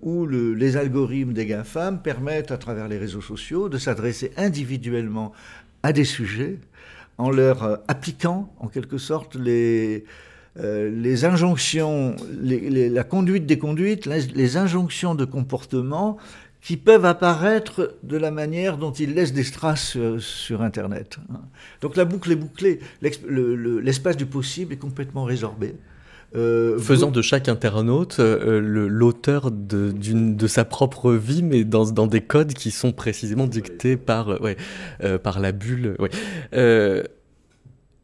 où 0.02 0.26
le, 0.26 0.54
les 0.54 0.78
algorithmes 0.78 1.34
des 1.34 1.46
GAFAM 1.46 2.02
permettent, 2.02 2.52
à 2.52 2.58
travers 2.58 2.88
les 2.88 2.98
réseaux 2.98 3.20
sociaux, 3.20 3.68
de 3.68 3.78
s'adresser 3.78 4.32
individuellement 4.38 5.34
à 5.84 5.92
des 5.92 6.06
sujets 6.06 6.58
en 7.18 7.30
leur 7.30 7.82
appliquant, 7.90 8.50
en 8.60 8.68
quelque 8.68 8.98
sorte, 8.98 9.36
euh, 10.58 10.90
les 10.90 11.24
injonctions, 11.24 12.16
la 12.42 13.04
conduite 13.04 13.46
des 13.46 13.58
conduites, 13.58 14.06
les, 14.06 14.58
injonctions 14.58 15.16
de 15.16 15.24
comportement 15.24 16.18
qui 16.62 16.78
peuvent 16.78 17.06
apparaître 17.06 17.96
de 18.04 18.18
la 18.18 18.32
manière 18.32 18.78
dont 18.78 18.92
ils 18.92 19.14
laissent 19.14 19.34
des 19.34 19.44
traces 19.44 19.98
sur, 20.20 20.62
Internet. 20.62 21.18
Donc 21.82 21.96
la 21.96 22.06
boucle 22.06 22.32
est 22.32 22.36
bouclée, 22.36 22.80
l'espace 23.02 24.16
du 24.16 24.26
possible 24.26 24.74
est 24.74 24.78
complètement 24.78 25.24
résorbé. 25.24 25.76
Euh, 26.34 26.80
Faisant 26.80 27.12
de 27.12 27.22
chaque 27.22 27.50
internaute 27.50 28.20
euh, 28.20 28.62
l'auteur 28.62 29.52
de, 29.52 29.92
de, 29.92 30.48
sa 30.48 30.64
propre 30.64 31.12
vie, 31.12 31.44
mais 31.44 31.66
dans, 31.66 31.84
dans, 31.92 32.08
des 32.08 32.22
codes 32.22 32.54
qui 32.54 32.72
sont 32.72 32.94
précisément 32.94 33.48
dictés 33.48 33.98
par, 33.98 34.40
ouais, 34.42 34.56
par 35.24 35.40
la 35.40 35.52
bulle. 35.52 35.96
Ouais. 36.00 36.10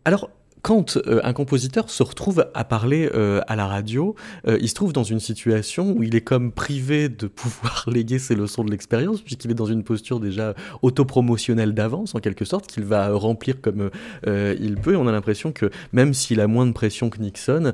alors, 0.03 0.29
quand 0.67 0.97
euh, 0.97 1.21
un 1.23 1.31
compositeur 1.31 1.89
se 1.89 2.03
retrouve 2.03 2.45
à 2.53 2.65
parler 2.65 3.09
euh, 3.15 3.39
à 3.47 3.55
la 3.55 3.67
radio, 3.67 4.15
euh, 4.49 4.57
il 4.59 4.67
se 4.67 4.73
trouve 4.73 4.91
dans 4.91 5.05
une 5.05 5.21
situation 5.21 5.93
où 5.93 6.03
il 6.03 6.13
est 6.13 6.21
comme 6.21 6.51
privé 6.51 7.07
de 7.07 7.27
pouvoir 7.41 7.85
léguer 7.87 8.19
ses 8.19 8.35
leçons 8.35 8.65
de 8.65 8.71
l'expérience, 8.71 9.21
puisqu'il 9.21 9.49
est 9.49 9.53
dans 9.53 9.65
une 9.65 9.85
posture 9.85 10.19
déjà 10.19 10.55
autopromotionnelle 10.81 11.73
d'avance, 11.73 12.15
en 12.15 12.19
quelque 12.19 12.43
sorte, 12.43 12.67
qu'il 12.67 12.83
va 12.83 13.13
remplir 13.13 13.61
comme 13.61 13.91
il 14.25 14.75
peut. 14.75 14.91
Et 14.91 14.95
on 14.97 15.07
a 15.07 15.11
l'impression 15.13 15.53
que 15.53 15.71
même 15.93 16.13
s'il 16.13 16.41
a 16.41 16.47
moins 16.47 16.65
de 16.65 16.73
pression 16.73 17.09
que 17.09 17.19
Nixon, 17.19 17.71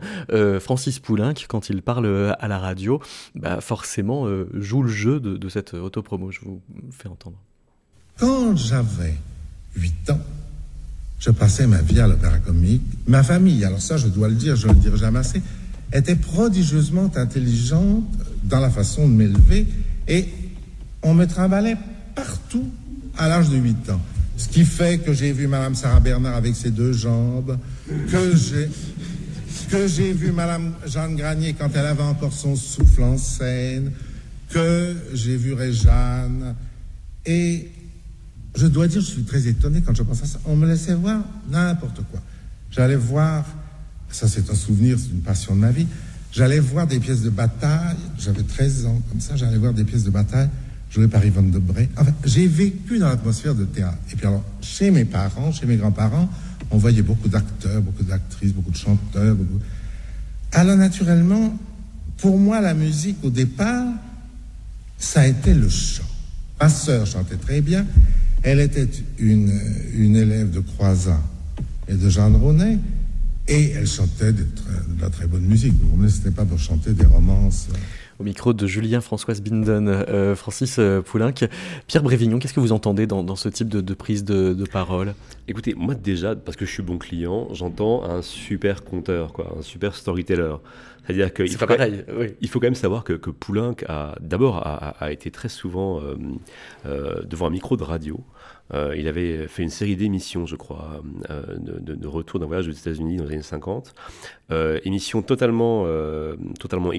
Francis 0.60 1.00
Poulenc, 1.00 1.34
quand 1.48 1.70
il 1.70 1.82
parle 1.82 2.36
à 2.38 2.48
la 2.48 2.60
radio, 2.60 3.02
bah 3.34 3.60
forcément 3.60 4.28
joue 4.54 4.84
le 4.84 4.90
jeu 4.90 5.20
de, 5.20 5.36
de 5.36 5.50
cette 5.50 5.74
autopromo. 5.74 6.30
Je 6.30 6.42
vous 6.42 6.62
fais 6.92 7.10
entendre. 7.10 7.38
Quand 8.20 8.56
j'avais 8.56 9.16
8 9.76 10.12
ans, 10.12 10.20
je 11.24 11.32
passais 11.32 11.68
ma 11.68 11.82
vie 11.82 12.02
à 12.02 12.08
l'opéra 12.08 12.38
comique. 12.40 12.82
Ma 13.08 13.24
famille, 13.24 13.64
alors 13.64 13.82
ça 13.82 13.96
je 13.96 14.08
dois 14.08 14.28
le 14.28 14.36
dire, 14.36 14.58
je 14.58 14.68
ne 14.68 14.74
le 14.74 14.80
dirai 14.80 14.98
jamais 14.98 15.20
assez, 15.20 15.42
était 15.94 16.16
prodigieusement 16.16 17.10
intelligente 17.16 18.04
dans 18.44 18.60
la 18.60 18.70
façon 18.70 19.08
de 19.08 19.14
m'élever 19.14 19.66
et 20.10 20.28
on 21.02 21.14
me 21.14 21.26
trimballait 21.26 21.78
partout 22.14 22.68
à 23.18 23.30
l'âge 23.30 23.50
de 23.50 23.56
8 23.56 23.90
ans. 23.92 24.02
Ce 24.36 24.50
qui 24.50 24.66
fait 24.66 24.98
que 24.98 25.14
j'ai 25.14 25.32
vu 25.32 25.48
Madame 25.48 25.76
Sarah 25.76 26.02
Bernard 26.02 26.36
avec 26.36 26.56
ses 26.56 26.72
deux 26.72 26.92
jambes, 26.92 27.58
que 28.12 28.36
j'ai 28.36 28.70
que 29.70 29.88
j'ai 29.88 30.12
vu 30.12 30.32
Madame 30.32 30.74
Jeanne 30.86 31.16
Granier 31.16 31.56
quand 31.58 31.70
elle 31.74 31.86
avait 31.86 32.04
encore 32.04 32.34
son 32.34 32.56
souffle 32.56 33.02
en 33.02 33.18
scène, 33.18 33.92
que 34.50 34.96
j'ai 35.14 35.38
vu 35.38 35.54
Réjeanne 35.54 36.54
et 37.26 37.70
je 38.56 38.68
dois 38.68 38.88
dire, 38.88 39.02
je 39.02 39.08
suis 39.08 39.24
très 39.24 39.48
étonné 39.48 39.82
quand 39.82 39.96
je 39.96 40.04
pense 40.04 40.22
à 40.24 40.26
ça. 40.26 40.40
On 40.46 40.56
me 40.56 40.68
laissait 40.68 40.94
voir 40.94 41.22
n'importe 41.50 42.02
quoi. 42.12 42.22
J'allais 42.72 42.96
voir, 42.96 43.46
ça 44.10 44.28
c'est 44.28 44.50
un 44.50 44.56
souvenir, 44.56 44.98
c'est 45.00 45.12
une 45.12 45.22
passion 45.22 45.56
de 45.56 45.62
ma 45.62 45.72
vie. 45.72 45.88
J'allais 46.32 46.60
voir 46.60 46.88
des 46.88 47.00
pièces 47.00 47.22
de 47.22 47.30
bataille, 47.30 47.98
j'avais 48.18 48.44
13 48.44 48.88
ans 48.88 49.02
comme 49.10 49.22
ça, 49.22 49.36
j'allais 49.36 49.58
voir 49.58 49.74
des 49.74 49.84
pièces 49.84 50.04
de 50.04 50.10
bataille 50.10 50.50
jouées 50.90 51.08
par 51.08 51.26
Yvonne 51.26 51.52
Debré. 51.52 51.90
Enfin, 51.98 52.12
j'ai 52.26 52.48
vécu 52.48 53.00
dans 53.00 53.10
l'atmosphère 53.10 53.56
de 53.56 53.66
théâtre. 53.66 53.98
Et 54.12 54.16
puis 54.16 54.28
alors, 54.28 54.44
chez 54.62 54.92
mes 54.92 55.06
parents, 55.06 55.52
chez 55.52 55.66
mes 55.66 55.78
grands-parents, 55.78 56.30
on 56.70 56.78
voyait 56.78 57.02
beaucoup 57.02 57.28
d'acteurs, 57.28 57.82
beaucoup 57.82 58.04
d'actrices, 58.04 58.54
beaucoup 58.54 58.72
de 58.72 58.78
chanteurs. 58.78 59.36
Alors 60.52 60.78
naturellement, 60.78 61.58
pour 62.18 62.38
moi, 62.38 62.62
la 62.62 62.74
musique, 62.74 63.18
au 63.24 63.30
départ, 63.30 63.88
ça 64.98 65.22
a 65.22 65.28
été 65.28 65.54
le 65.54 65.68
chant. 65.70 66.04
Ma 66.60 66.70
sœur 66.70 67.06
chantait 67.06 67.38
très 67.38 67.62
bien, 67.62 67.86
elle 68.44 68.60
était 68.60 68.90
une, 69.20 69.52
une 69.96 70.16
élève 70.16 70.52
de 70.52 70.60
Croizat 70.60 71.22
et 71.88 71.94
de 71.94 72.10
Jeanne 72.10 72.36
Ronet, 72.36 72.78
et 73.48 73.72
elle 73.72 73.88
chantait 73.88 74.34
de, 74.34 74.46
la 75.02 75.10
très 75.10 75.28
bonne 75.28 75.46
musique. 75.46 75.74
Vous 75.82 76.10
ce 76.10 76.18
n'était 76.18 76.32
pas 76.32 76.46
pour 76.46 76.60
chanter 76.60 76.92
des 76.92 77.06
romances. 77.06 77.68
Au 78.20 78.24
micro 78.24 78.54
de 78.54 78.68
Julien 78.68 79.02
Françoise 79.02 79.42
Binden, 79.42 79.88
euh, 79.88 80.36
Francis 80.36 80.78
euh, 80.80 81.02
Poulenc. 81.02 81.34
Pierre 81.88 82.04
Brévignon, 82.04 82.40
qu'est-ce 82.40 82.54
que 82.54 82.60
vous 82.60 82.72
entendez 82.72 83.08
dans, 83.08 83.36
ce 83.36 83.50
type 83.50 83.70
de, 83.70 83.94
prise 83.94 84.24
de, 84.24 84.66
parole? 84.72 85.14
Écoutez, 85.48 85.74
moi 85.76 85.96
déjà, 85.96 86.36
parce 86.36 86.56
que 86.56 86.66
je 86.66 86.72
suis 86.72 86.84
bon 86.84 86.98
client, 86.98 87.48
j'entends 87.54 88.04
un 88.04 88.22
super 88.22 88.84
conteur, 88.84 89.34
quoi, 89.34 89.56
un 89.58 89.62
super 89.62 89.96
storyteller. 89.96 90.56
C'est-à-dire 91.06 91.34
qu'il 91.34 91.50
faut, 91.50 91.66
il 92.40 92.50
faut 92.50 92.60
quand 92.60 92.68
même 92.68 92.76
savoir 92.76 93.04
que, 93.04 93.14
que 93.14 93.30
Poulenc 93.30 93.76
a 93.90 94.16
d'abord 94.22 94.66
a, 94.66 95.12
été 95.12 95.32
très 95.32 95.50
souvent 95.50 96.02
devant 96.86 97.48
un 97.48 97.50
micro 97.50 97.76
de 97.76 97.84
radio. 97.84 98.24
Euh, 98.74 98.96
il 98.98 99.08
avait 99.08 99.48
fait 99.48 99.64
une 99.64 99.70
série 99.70 99.96
d'émissions, 99.96 100.46
je 100.46 100.56
crois, 100.56 101.02
euh, 101.30 101.44
de, 101.58 102.08
retour 102.08 102.40
d'un 102.40 102.46
voyage 102.46 102.68
aux 102.68 102.72
États-Unis 102.72 103.18
dans 103.18 103.26
les 103.26 103.34
années 103.34 103.42
50. 103.42 103.94
Euh, 104.52 104.80
émissions 104.84 105.22
totalement, 105.22 105.86
totalement 106.60 106.92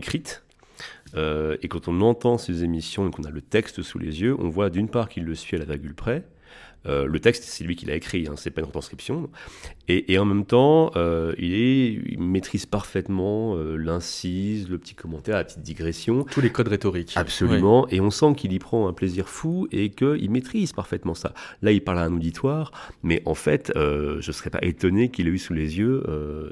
écrites. 1.15 1.65
et 1.65 1.69
quand 1.69 1.89
on 1.89 2.01
entend 2.01 2.39
ces 2.39 2.65
émissions 2.65 3.09
et 3.09 3.11
qu'on 3.11 3.25
a 3.25 3.31
le 3.31 3.41
texte 3.41 3.83
sous 3.83 3.99
les 3.99 4.21
yeux, 4.23 4.37
on 4.39 4.49
voit 4.49 4.71
d'une 4.71 4.89
part 4.89 5.09
qu'il 5.09 5.25
le 5.25 5.35
suit 5.35 5.57
à 5.57 5.61
la 5.61 5.67
virgule 5.67 5.95
près, 5.95 6.25
euh, 6.87 7.07
le 7.07 7.21
texte, 7.21 7.45
c'est 7.45 7.65
lui 7.65 7.77
qui 7.77 7.87
l'a 7.87 7.95
écrit, 7.95 8.27
hein, 8.29 8.35
c'est 8.37 8.51
pas 8.51 8.61
une 8.61 8.67
retranscription. 8.67 9.31
Et, 9.87 10.19
en 10.19 10.25
même 10.25 10.47
temps, 10.47 10.93
euh, 10.97 11.35
il, 11.39 12.19
maîtrise 12.19 12.65
parfaitement 12.65 13.55
euh, 13.55 13.77
l'incise, 13.77 14.71
le 14.71 14.79
petit 14.79 14.95
commentaire, 14.95 15.37
la 15.37 15.45
petite 15.45 15.61
digression. 15.61 16.25
Tous 16.31 16.41
les 16.41 16.51
codes 16.51 16.69
rhétoriques. 16.69 17.13
Absolument. 17.17 17.87
Et 17.91 18.01
on 18.01 18.11
sent 18.11 18.35
qu'il 18.35 18.53
y 18.53 18.59
prend 18.59 18.89
un 18.89 18.95
plaisir 18.95 19.29
fou 19.29 19.69
et 19.73 19.91
qu'il 19.91 20.31
maîtrise 20.31 20.73
parfaitement 20.73 21.15
ça. 21.15 21.35
Là, 21.61 21.71
il 21.71 21.83
parle 21.83 21.99
à 21.99 22.05
un 22.05 22.15
auditoire, 22.15 22.73
mais 23.03 23.21
en 23.27 23.35
fait, 23.35 23.73
je 23.75 24.27
ne 24.27 24.33
serais 24.33 24.49
pas 24.49 24.63
étonné 24.63 25.11
qu'il 25.11 25.29
ait 25.29 25.33
eu 25.33 25.39
sous 25.39 25.53
les 25.53 25.79
yeux 25.79 26.03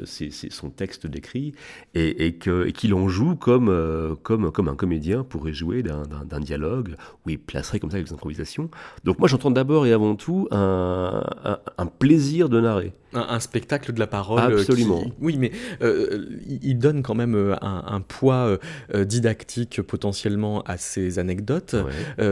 son 0.04 0.68
texte 0.68 1.06
d'écrit 1.06 1.54
et, 1.94 2.26
et, 2.26 2.34
qu'il 2.36 2.94
en 2.94 3.08
joue 3.08 3.34
comme, 3.34 4.16
comme, 4.22 4.52
comme 4.52 4.68
un 4.68 4.76
comédien 4.76 5.24
pourrait 5.24 5.54
jouer 5.54 5.82
d'un, 5.82 6.40
dialogue 6.40 6.96
où 7.24 7.30
il 7.30 7.38
placerait 7.38 7.78
comme 7.78 7.90
ça 7.90 7.98
quelques 7.98 8.12
improvisations. 8.12 8.68
Donc 9.04 9.18
moi, 9.18 9.28
j'entends 9.28 9.50
d'abord 9.50 9.86
et 9.86 9.92
avant 9.92 10.16
tout 10.16 10.21
tout 10.22 10.46
un, 10.52 11.86
plaisir 11.98 12.48
de 12.48 12.60
narrer. 12.60 12.92
Un, 13.12 13.40
spectacle 13.40 13.92
de 13.92 13.98
la 13.98 14.06
parole. 14.06 14.52
Euh, 14.52 14.60
Absolument. 14.60 15.02
oui, 15.20 15.36
mais 15.36 15.50
euh, 15.82 16.26
il 16.46 16.78
donne 16.78 17.02
quand 17.02 17.16
même 17.16 17.34
euh, 17.34 17.56
un, 17.60 18.00
poids 18.00 18.56
didactique 18.94 19.82
potentiellement 19.82 20.62
à 20.62 20.76
ces 20.76 21.18
anecdotes, 21.18 21.74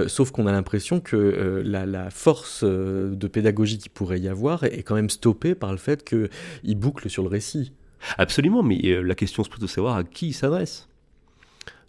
sauf 0.07 0.31
qu'on 0.31 0.47
a 0.47 0.53
l'impression 0.53 1.01
que 1.01 1.63
la, 1.65 2.11
force 2.11 2.63
de 2.63 3.27
pédagogie 3.27 3.79
qu'il 3.79 3.91
pourrait 3.91 4.21
y 4.21 4.29
avoir 4.29 4.63
est, 4.63 4.85
quand 4.85 4.95
même 4.95 5.11
stoppée 5.11 5.57
par 5.57 5.73
le 5.73 5.79
fait 5.79 6.05
qu'il 6.05 6.77
boucle 6.77 7.11
sur 7.11 7.25
le 7.25 7.29
récit. 7.29 7.73
Absolument, 8.19 8.63
mais 8.63 9.03
la 9.03 9.15
question 9.17 9.43
se 9.43 9.51
pose 9.51 9.59
de 9.59 9.67
savoir 9.67 9.97
à 9.97 10.05
qui 10.05 10.29
il 10.29 10.33
s'adresse. 10.33 10.89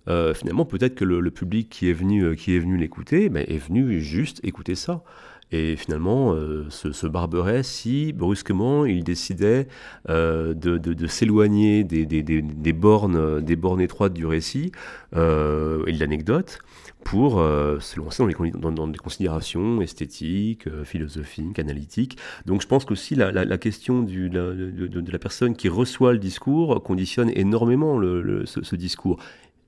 finalement, 0.08 0.66
peut-être 0.66 0.96
que 0.96 1.06
le, 1.06 1.30
public 1.30 1.70
qui 1.70 1.92
est 1.92 1.94
venu, 1.94 2.36
qui 2.36 2.56
est 2.56 2.60
venu 2.60 2.78
l'écouter, 2.78 3.30
ben, 3.30 3.46
est 3.48 3.60
venu 3.60 4.02
juste 4.02 4.40
écouter 4.44 4.74
ça 4.74 5.04
et 5.52 5.76
finalement 5.76 6.34
euh, 6.34 6.70
se, 6.70 7.08
barberait 7.08 7.64
si 7.64 8.14
brusquement 8.14 8.86
il 8.86 9.04
décidait 9.04 9.68
euh, 10.10 10.54
de, 10.54 11.08
s'éloigner 11.08 11.84
des, 11.84 12.74
bornes, 12.74 13.42
des 13.42 13.56
bornes 13.56 13.82
étroites 13.82 14.14
du 14.14 14.26
récit 14.26 14.72
euh, 15.16 15.84
et 15.88 15.94
de 15.94 16.00
l'anecdote 16.00 16.60
pour 17.04 17.40
se 17.40 18.00
lancer 18.00 18.24
dans, 18.54 18.88
des 18.88 18.98
considérations 19.00 19.82
esthétiques, 19.82 20.70
philosophiques, 20.84 21.58
analytiques. 21.58 22.20
Donc 22.46 22.62
je 22.62 22.68
pense 22.68 22.86
qu'aussi 22.86 23.16
la, 23.16 23.32
la, 23.32 23.58
question 23.58 24.04
de, 24.04 25.12
la 25.12 25.20
personne 25.20 25.56
qui 25.56 25.68
reçoit 25.68 26.14
le 26.14 26.20
discours 26.20 26.84
conditionne 26.84 27.32
énormément 27.34 28.00
ce, 28.46 28.76
discours 28.76 29.18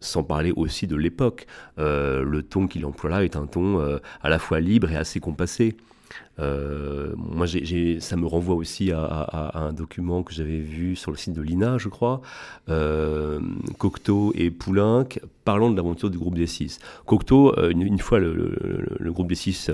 sans 0.03 0.23
parler 0.23 0.51
aussi 0.55 0.87
de 0.87 0.95
l'époque. 0.95 1.47
Euh, 1.79 2.23
le 2.23 2.43
ton 2.43 2.67
qu'il 2.67 2.85
emploie 2.85 3.09
là 3.09 3.23
est 3.23 3.35
un 3.35 3.47
ton 3.47 3.79
euh, 3.79 3.97
à 4.21 4.29
la 4.29 4.39
fois 4.39 4.59
libre 4.59 4.91
et 4.91 4.95
assez 4.95 5.19
compassé. 5.19 5.75
Euh, 6.39 7.13
moi, 7.15 7.45
ça 7.99 8.15
me 8.15 8.25
renvoie 8.25 8.55
aussi 8.55 8.91
à, 8.91 9.51
un 9.53 9.73
document 9.73 10.23
que 10.23 10.33
j'avais 10.33 10.59
vu 10.59 10.95
sur 10.95 11.11
le 11.11 11.17
site 11.17 11.33
de 11.33 11.41
l'INA, 11.41 11.77
je 11.77 11.89
crois, 11.89 12.21
Cocteau 13.77 14.33
et 14.35 14.49
Poulenc 14.49 15.19
parlant 15.45 15.69
de 15.69 15.75
l'aventure 15.75 16.09
du 16.09 16.17
groupe 16.17 16.35
des 16.35 16.47
six. 16.47 16.79
Cocteau, 17.05 17.53
une, 17.69 17.99
fois 17.99 18.19
le, 18.19 19.11
groupe 19.11 19.27
des 19.27 19.35
six 19.35 19.69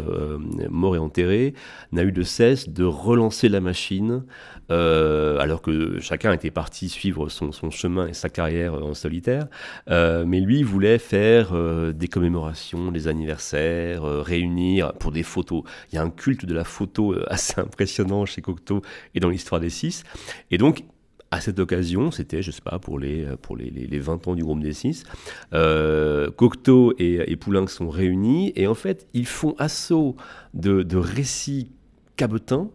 mort 0.70 0.95
et 0.95 0.99
enterré, 0.99 1.53
n'a 1.91 2.03
eu 2.03 2.12
de 2.12 2.24
cesse 2.24 2.70
de 2.70 2.84
relancer 2.84 3.49
la 3.49 3.62
machine, 3.62 4.24
alors 4.70 5.62
que 5.62 5.99
chacun 5.99 6.34
était 6.34 6.51
parti 6.51 6.89
suivre 6.89 7.30
son, 7.30 7.51
son, 7.51 7.70
chemin 7.70 8.07
et 8.07 8.14
sa 8.14 8.30
carrière 8.30 8.74
en 8.74 8.93
solitaire. 8.93 9.47
Euh, 9.89 10.26
mais 10.26 10.39
lui 10.39 10.64
voulait 10.64 10.97
faire 10.97 11.49
euh, 11.53 11.91
des 11.91 12.07
commémorations, 12.07 12.91
des 12.91 13.07
anniversaires, 13.07 14.03
euh, 14.03 14.22
réunir 14.22 14.93
pour 14.93 15.12
des 15.12 15.24
photos. 15.24 15.64
Il 15.91 15.95
y 15.95 15.97
a 15.97 16.03
un 16.03 16.10
culte 16.10 16.45
de 16.50 16.56
la 16.56 16.66
photo 16.66 17.16
assez 17.28 17.60
impressionnant 17.60 18.26
chez 18.26 18.41
Cocteau 18.41 18.82
et 19.16 19.20
dans 19.20 19.30
l'histoire 19.30 19.62
des 19.62 19.70
six. 19.70 20.04
Et 20.52 20.58
donc, 20.58 20.84
à 21.32 21.41
cette 21.41 21.60
occasion, 21.60 22.12
c'était, 22.12 22.41
je 22.41 22.52
sais 22.52 22.62
pas, 22.62 22.80
pour 22.80 23.00
les, 23.00 23.28
pour 23.41 23.56
les, 23.56 23.70
les, 23.70 24.00
20 24.00 24.28
ans 24.28 24.36
du 24.36 24.43
groupe 24.43 24.62
des 24.62 24.74
six, 24.74 25.04
Cocteau 25.52 26.93
et, 26.97 27.32
et 27.32 27.39
sont 27.68 27.89
réunis 27.89 28.52
et 28.56 28.68
en 28.68 28.74
fait, 28.74 29.08
ils 29.14 29.28
font 29.28 29.56
assaut 29.60 30.16
de, 30.54 30.82
de 30.82 30.97
récits 30.97 31.72
cabotins 32.18 32.70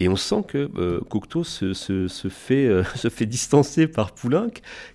et 0.00 0.08
on 0.08 0.16
sent 0.16 0.42
que 0.46 0.70
euh, 0.76 1.00
Cocteau 1.08 1.44
se, 1.44 1.72
se, 1.72 2.28
fait, 2.28 2.66
euh, 2.66 2.84
se 2.94 3.08
fait 3.08 3.26
distancer 3.26 3.86
par 3.86 4.12
Poulenc, 4.12 4.50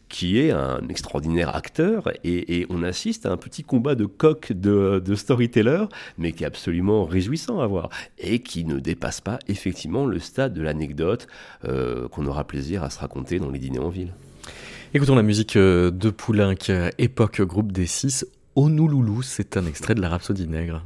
qui 0.09 0.39
est 0.39 0.51
un 0.51 0.87
extraordinaire 0.89 1.55
acteur, 1.55 2.11
et, 2.23 2.65
on 2.69 2.83
assiste 2.83 3.25
à 3.25 3.31
un 3.31 3.37
petit 3.37 3.63
combat 3.63 3.95
de 3.95 4.05
coq 4.05 4.51
de, 4.51 5.15
storyteller, 5.15 5.85
mais 6.17 6.33
qui 6.33 6.43
est 6.43 6.47
absolument 6.47 7.05
réjouissant 7.05 7.59
à 7.61 7.67
voir, 7.67 7.89
et 8.19 8.39
qui 8.39 8.65
ne 8.65 8.79
dépasse 8.79 9.21
pas 9.21 9.39
effectivement 9.47 10.05
le 10.05 10.19
stade 10.19 10.53
de 10.53 10.61
l'anecdote 10.61 11.27
euh, 11.65 12.07
qu'on 12.09 12.25
aura 12.27 12.43
plaisir 12.45 12.83
à 12.83 12.89
se 12.89 12.99
raconter 12.99 13.39
dans 13.39 13.49
les 13.49 13.59
dîners 13.59 13.79
en 13.79 13.89
ville. 13.89 14.13
Écoutons 14.93 15.15
la 15.15 15.23
musique 15.23 15.57
de 15.57 16.09
Poulenc, 16.09 16.55
époque 16.97 17.41
groupe 17.41 17.71
des 17.71 17.85
six. 17.85 18.25
Onouloulou, 18.57 19.21
c'est 19.21 19.55
un 19.55 19.65
extrait 19.65 19.95
de 19.95 20.01
la 20.01 20.09
Rhapsodie 20.09 20.47
nègre. 20.47 20.85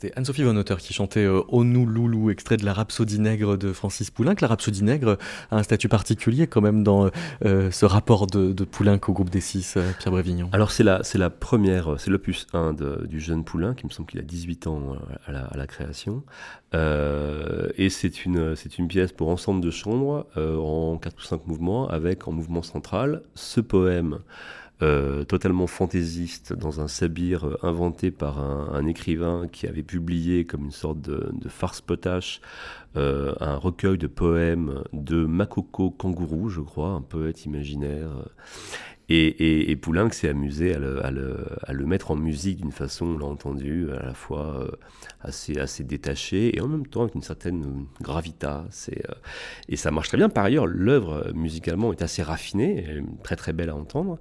C'était 0.00 0.16
Anne-Sophie 0.16 0.44
Von 0.44 0.54
Otter 0.54 0.76
qui 0.78 0.94
chantait 0.94 1.24
euh, 1.24 1.42
Onou 1.48 1.84
Loulou, 1.84 2.30
extrait 2.30 2.56
de 2.56 2.64
la 2.64 2.72
Rhapsodie 2.72 3.18
nègre 3.18 3.58
de 3.58 3.72
Francis 3.72 4.12
Poulenc. 4.12 4.36
La 4.40 4.46
Rhapsodie 4.46 4.84
nègre 4.84 5.18
a 5.50 5.56
un 5.56 5.64
statut 5.64 5.88
particulier 5.88 6.46
quand 6.46 6.60
même 6.60 6.84
dans 6.84 7.10
euh, 7.44 7.72
ce 7.72 7.84
rapport 7.84 8.28
de, 8.28 8.52
de, 8.52 8.64
Poulenc 8.64 9.00
au 9.08 9.12
groupe 9.12 9.30
des 9.30 9.40
six, 9.40 9.74
euh, 9.76 9.90
Pierre 9.98 10.12
Brévignon. 10.12 10.50
Alors 10.52 10.70
c'est 10.70 10.84
la, 10.84 11.02
c'est 11.02 11.18
la 11.18 11.30
première, 11.30 11.98
c'est 11.98 12.12
l'opus 12.12 12.46
1 12.52 12.74
du 13.08 13.18
jeune 13.18 13.42
Poulenc, 13.42 13.74
qui 13.74 13.86
me 13.86 13.90
semble 13.90 14.08
qu'il 14.08 14.20
a 14.20 14.22
18 14.22 14.68
ans 14.68 14.98
à 15.26 15.56
la, 15.56 15.66
création. 15.66 16.22
et 16.74 17.90
c'est 17.90 18.24
une, 18.24 18.54
c'est 18.54 18.78
une 18.78 18.86
pièce 18.86 19.10
pour 19.10 19.30
ensemble 19.30 19.60
de 19.60 19.72
chambre 19.72 20.28
en 20.36 20.96
4 20.96 21.16
ou 21.18 21.22
5 21.22 21.46
mouvements, 21.48 21.88
avec 21.88 22.28
en 22.28 22.32
mouvement 22.32 22.62
central 22.62 23.22
ce 23.34 23.60
poème 23.60 24.20
euh, 24.80 25.24
totalement 25.24 25.66
fantaisiste 25.66 26.52
dans 26.52 26.80
un 26.80 26.86
sabir 26.86 27.44
euh, 27.44 27.58
inventé 27.62 28.12
par 28.12 28.38
un, 28.38 28.86
écrivain 28.86 29.48
qui 29.50 29.66
avait 29.66 29.82
publié 29.82 30.44
comme 30.44 30.66
une 30.66 30.70
sorte 30.70 31.00
de, 31.00 31.48
farce 31.48 31.80
potache 31.80 32.40
euh, 32.96 33.34
un 33.40 33.56
recueil 33.56 33.98
de 33.98 34.06
poèmes 34.06 34.84
de 34.92 35.26
Makoko 35.26 35.90
Kangourou, 35.90 36.48
je 36.48 36.60
crois, 36.60 36.90
un 36.90 37.00
poète 37.00 37.44
imaginaire. 37.44 38.08
Et, 39.10 39.70
et, 39.70 39.76
Poulenc 39.76 40.10
s'est 40.10 40.28
amusé 40.28 40.74
à 40.74 40.78
le, 41.10 41.86
mettre 41.86 42.10
en 42.10 42.16
musique 42.16 42.60
d'une 42.60 42.72
façon, 42.72 43.06
on 43.06 43.18
l'a 43.18 43.24
entendu, 43.24 43.88
à 43.90 44.04
la 44.04 44.12
fois 44.12 44.62
euh, 44.62 44.70
assez, 45.22 45.58
assez 45.58 45.82
détachée 45.82 46.54
et 46.56 46.60
en 46.60 46.68
même 46.68 46.86
temps 46.86 47.02
avec 47.02 47.14
une 47.14 47.22
certaine 47.22 47.86
gravitas. 48.02 48.64
Et, 48.92 48.98
euh, 49.08 49.14
et 49.70 49.76
ça 49.76 49.90
marche 49.90 50.08
très 50.08 50.18
bien. 50.18 50.28
Par 50.28 50.44
ailleurs, 50.44 50.66
l'œuvre 50.66 51.26
euh, 51.26 51.32
musicalement 51.32 51.90
est 51.92 52.02
assez 52.02 52.22
raffinée, 52.22 53.02
très 53.22 53.36
très 53.36 53.54
belle 53.54 53.70
à 53.70 53.76
entendre. 53.76 54.18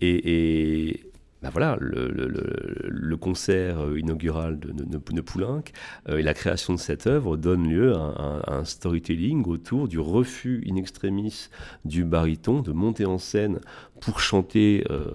et, 0.00 1.07
ben 1.42 1.50
voilà, 1.50 1.76
le, 1.80 3.16
concert 3.16 3.80
euh, 3.80 3.98
inaugural 3.98 4.58
de, 4.58 4.72
de, 4.72 5.20
Poulenc 5.20 5.62
euh, 6.08 6.18
et 6.18 6.22
la 6.22 6.34
création 6.34 6.74
de 6.74 6.78
cette 6.78 7.06
œuvre 7.06 7.36
donnent 7.36 7.68
lieu 7.68 7.94
à, 7.94 8.42
un 8.46 8.64
storytelling 8.64 9.44
autour 9.46 9.86
du 9.86 10.00
refus 10.00 10.64
in 10.68 10.76
extremis 10.76 11.48
du 11.84 12.04
baryton 12.04 12.60
de 12.60 12.72
monter 12.72 13.06
en 13.06 13.18
scène 13.18 13.60
pour 14.00 14.20
chanter 14.20 14.84
euh, 14.90 15.06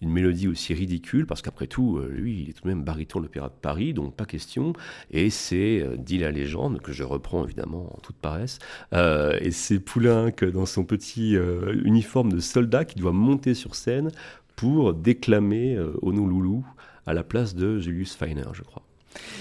une 0.00 0.10
mélodie 0.10 0.48
aussi 0.48 0.74
ridicule, 0.74 1.26
parce 1.26 1.42
qu'après 1.42 1.66
tout, 1.66 2.00
lui, 2.08 2.42
il 2.42 2.50
est 2.50 2.52
tout 2.52 2.64
de 2.64 2.68
même 2.68 2.84
baryton 2.84 3.20
de 3.20 3.24
l'Opéra 3.24 3.48
de 3.48 3.54
Paris, 3.60 3.92
donc 3.92 4.14
pas 4.14 4.24
question. 4.24 4.72
Et 5.10 5.30
c'est, 5.30 5.84
dit 5.98 6.18
la 6.18 6.30
légende, 6.30 6.80
que 6.80 6.92
je 6.92 7.04
reprends 7.04 7.44
évidemment 7.44 7.94
en 7.94 8.00
toute 8.00 8.16
paresse, 8.16 8.58
et 8.92 9.50
c'est 9.50 9.80
Poulenc 9.80 10.32
dans 10.52 10.66
son 10.66 10.84
petit 10.84 11.36
uniforme 11.84 12.32
de 12.32 12.40
soldat 12.40 12.84
qui 12.84 12.98
doit 12.98 13.12
monter 13.12 13.54
sur 13.54 13.74
scène 13.74 14.10
pour 14.60 14.92
déclamer 14.92 15.74
euh, 15.74 15.94
Honolulu 16.02 16.62
à 17.06 17.14
la 17.14 17.24
place 17.24 17.54
de 17.54 17.78
Julius 17.78 18.14
Feiner, 18.14 18.44
je 18.52 18.62
crois. 18.62 18.82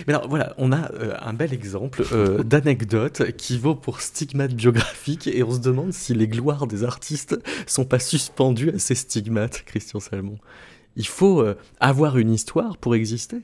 Mais 0.07 0.13
alors 0.13 0.27
voilà, 0.27 0.53
on 0.57 0.71
a 0.71 0.91
euh, 0.93 1.15
un 1.21 1.33
bel 1.33 1.53
exemple 1.53 2.03
euh, 2.11 2.43
d'anecdote 2.43 3.31
qui 3.37 3.57
vaut 3.57 3.75
pour 3.75 4.01
stigmate 4.01 4.53
biographique 4.53 5.27
et 5.27 5.43
on 5.43 5.51
se 5.51 5.59
demande 5.59 5.93
si 5.93 6.13
les 6.13 6.27
gloires 6.27 6.67
des 6.67 6.83
artistes 6.83 7.39
sont 7.67 7.85
pas 7.85 7.99
suspendues 7.99 8.71
à 8.71 8.79
ces 8.79 8.95
stigmates, 8.95 9.63
Christian 9.65 9.99
Salmon. 9.99 10.37
Il 10.95 11.07
faut 11.07 11.45
avoir 11.79 12.17
une 12.17 12.33
histoire 12.33 12.77
pour 12.77 12.95
exister. 12.95 13.37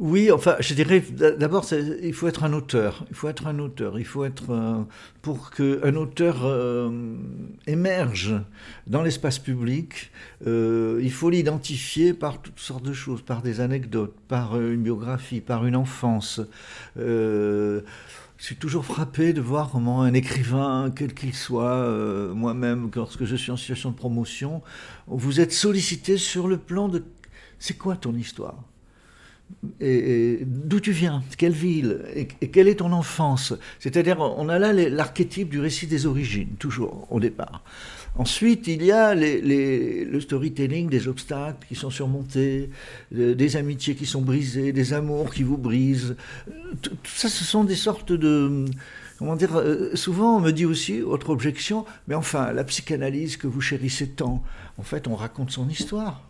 Oui, 0.00 0.32
enfin, 0.32 0.56
je 0.58 0.74
dirais 0.74 1.00
d'abord, 1.38 1.64
il 2.02 2.12
faut 2.14 2.26
être 2.26 2.42
un 2.42 2.52
auteur. 2.52 3.04
Il 3.10 3.14
faut 3.16 3.28
être 3.28 3.46
un 3.46 3.60
auteur. 3.60 3.96
Il 4.00 4.04
faut 4.04 4.24
être 4.24 4.50
euh, 4.50 4.82
pour 5.22 5.52
qu'un 5.52 5.94
auteur 5.94 6.44
euh, 6.44 7.16
émerge 7.68 8.34
dans 8.88 9.02
l'espace 9.02 9.38
public. 9.38 10.10
Euh, 10.48 10.98
il 11.00 11.12
faut 11.12 11.30
l'identifier 11.30 12.12
par 12.12 12.42
toutes 12.42 12.58
sortes 12.58 12.82
de 12.82 12.92
choses, 12.92 13.22
par 13.22 13.40
des 13.40 13.60
anecdotes, 13.60 14.16
par 14.26 14.60
une 14.60 14.82
biographie, 14.82 15.40
par 15.40 15.64
une 15.64 15.76
enfance. 15.76 16.40
je 16.96 17.82
suis 18.38 18.56
toujours 18.56 18.84
frappé 18.84 19.32
de 19.32 19.40
voir 19.40 19.70
comment 19.70 20.02
un 20.02 20.12
écrivain, 20.12 20.92
quel 20.94 21.14
qu'il 21.14 21.34
soit, 21.34 21.88
moi-même, 22.34 22.90
lorsque 22.96 23.24
je 23.24 23.36
suis 23.36 23.52
en 23.52 23.56
situation 23.56 23.90
de 23.92 23.96
promotion, 23.96 24.60
vous 25.06 25.40
êtes 25.40 25.52
sollicité 25.52 26.18
sur 26.18 26.48
le 26.48 26.58
plan 26.58 26.88
de 26.88 27.04
c'est 27.60 27.78
quoi 27.78 27.96
ton 27.96 28.14
histoire? 28.14 28.56
Et, 29.80 30.40
d'où 30.44 30.80
tu 30.80 30.92
viens, 30.92 31.22
quelle 31.38 31.52
ville, 31.52 32.00
et, 32.14 32.26
quelle 32.26 32.68
est 32.68 32.76
ton 32.76 32.92
enfance? 32.92 33.54
C'est-à-dire, 33.78 34.18
on 34.20 34.48
a 34.48 34.58
là 34.58 34.72
l'archétype 34.72 35.48
du 35.48 35.60
récit 35.60 35.86
des 35.86 36.06
origines, 36.06 36.54
toujours 36.58 37.06
au 37.10 37.20
départ. 37.20 37.62
Ensuite, 38.16 38.68
il 38.68 38.84
y 38.84 38.92
a 38.92 39.14
le 39.14 40.20
storytelling 40.20 40.88
des 40.88 41.08
obstacles 41.08 41.66
qui 41.66 41.74
sont 41.74 41.90
surmontés, 41.90 42.70
des 43.10 43.56
amitiés 43.56 43.96
qui 43.96 44.06
sont 44.06 44.22
brisées, 44.22 44.72
des 44.72 44.92
amours 44.92 45.34
qui 45.34 45.42
vous 45.42 45.58
brisent. 45.58 46.16
Tout, 46.80 46.96
ça, 47.04 47.28
ce 47.28 47.44
sont 47.44 47.64
des 47.64 47.74
sortes 47.74 48.12
de... 48.12 48.66
Comment 49.18 49.36
dire 49.36 49.56
euh, 49.56 49.94
Souvent, 49.94 50.36
on 50.36 50.40
me 50.40 50.50
dit 50.50 50.64
aussi, 50.64 51.00
autre 51.00 51.30
objection, 51.30 51.84
mais 52.08 52.16
enfin, 52.16 52.52
la 52.52 52.64
psychanalyse 52.64 53.36
que 53.36 53.46
vous 53.46 53.60
chérissez 53.60 54.08
tant, 54.08 54.42
en 54.76 54.82
fait, 54.82 55.06
on 55.06 55.14
raconte 55.14 55.50
son 55.50 55.68
histoire. 55.68 56.22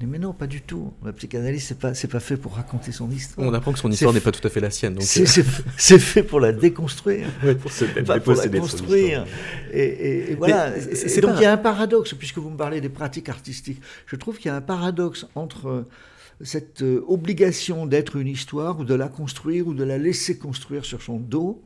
Mais 0.00 0.18
non, 0.18 0.32
pas 0.32 0.48
du 0.48 0.60
tout. 0.60 0.92
La 1.04 1.12
psychanalyse, 1.12 1.64
c'est 1.64 1.78
pas, 1.78 1.94
c'est 1.94 2.08
pas 2.08 2.20
fait 2.20 2.36
pour 2.36 2.54
raconter 2.54 2.90
son 2.90 3.10
histoire. 3.10 3.46
On 3.46 3.54
apprend 3.54 3.72
que 3.72 3.78
son 3.78 3.90
histoire 3.90 4.12
n'est 4.12 4.20
pas 4.20 4.32
tout 4.32 4.46
à 4.46 4.50
fait 4.50 4.60
la 4.60 4.70
sienne. 4.70 5.00
C'est, 5.00 5.98
fait 5.98 6.22
pour 6.22 6.40
la 6.40 6.52
déconstruire, 6.52 7.28
pour, 7.60 7.70
pas 8.04 8.20
pour 8.20 8.34
la 8.34 8.48
construire. 8.48 9.24
Et, 9.72 10.34
voilà. 10.36 10.70
donc 10.70 11.32
il 11.36 11.42
y 11.42 11.46
a 11.46 11.52
un 11.52 11.58
paradoxe, 11.58 12.14
puisque 12.14 12.38
vous 12.38 12.50
me 12.50 12.56
parlez 12.56 12.80
des 12.80 12.88
pratiques 12.88 13.28
artistiques. 13.28 13.80
Je 14.06 14.16
trouve 14.16 14.36
qu'il 14.36 14.46
y 14.46 14.50
a 14.50 14.56
un 14.56 14.60
paradoxe 14.60 15.26
entre 15.36 15.86
cette 16.40 16.82
euh, 16.82 17.04
obligation 17.06 17.86
d'être 17.86 18.16
une 18.16 18.26
histoire, 18.26 18.80
ou 18.80 18.84
de 18.84 18.94
la 18.94 19.06
construire, 19.06 19.68
ou 19.68 19.74
de 19.74 19.84
la 19.84 19.96
laisser 19.96 20.36
construire 20.36 20.84
sur 20.84 21.00
son 21.00 21.18
dos, 21.18 21.62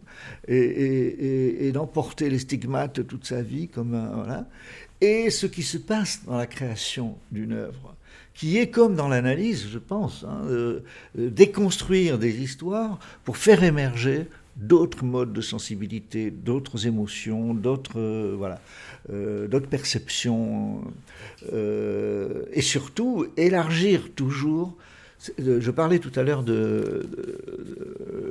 et, 0.47 1.71
d'emporter 1.73 2.29
les 2.29 2.39
stigmates 2.39 3.07
toute 3.07 3.27
sa 3.27 3.41
vie, 3.41 3.69
comme 3.69 4.11
voilà, 4.15 4.47
et 5.01 5.31
ce 5.31 5.47
qui 5.47 5.63
se 5.63 5.79
passe 5.79 6.21
dans 6.27 6.37
la 6.37 6.47
création 6.47 7.17
d'une 7.33 7.53
œuvre 7.53 7.97
qui 8.39 8.57
est 8.57 8.69
comme 8.69 8.95
dans 8.95 9.09
l'analyse, 9.09 9.67
je 9.69 9.79
pense, 9.79 10.25
hein, 10.25 10.43
euh, 10.47 10.81
euh, 11.19 11.29
déconstruire 11.29 12.19
des 12.19 12.41
histoires 12.41 13.01
pour 13.25 13.37
faire 13.37 13.65
émerger 13.65 14.29
d'autres 14.55 15.05
modes 15.05 15.33
de 15.33 15.41
sensibilité, 15.41 16.31
d'autres 16.31 16.87
émotions, 16.87 17.53
d'autres 17.53 17.99
euh, 17.99 18.37
voilà, 18.39 18.61
d'autres 19.09 19.69
perceptions, 19.69 20.83
et 21.51 22.61
surtout 22.61 23.27
élargir 23.37 24.11
toujours. 24.15 24.77
Je 25.39 25.71
parlais 25.71 25.99
tout 25.99 26.13
à 26.15 26.23
l'heure 26.23 26.43
de, 26.43 27.09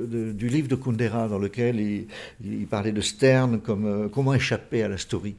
du 0.07 0.47
livre 0.47 0.67
de 0.67 0.75
Kundera 0.75 1.27
dans 1.27 1.39
lequel 1.39 1.79
il, 1.79 2.07
il 2.45 2.67
parlait 2.67 2.91
de 2.91 3.01
Stern 3.01 3.59
comme 3.59 4.09
comment 4.13 4.35
échapper 4.35 4.83
à 4.83 4.87
la 4.87 4.97
story. 4.97 5.35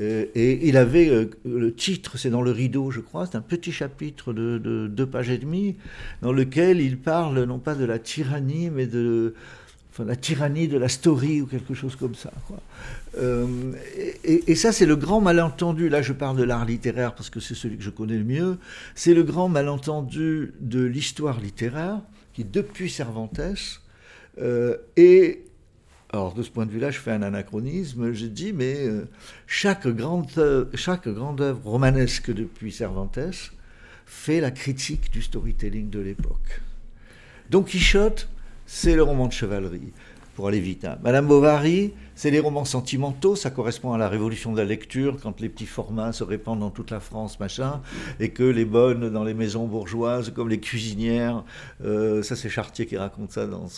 Euh, 0.00 0.26
et 0.34 0.68
il 0.68 0.76
avait 0.76 1.08
euh, 1.10 1.30
le 1.44 1.74
titre, 1.74 2.16
c'est 2.16 2.30
dans 2.30 2.42
le 2.42 2.50
rideau, 2.50 2.90
je 2.90 3.00
crois, 3.00 3.26
c'est 3.26 3.36
un 3.36 3.42
petit 3.42 3.72
chapitre 3.72 4.32
de, 4.32 4.88
deux 4.88 5.06
pages 5.06 5.30
et 5.30 5.38
demie, 5.38 5.76
dans 6.22 6.32
lequel 6.32 6.80
il 6.80 6.98
parle 6.98 7.42
non 7.44 7.58
pas 7.58 7.74
de 7.74 7.84
la 7.84 7.98
tyrannie, 7.98 8.70
mais 8.70 8.86
de 8.86 9.34
la 9.98 10.16
tyrannie 10.16 10.68
de 10.68 10.78
la 10.78 10.88
story 10.88 11.42
ou 11.42 11.46
quelque 11.46 11.74
chose 11.74 11.96
comme 11.96 12.14
ça. 12.14 12.32
Euh, 13.18 13.46
et, 14.24 14.50
et, 14.50 14.54
ça, 14.54 14.72
c'est 14.72 14.86
le 14.86 14.96
grand 14.96 15.20
malentendu. 15.20 15.90
Là, 15.90 16.00
je 16.00 16.14
parle 16.14 16.38
de 16.38 16.44
l'art 16.44 16.64
littéraire 16.64 17.14
parce 17.14 17.28
que 17.28 17.40
c'est 17.40 17.54
celui 17.54 17.76
que 17.76 17.82
je 17.82 17.90
connais 17.90 18.16
le 18.16 18.24
mieux. 18.24 18.56
C'est 18.94 19.12
le 19.12 19.22
grand 19.22 19.50
malentendu 19.50 20.54
de 20.60 20.82
l'histoire 20.82 21.38
littéraire 21.40 22.00
qui, 22.32 22.42
depuis 22.42 22.88
Cervantes, 22.88 23.38
est 24.96 25.42
alors 26.12 26.34
de 26.34 26.42
ce 26.42 26.50
point 26.50 26.66
de 26.66 26.70
vue-là, 26.70 26.90
je 26.90 26.98
fais 26.98 27.10
un 27.10 27.22
anachronisme. 27.22 28.12
Je 28.12 28.26
dis, 28.26 28.52
mais 28.52 28.86
euh, 28.86 29.08
chaque, 29.46 29.88
grande, 29.88 30.28
chaque 30.74 31.08
grande 31.08 31.40
œuvre 31.40 31.64
romanesque 31.64 32.30
depuis 32.32 32.70
Cervantes 32.70 33.18
fait 34.04 34.40
la 34.40 34.50
critique 34.50 35.10
du 35.10 35.22
storytelling 35.22 35.88
de 35.88 36.00
l'époque. 36.00 36.60
Don 37.48 37.62
Quichotte, 37.62 38.28
c'est 38.66 38.94
le 38.94 39.02
roman 39.02 39.26
de 39.26 39.32
chevalerie, 39.32 39.92
pour 40.36 40.48
aller 40.48 40.60
vite. 40.60 40.84
Hein. 40.84 40.98
Madame 41.02 41.26
Bovary, 41.26 41.94
c'est 42.14 42.30
les 42.30 42.40
romans 42.40 42.64
sentimentaux, 42.64 43.36
ça 43.36 43.50
correspond 43.50 43.92
à 43.92 43.98
la 43.98 44.08
révolution 44.08 44.52
de 44.52 44.58
la 44.58 44.64
lecture, 44.64 45.16
quand 45.22 45.40
les 45.40 45.48
petits 45.48 45.66
formats 45.66 46.12
se 46.12 46.24
répandent 46.24 46.60
dans 46.60 46.70
toute 46.70 46.90
la 46.90 47.00
France, 47.00 47.40
machin, 47.40 47.80
et 48.20 48.30
que 48.30 48.42
les 48.42 48.64
bonnes 48.64 49.10
dans 49.10 49.24
les 49.24 49.34
maisons 49.34 49.66
bourgeoises, 49.66 50.30
comme 50.34 50.48
les 50.48 50.60
cuisinières, 50.60 51.44
euh, 51.84 52.22
ça 52.22 52.36
c'est 52.36 52.48
Chartier 52.48 52.86
qui 52.86 52.96
raconte 52.96 53.32
ça 53.32 53.46
dans 53.46 53.68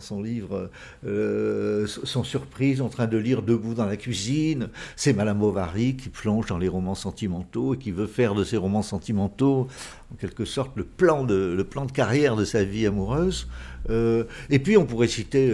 son, 0.00 0.22
livre, 0.22 0.70
euh, 1.06 1.86
sont 1.86 2.24
surprises 2.24 2.80
en 2.80 2.88
train 2.88 3.06
de 3.06 3.18
lire 3.18 3.42
debout 3.42 3.74
dans 3.74 3.86
la 3.86 3.96
cuisine. 3.96 4.68
C'est 4.96 5.12
Madame 5.12 5.38
Bovary 5.38 5.96
qui 5.96 6.08
plonge 6.08 6.46
dans 6.46 6.58
les 6.58 6.68
romans 6.68 6.94
sentimentaux 6.94 7.74
et 7.74 7.78
qui 7.78 7.90
veut 7.90 8.06
faire 8.06 8.34
de 8.34 8.44
ces 8.44 8.56
romans 8.56 8.82
sentimentaux, 8.82 9.68
en 10.12 10.14
quelque 10.16 10.44
sorte, 10.44 10.72
le 10.76 10.84
plan 10.84 11.24
de, 11.24 11.54
le 11.56 11.64
plan 11.64 11.84
de 11.84 11.92
carrière 11.92 12.36
de 12.36 12.44
sa 12.44 12.64
vie 12.64 12.86
amoureuse. 12.86 13.48
Euh, 13.90 14.24
et 14.48 14.60
puis 14.60 14.76
on 14.76 14.86
pourrait 14.86 15.08
citer 15.08 15.50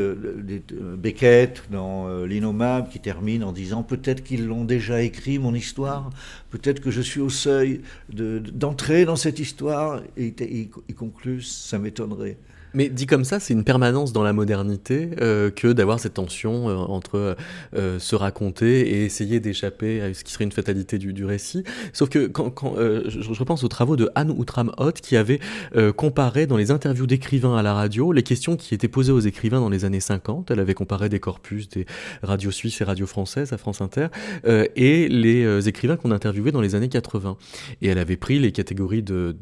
Beckett 0.99 1.63
dans 1.71 2.27
l'innommable 2.29 2.89
qui 2.89 3.01
termine 3.01 3.43
en 3.43 3.53
disant 3.53 3.83
peut-être 3.83 4.23
qu'ils 4.23 4.47
l'ont 4.47 4.65
déjà 4.65 5.03
écrit 5.03 5.39
mon 5.39 5.55
histoire, 5.55 6.11
peut-être 6.51 6.81
que 6.81 6.91
je 6.91 7.01
suis 7.01 7.21
au 7.21 7.31
seuil 7.31 7.81
d'entrer 8.11 9.05
dans 9.05 9.17
cette 9.17 9.39
histoire 9.39 10.03
et 10.17 10.35
il 10.89 10.95
conclut 10.95 11.43
ça 11.43 11.79
m'étonnerait. 11.79 12.37
Mais 12.75 12.89
dit 12.89 13.07
comme 13.07 13.25
ça, 13.25 13.41
c'est 13.41 13.55
une 13.55 13.65
permanence 13.65 14.13
dans 14.13 14.23
la 14.23 14.33
modernité 14.33 15.11
euh, 15.21 15.51
que 15.51 15.69
d'avoir 15.69 16.01
cette 16.01 16.15
tension 16.15 16.69
euh, 16.69 16.75
entre 16.75 17.37
euh, 17.75 17.99
se 17.99 18.15
raconter 18.15 18.81
et 18.89 19.05
essayer 19.05 19.41
d'échapper 19.41 20.01
à 20.01 20.15
ce 20.15 20.25
qui 20.25 20.33
serait 20.33 20.45
une 20.45 20.53
fatalité 20.53 20.99
du, 20.99 21.13
du 21.13 21.25
récit. 21.25 21.65
Sauf 21.93 22.09
que 22.09 22.27
quand, 22.27 22.53
je, 22.77 23.21
je, 23.21 23.39
repense 23.39 23.65
aux 23.65 23.69
travaux 23.69 23.97
de 23.97 24.11
Anne 24.15 24.31
Outram 24.31 24.73
Hoth 24.77 25.01
qui 25.01 25.17
avait 25.17 25.41
comparé 25.97 26.47
dans 26.47 26.57
les 26.57 26.71
interviews 26.71 27.07
d'écrivains 27.07 27.57
à 27.57 27.63
la 27.63 27.73
radio 27.73 28.13
les 28.13 28.23
questions 28.23 28.57
qui 28.57 28.75
étaient 28.75 28.89
posées 28.89 29.13
aux 29.13 29.21
écrivains 29.21 29.61
dans 29.61 29.69
les 29.69 29.85
années 29.85 30.01
50. 30.01 30.51
Elle 30.51 30.61
avait 30.61 30.75
comparé 30.75 31.09
des 31.09 31.21
corpus 31.21 31.69
des 31.69 31.87
radios 32.23 32.51
suisses 32.51 32.81
et 32.81 32.85
radios 32.85 33.07
françaises 33.07 33.53
à 33.53 33.59
France 33.59 33.81
Inter 33.81 34.09
et 34.45 35.09
les 35.09 35.69
écrivains 35.69 35.97
qu'on 35.97 36.11
interviewait 36.11 36.53
dans 36.53 36.61
les 36.61 36.75
années 36.75 36.89
80. 36.89 37.37
Et 37.83 37.89
elle 37.89 37.99
avait 37.99 38.17
pris 38.17 38.39
les 38.39 38.53
catégories 38.53 39.03
de 39.03 39.37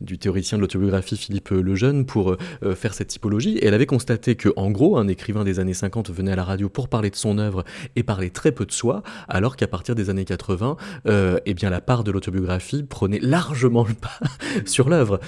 du 0.00 0.18
théoricien 0.18 0.58
de 0.58 0.62
l'autobiographie 0.62 1.16
Philippe 1.16 1.50
Lejeune 1.50 2.06
pour 2.06 2.36
euh, 2.62 2.74
faire 2.74 2.94
cette 2.94 3.08
typologie. 3.08 3.58
Elle 3.62 3.74
avait 3.74 3.86
constaté 3.86 4.36
que, 4.36 4.48
en 4.56 4.70
gros, 4.70 4.96
un 4.96 5.08
écrivain 5.08 5.44
des 5.44 5.60
années 5.60 5.74
50 5.74 6.10
venait 6.10 6.32
à 6.32 6.36
la 6.36 6.44
radio 6.44 6.68
pour 6.68 6.88
parler 6.88 7.10
de 7.10 7.16
son 7.16 7.38
œuvre 7.38 7.64
et 7.96 8.02
parler 8.02 8.30
très 8.30 8.52
peu 8.52 8.66
de 8.66 8.72
soi, 8.72 9.02
alors 9.28 9.56
qu'à 9.56 9.66
partir 9.66 9.94
des 9.94 10.10
années 10.10 10.24
80, 10.24 10.76
euh, 11.06 11.38
eh 11.46 11.54
bien, 11.54 11.70
la 11.70 11.80
part 11.80 12.04
de 12.04 12.10
l'autobiographie 12.10 12.82
prenait 12.82 13.20
largement 13.20 13.84
le 13.84 13.94
pas 13.94 14.18
sur 14.66 14.88
l'œuvre. 14.88 15.20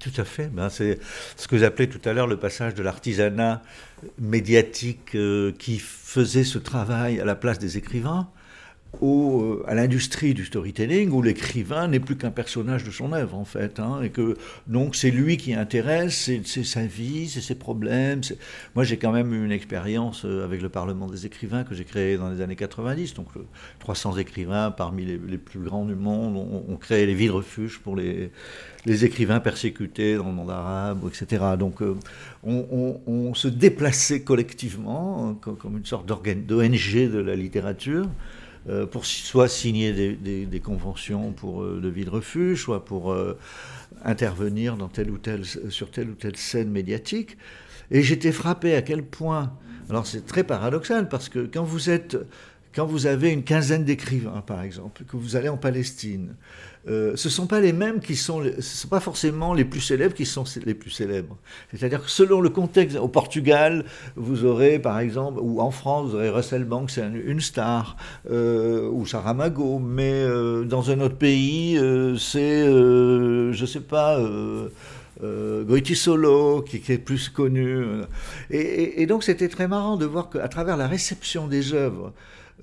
Tout 0.00 0.12
à 0.16 0.24
fait. 0.24 0.48
Ben, 0.48 0.68
c'est 0.68 1.00
ce 1.36 1.48
que 1.48 1.58
j'appelais 1.58 1.88
tout 1.88 2.06
à 2.08 2.12
l'heure 2.12 2.28
le 2.28 2.36
passage 2.36 2.74
de 2.74 2.82
l'artisanat 2.82 3.62
médiatique 4.18 5.14
euh, 5.16 5.52
qui 5.58 5.78
faisait 5.78 6.44
ce 6.44 6.58
travail 6.58 7.20
à 7.20 7.24
la 7.24 7.34
place 7.34 7.58
des 7.58 7.78
écrivains 7.78 8.28
euh, 9.02 9.62
à 9.66 9.74
l'industrie 9.74 10.34
du 10.34 10.44
storytelling 10.46 11.10
où 11.10 11.22
l'écrivain 11.22 11.88
n'est 11.88 12.00
plus 12.00 12.16
qu'un 12.16 12.30
personnage 12.30 12.84
de 12.84 12.90
son 12.90 13.12
œuvre 13.12 13.36
en 13.36 13.44
fait, 13.44 13.78
hein, 13.78 14.00
et 14.02 14.08
que 14.08 14.36
donc 14.66 14.96
c'est 14.96 15.10
lui 15.10 15.36
qui 15.36 15.54
intéresse, 15.54 16.30
c'est 16.44 16.64
sa 16.64 16.86
vie, 16.86 17.28
c'est 17.28 17.42
ses 17.42 17.54
problèmes. 17.54 18.22
Moi 18.74 18.84
j'ai 18.84 18.96
quand 18.96 19.12
même 19.12 19.32
eu 19.34 19.44
une 19.44 19.52
expérience 19.52 20.24
euh, 20.24 20.42
avec 20.42 20.62
le 20.62 20.68
Parlement 20.70 21.06
des 21.06 21.26
écrivains 21.26 21.64
que 21.64 21.74
j'ai 21.74 21.84
créé 21.84 22.16
dans 22.16 22.30
les 22.30 22.40
années 22.40 22.56
90, 22.56 23.14
donc 23.14 23.28
300 23.80 24.14
euh, 24.16 24.20
écrivains 24.20 24.70
parmi 24.70 25.04
les, 25.04 25.38
plus 25.38 25.60
grands 25.60 25.84
du 25.84 25.94
monde 25.94 26.36
ont, 26.36 26.76
créé 26.76 27.04
les 27.06 27.14
villes 27.14 27.30
refuges 27.30 27.78
pour 27.78 27.94
les, 27.94 28.32
les 28.86 29.04
écrivains 29.04 29.38
persécutés 29.38 30.16
dans 30.16 30.26
le 30.26 30.32
monde 30.32 30.50
arabe, 30.50 31.06
etc. 31.06 31.44
Donc 31.58 31.82
on, 32.42 33.34
se 33.34 33.48
déplaçait 33.48 34.22
collectivement 34.22 35.34
comme, 35.40 35.56
comme 35.56 35.76
une 35.76 35.84
sorte 35.84 36.06
d'ONG 36.06 37.10
de 37.10 37.18
la 37.18 37.36
littérature. 37.36 38.06
Euh, 38.68 38.84
pour 38.84 39.06
soit 39.06 39.48
signer 39.48 39.92
des, 39.92 40.60
conventions 40.60 41.32
pour 41.32 41.62
euh, 41.62 41.80
de 41.80 42.10
refuge, 42.10 42.62
soit 42.62 42.84
pour 42.84 43.12
euh, 43.12 43.38
intervenir 44.04 44.76
dans 44.76 44.88
telle 44.88 45.10
ou 45.10 45.16
telle, 45.16 45.44
sur 45.46 45.90
telle 45.90 46.10
ou 46.10 46.14
telle 46.14 46.36
scène 46.36 46.70
médiatique. 46.70 47.38
Et 47.90 48.02
j'étais 48.02 48.32
frappé 48.32 48.74
à 48.74 48.82
quel 48.82 49.02
point, 49.02 49.54
alors 49.88 50.06
c'est 50.06 50.26
très 50.26 50.44
paradoxal, 50.44 51.08
parce 51.08 51.30
que 51.30 51.48
quand 51.50 51.64
vous 51.64 51.88
êtes 51.88 52.18
quand 52.74 52.84
vous 52.84 53.06
avez 53.06 53.32
une 53.32 53.42
quinzaine 53.42 53.84
d'écrivains, 53.84 54.42
par 54.46 54.62
exemple, 54.62 55.02
que 55.04 55.16
vous 55.16 55.36
allez 55.36 55.48
en 55.48 55.56
Palestine, 55.56 56.34
euh, 56.88 57.12
ce 57.16 57.28
ne 57.28 57.32
sont 57.32 57.46
pas 57.46 57.60
les 57.60 57.72
mêmes 57.72 58.00
qui 58.00 58.16
sont, 58.16 58.42
ce 58.42 58.60
sont 58.60 58.88
pas 58.88 59.00
forcément 59.00 59.54
les 59.54 59.64
plus 59.64 59.80
célèbres 59.80 60.14
qui 60.14 60.26
sont 60.26 60.44
les 60.64 60.74
plus 60.74 60.90
célèbres. 60.90 61.36
C'est-à-dire 61.72 62.02
que 62.02 62.10
selon 62.10 62.40
le 62.40 62.48
contexte, 62.48 62.96
au 62.96 63.08
Portugal, 63.08 63.84
vous 64.16 64.44
aurez 64.44 64.78
par 64.78 64.98
exemple, 64.98 65.38
ou 65.42 65.60
en 65.60 65.70
France, 65.70 66.10
vous 66.10 66.16
aurez 66.16 66.30
Russell 66.30 66.64
Banks, 66.64 66.90
c'est 66.90 67.06
une 67.24 67.40
star, 67.40 67.96
euh, 68.30 68.88
ou 68.90 69.06
Saramago, 69.06 69.78
mais 69.78 70.12
euh, 70.12 70.64
dans 70.64 70.90
un 70.90 71.00
autre 71.00 71.16
pays, 71.16 71.76
c'est, 72.18 72.64
je 72.64 73.60
ne 73.60 73.66
sais 73.66 73.80
pas. 73.80 74.18
Euh, 75.24 75.64
Goiti 75.64 75.96
Solo, 75.96 76.62
qui, 76.62 76.76
est 76.76 76.98
plus 76.98 77.28
connu. 77.28 77.84
Et, 78.50 79.02
et 79.02 79.06
donc 79.06 79.24
c'était 79.24 79.48
très 79.48 79.66
marrant 79.66 79.96
de 79.96 80.06
voir 80.06 80.30
qu'à 80.30 80.46
travers 80.48 80.76
la 80.76 80.86
réception 80.86 81.48
des 81.48 81.74
œuvres, 81.74 82.12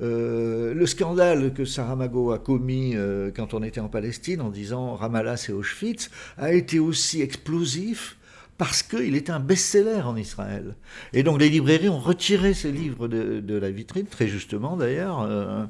euh, 0.02 0.74
le 0.74 0.86
scandale 0.86 1.54
que 1.54 1.64
Saramago 1.64 2.32
a 2.32 2.40
commis 2.40 2.94
euh, 2.96 3.32
quand 3.34 3.54
on 3.54 3.64
était 3.64 3.80
en 3.80 3.88
Palestine 3.88 4.42
en 4.42 4.50
disant 4.50 4.96
Ramallah 4.96 5.38
c'est 5.38 5.54
Auschwitz 5.54 6.10
a 6.38 6.54
été 6.54 6.80
aussi 6.80 7.22
explosif 7.22 8.18
parce 8.58 8.84
qu'il 8.84 9.16
était 9.16 9.32
un 9.32 9.40
best-seller 9.40 10.02
en 10.02 10.16
Israël. 10.16 10.76
Et 11.14 11.24
donc 11.24 11.40
les 11.40 11.50
librairies 11.50 11.90
ont 11.90 12.00
retiré 12.00 12.54
ces 12.54 12.72
livres 12.72 13.08
de, 13.10 13.58
la 13.58 13.70
vitrine, 13.70 14.06
très 14.06 14.28
justement 14.28 14.78
d'ailleurs, 14.78 15.22
euh, 15.22 15.66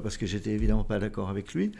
parce 0.00 0.16
que 0.16 0.26
j'étais 0.26 0.50
évidemment 0.50 0.82
pas 0.82 0.98
d'accord 0.98 1.28
avec 1.28 1.54
lui. 1.54 1.70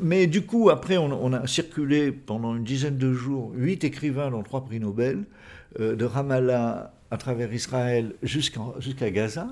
mais 0.00 0.28
du 0.28 0.42
coup, 0.42 0.70
après, 0.70 0.96
on, 0.96 1.32
a 1.32 1.44
circulé 1.48 2.12
pendant 2.12 2.54
une 2.54 2.62
dizaine 2.62 2.98
de 2.98 3.12
jours 3.12 3.50
huit 3.52 3.82
écrivains, 3.82 4.30
dont 4.30 4.44
trois 4.44 4.64
prix 4.64 4.78
Nobel, 4.78 5.24
de 5.76 6.04
Ramallah 6.04 6.94
à 7.10 7.16
travers 7.16 7.52
Israël 7.52 8.14
jusqu'à 8.22 9.10
Gaza. 9.10 9.48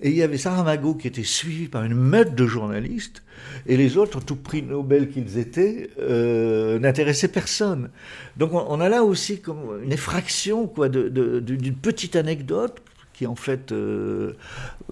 Et 0.00 0.10
il 0.10 0.16
y 0.16 0.22
avait 0.22 0.38
Saramago 0.38 0.94
qui 0.94 1.06
était 1.06 1.22
suivi 1.22 1.68
par 1.68 1.84
une 1.84 1.94
meute 1.94 2.34
de 2.34 2.46
journalistes, 2.46 3.22
et 3.66 3.76
les 3.76 3.96
autres, 3.96 4.20
tout 4.20 4.36
prix 4.36 4.62
Nobel 4.62 5.08
qu'ils 5.10 5.38
étaient, 5.38 5.90
euh, 5.98 6.78
n'intéressaient 6.78 7.28
personne. 7.28 7.90
Donc 8.36 8.52
on, 8.52 8.80
a 8.80 8.88
là 8.88 9.04
aussi 9.04 9.40
comme 9.40 9.80
une 9.82 9.92
effraction 9.92 10.70
d'une 10.76 11.74
petite 11.74 12.16
anecdote 12.16 12.82
qui 13.14 13.26
en 13.26 13.36
fait 13.36 13.72
euh, 13.72 14.32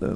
euh, 0.02 0.14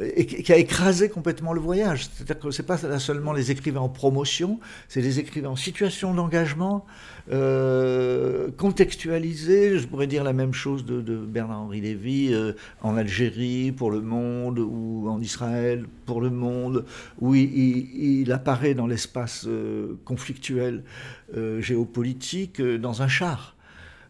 et 0.00 0.26
qui 0.26 0.52
a 0.52 0.56
écrasé 0.56 1.08
complètement 1.08 1.52
le 1.52 1.60
voyage. 1.60 2.08
C'est-à-dire 2.12 2.38
que 2.38 2.50
c'est 2.50 2.62
pas 2.62 2.78
seulement 2.98 3.32
les 3.32 3.50
écrivains 3.50 3.80
en 3.80 3.88
promotion, 3.88 4.60
c'est 4.88 5.00
les 5.00 5.18
écrivains 5.18 5.50
en 5.50 5.56
situation 5.56 6.14
d'engagement, 6.14 6.86
euh, 7.32 8.50
contextualisés. 8.56 9.78
Je 9.78 9.86
pourrais 9.86 10.06
dire 10.06 10.24
la 10.24 10.32
même 10.32 10.52
chose 10.52 10.84
de, 10.84 11.00
Bernard-Henri 11.16 11.80
Lévy 11.80 12.34
en 12.82 12.96
Algérie 12.96 13.72
pour 13.72 13.90
Le 13.90 14.00
Monde 14.00 14.58
ou 14.58 15.08
en 15.08 15.20
Israël 15.20 15.86
pour 16.04 16.20
Le 16.20 16.30
Monde, 16.30 16.84
où 17.20 17.34
il, 17.34 18.30
apparaît 18.32 18.74
dans 18.74 18.86
l'espace 18.86 19.48
conflictuel 20.04 20.84
géopolitique 21.58 22.62
dans 22.62 23.02
un 23.02 23.08
char. 23.08 23.55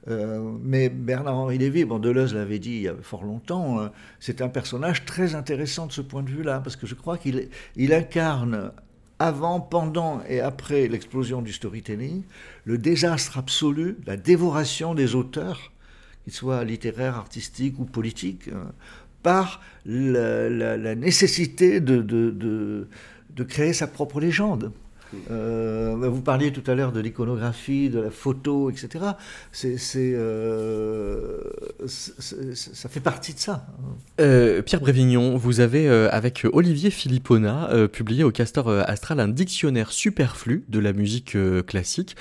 Euh, 0.08 0.52
mais 0.62 0.88
Bernard-Henri 0.88 1.58
Lévy, 1.58 1.84
bon, 1.84 1.98
Deleuze 1.98 2.34
l'avait 2.34 2.58
dit 2.58 2.70
il 2.70 2.82
y 2.82 2.88
a 2.88 2.94
fort 3.02 3.24
longtemps, 3.24 3.80
euh, 3.80 3.88
c'est 4.20 4.40
un 4.40 4.48
personnage 4.48 5.04
très 5.04 5.34
intéressant 5.34 5.86
de 5.86 5.92
ce 5.92 6.00
point 6.00 6.22
de 6.22 6.30
vue-là, 6.30 6.60
parce 6.60 6.76
que 6.76 6.86
je 6.86 6.94
crois 6.94 7.18
qu'il 7.18 7.48
il 7.74 7.92
incarne 7.92 8.70
avant, 9.18 9.60
pendant 9.60 10.22
et 10.28 10.40
après 10.40 10.88
l'explosion 10.88 11.42
du 11.42 11.52
storytelling, 11.52 12.22
le 12.64 12.78
désastre 12.78 13.38
absolu, 13.38 13.96
la 14.06 14.16
dévoration 14.16 14.94
des 14.94 15.14
auteurs, 15.14 15.72
qu'ils 16.24 16.34
soient 16.34 16.64
littéraires, 16.64 17.16
artistiques 17.16 17.78
ou 17.78 17.84
politiques, 17.84 18.48
euh, 18.48 18.64
par 19.22 19.60
la, 19.84 20.94
nécessité 20.94 21.80
de 21.80 22.86
créer 23.48 23.72
sa 23.72 23.88
propre 23.88 24.20
légende. 24.20 24.72
Euh, 25.30 25.96
vous 25.96 26.22
parliez 26.22 26.52
tout 26.52 26.68
à 26.70 26.74
l'heure 26.74 26.92
de 26.92 27.00
l'iconographie, 27.00 27.90
de 27.90 28.00
la 28.00 28.10
photo, 28.10 28.70
etc. 28.70 29.04
Euh, 29.54 31.40
ça 31.84 32.88
fait 32.88 33.00
partie 33.00 33.34
de 33.34 33.38
ça. 33.38 33.66
Euh, 34.20 34.62
Pierre 34.62 34.80
Brévignon, 34.80 35.36
vous 35.36 35.60
avez, 35.60 35.88
avec 35.88 36.46
Olivier 36.52 36.90
Philippona, 36.90 37.70
publié 37.92 38.24
au 38.24 38.30
Castor 38.30 38.68
Astral 38.68 39.20
un 39.20 39.28
dictionnaire 39.28 39.92
superflu 39.92 40.64
de 40.68 40.78
la 40.78 40.92
musique 40.92 41.36
classique 41.66 42.16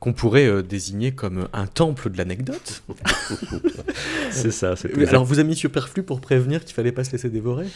qu'on 0.00 0.14
pourrait 0.14 0.46
euh, 0.46 0.62
désigner 0.62 1.12
comme 1.12 1.46
un 1.52 1.66
temple 1.66 2.10
de 2.10 2.16
l'anecdote. 2.16 2.82
c'est 4.30 4.50
ça. 4.50 4.74
Alors 5.08 5.26
vous 5.26 5.38
avez 5.38 5.46
mis 5.46 5.54
superflu 5.54 6.02
pour 6.02 6.22
prévenir 6.22 6.64
qu'il 6.64 6.74
fallait 6.74 6.90
pas 6.90 7.04
se 7.04 7.12
laisser 7.12 7.28
dévorer? 7.28 7.66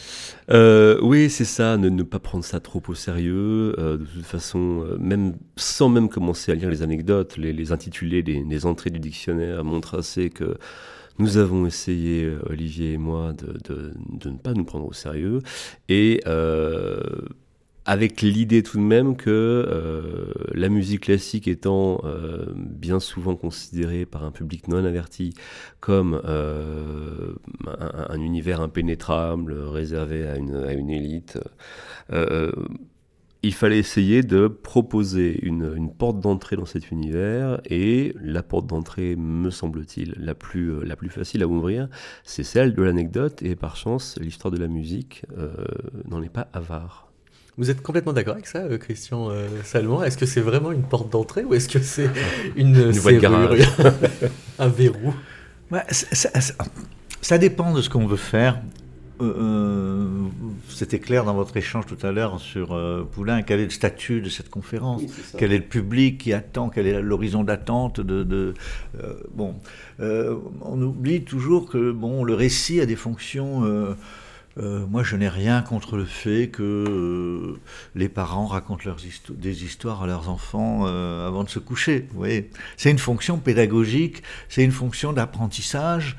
Euh, 0.50 0.98
Oui, 1.02 1.28
c'est 1.28 1.44
ça, 1.44 1.76
ne, 1.76 2.02
pas 2.02 2.18
prendre 2.18 2.42
ça 2.42 2.60
trop 2.60 2.82
au 2.88 2.94
sérieux. 2.94 3.78
Euh, 3.78 3.98
de 3.98 4.04
toute 4.04 4.24
façon, 4.24 4.86
même 4.98 5.34
sans 5.56 5.90
même 5.90 6.08
commencer 6.08 6.50
à 6.50 6.54
lire 6.54 6.70
les 6.70 6.82
anecdotes, 6.82 7.36
les, 7.36 7.72
intitulés, 7.72 8.22
les, 8.22 8.66
entrées 8.66 8.90
du 8.90 9.00
dictionnaire 9.00 9.62
montrent 9.62 9.98
assez 9.98 10.30
que 10.30 10.56
nous 11.18 11.36
avons 11.36 11.66
essayé, 11.66 12.32
Olivier 12.48 12.94
et 12.94 12.98
moi, 12.98 13.34
de, 13.34 13.92
de, 14.18 14.30
ne 14.30 14.38
pas 14.38 14.54
nous 14.54 14.64
prendre 14.64 14.86
au 14.86 14.94
sérieux. 14.94 15.40
Et 15.90 16.22
avec 17.86 18.22
l'idée 18.22 18.62
tout 18.62 18.78
de 18.78 18.82
même 18.82 19.16
que 19.16 19.30
euh, 19.30 20.32
la 20.52 20.68
musique 20.68 21.02
classique 21.02 21.48
étant 21.48 22.00
euh, 22.04 22.46
bien 22.56 22.98
souvent 22.98 23.36
considérée 23.36 24.06
par 24.06 24.24
un 24.24 24.30
public 24.30 24.68
non 24.68 24.84
averti 24.84 25.34
comme 25.80 26.20
euh, 26.24 27.34
un, 27.66 28.20
univers 28.20 28.60
impénétrable 28.60 29.52
réservé 29.52 30.26
à 30.26 30.36
une, 30.36 30.90
élite, 30.90 31.38
il 33.42 33.52
fallait 33.52 33.78
essayer 33.78 34.22
de 34.22 34.48
proposer 34.48 35.38
une, 35.42 35.92
porte 35.92 36.20
d'entrée 36.20 36.56
dans 36.56 36.64
cet 36.64 36.90
univers, 36.90 37.60
et 37.66 38.14
la 38.22 38.42
porte 38.42 38.66
d'entrée, 38.66 39.16
me 39.16 39.50
semble-t-il, 39.50 40.14
la 40.16 40.34
plus, 40.34 40.80
facile 41.10 41.42
à 41.42 41.46
ouvrir, 41.46 41.88
c'est 42.22 42.44
celle 42.44 42.74
de 42.74 42.82
l'anecdote, 42.82 43.42
et 43.42 43.56
par 43.56 43.76
chance, 43.76 44.18
l'histoire 44.18 44.50
de 44.52 44.58
la 44.58 44.68
musique 44.68 45.24
n'en 46.06 46.22
est 46.22 46.32
pas 46.32 46.48
avare. 46.54 47.13
Vous 47.56 47.70
êtes 47.70 47.82
complètement 47.82 48.12
d'accord 48.12 48.34
avec 48.34 48.46
ça, 48.46 48.58
euh, 48.58 48.78
Christian 48.78 49.30
Salmon 49.62 50.02
Est-ce 50.02 50.18
que 50.18 50.26
c'est 50.26 50.40
vraiment 50.40 50.72
une 50.72 50.82
porte 50.82 51.10
d'entrée 51.10 51.44
ou 51.44 51.54
est-ce 51.54 51.68
que 51.68 51.78
c'est 51.78 52.10
une, 52.56 52.76
une 52.76 52.92
serrure, 52.92 53.66
un 54.58 54.68
verrou? 54.68 55.14
Ça, 57.20 57.38
dépend 57.38 57.72
de 57.72 57.80
ce 57.80 57.88
qu'on 57.88 58.06
veut 58.06 58.16
faire. 58.16 58.60
Euh, 59.20 59.32
euh, 59.38 60.06
c'était 60.68 60.98
clair 60.98 61.24
dans 61.24 61.34
votre 61.34 61.56
échange 61.56 61.86
tout 61.86 62.04
à 62.04 62.10
l'heure 62.10 62.40
sur 62.40 62.72
euh, 62.72 63.08
Poulain. 63.12 63.42
Quel 63.42 63.60
est 63.60 63.64
le 63.64 63.70
statut 63.70 64.20
de 64.20 64.28
cette 64.28 64.50
conférence? 64.50 65.02
Quel 65.38 65.52
est 65.52 65.58
le 65.58 65.64
public 65.64 66.18
qui 66.18 66.32
attend? 66.32 66.68
Quel 66.68 66.86
est 66.86 67.00
l'horizon 67.00 67.44
d'attente 67.44 68.00
de, 68.00 68.54
Bon, 69.34 69.54
on 69.98 70.82
oublie 70.82 71.22
toujours 71.22 71.68
que 71.68 71.92
bon, 71.92 72.24
le 72.24 72.34
récit 72.34 72.80
a 72.80 72.86
des 72.86 72.96
fonctions 72.96 73.62
euh, 74.56 74.86
moi, 74.86 75.02
je 75.02 75.16
n'ai 75.16 75.28
rien 75.28 75.62
contre 75.62 75.96
le 75.96 76.04
fait 76.04 76.48
que 76.48 76.62
euh, 76.62 77.58
les 77.94 78.08
parents 78.08 78.46
racontent 78.46 78.84
des 79.30 79.64
histoires 79.64 80.04
à 80.04 80.06
leurs 80.06 80.28
enfants 80.28 80.82
euh, 80.86 81.26
avant 81.26 81.42
de 81.42 81.48
se 81.48 81.58
coucher. 81.58 82.06
Vous 82.12 82.18
voyez, 82.18 82.50
c'est 82.76 82.90
une 82.90 82.98
fonction 82.98 83.38
pédagogique, 83.38 84.22
c'est 84.48 84.62
une 84.62 84.70
fonction 84.70 85.12
d'apprentissage. 85.12 86.16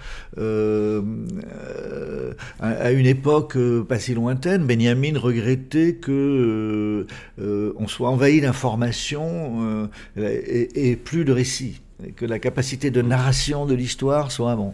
À, 2.59 2.91
une 2.91 3.05
époque 3.05 3.57
pas 3.88 3.99
si 3.99 4.13
lointaine, 4.13 4.65
Benjamin 4.65 5.17
regrettait 5.17 5.95
que 5.95 7.07
on 7.38 7.88
soit 7.88 8.09
envahi 8.09 8.41
d'informations 8.41 9.89
et, 10.17 10.95
plus 10.97 11.23
de 11.25 11.31
récits 11.31 11.81
que 12.15 12.25
la 12.25 12.39
capacité 12.39 12.91
de 12.91 13.01
narration 13.01 13.65
de 13.65 13.73
l'histoire 13.73 14.31
soit 14.31 14.55
bon. 14.55 14.73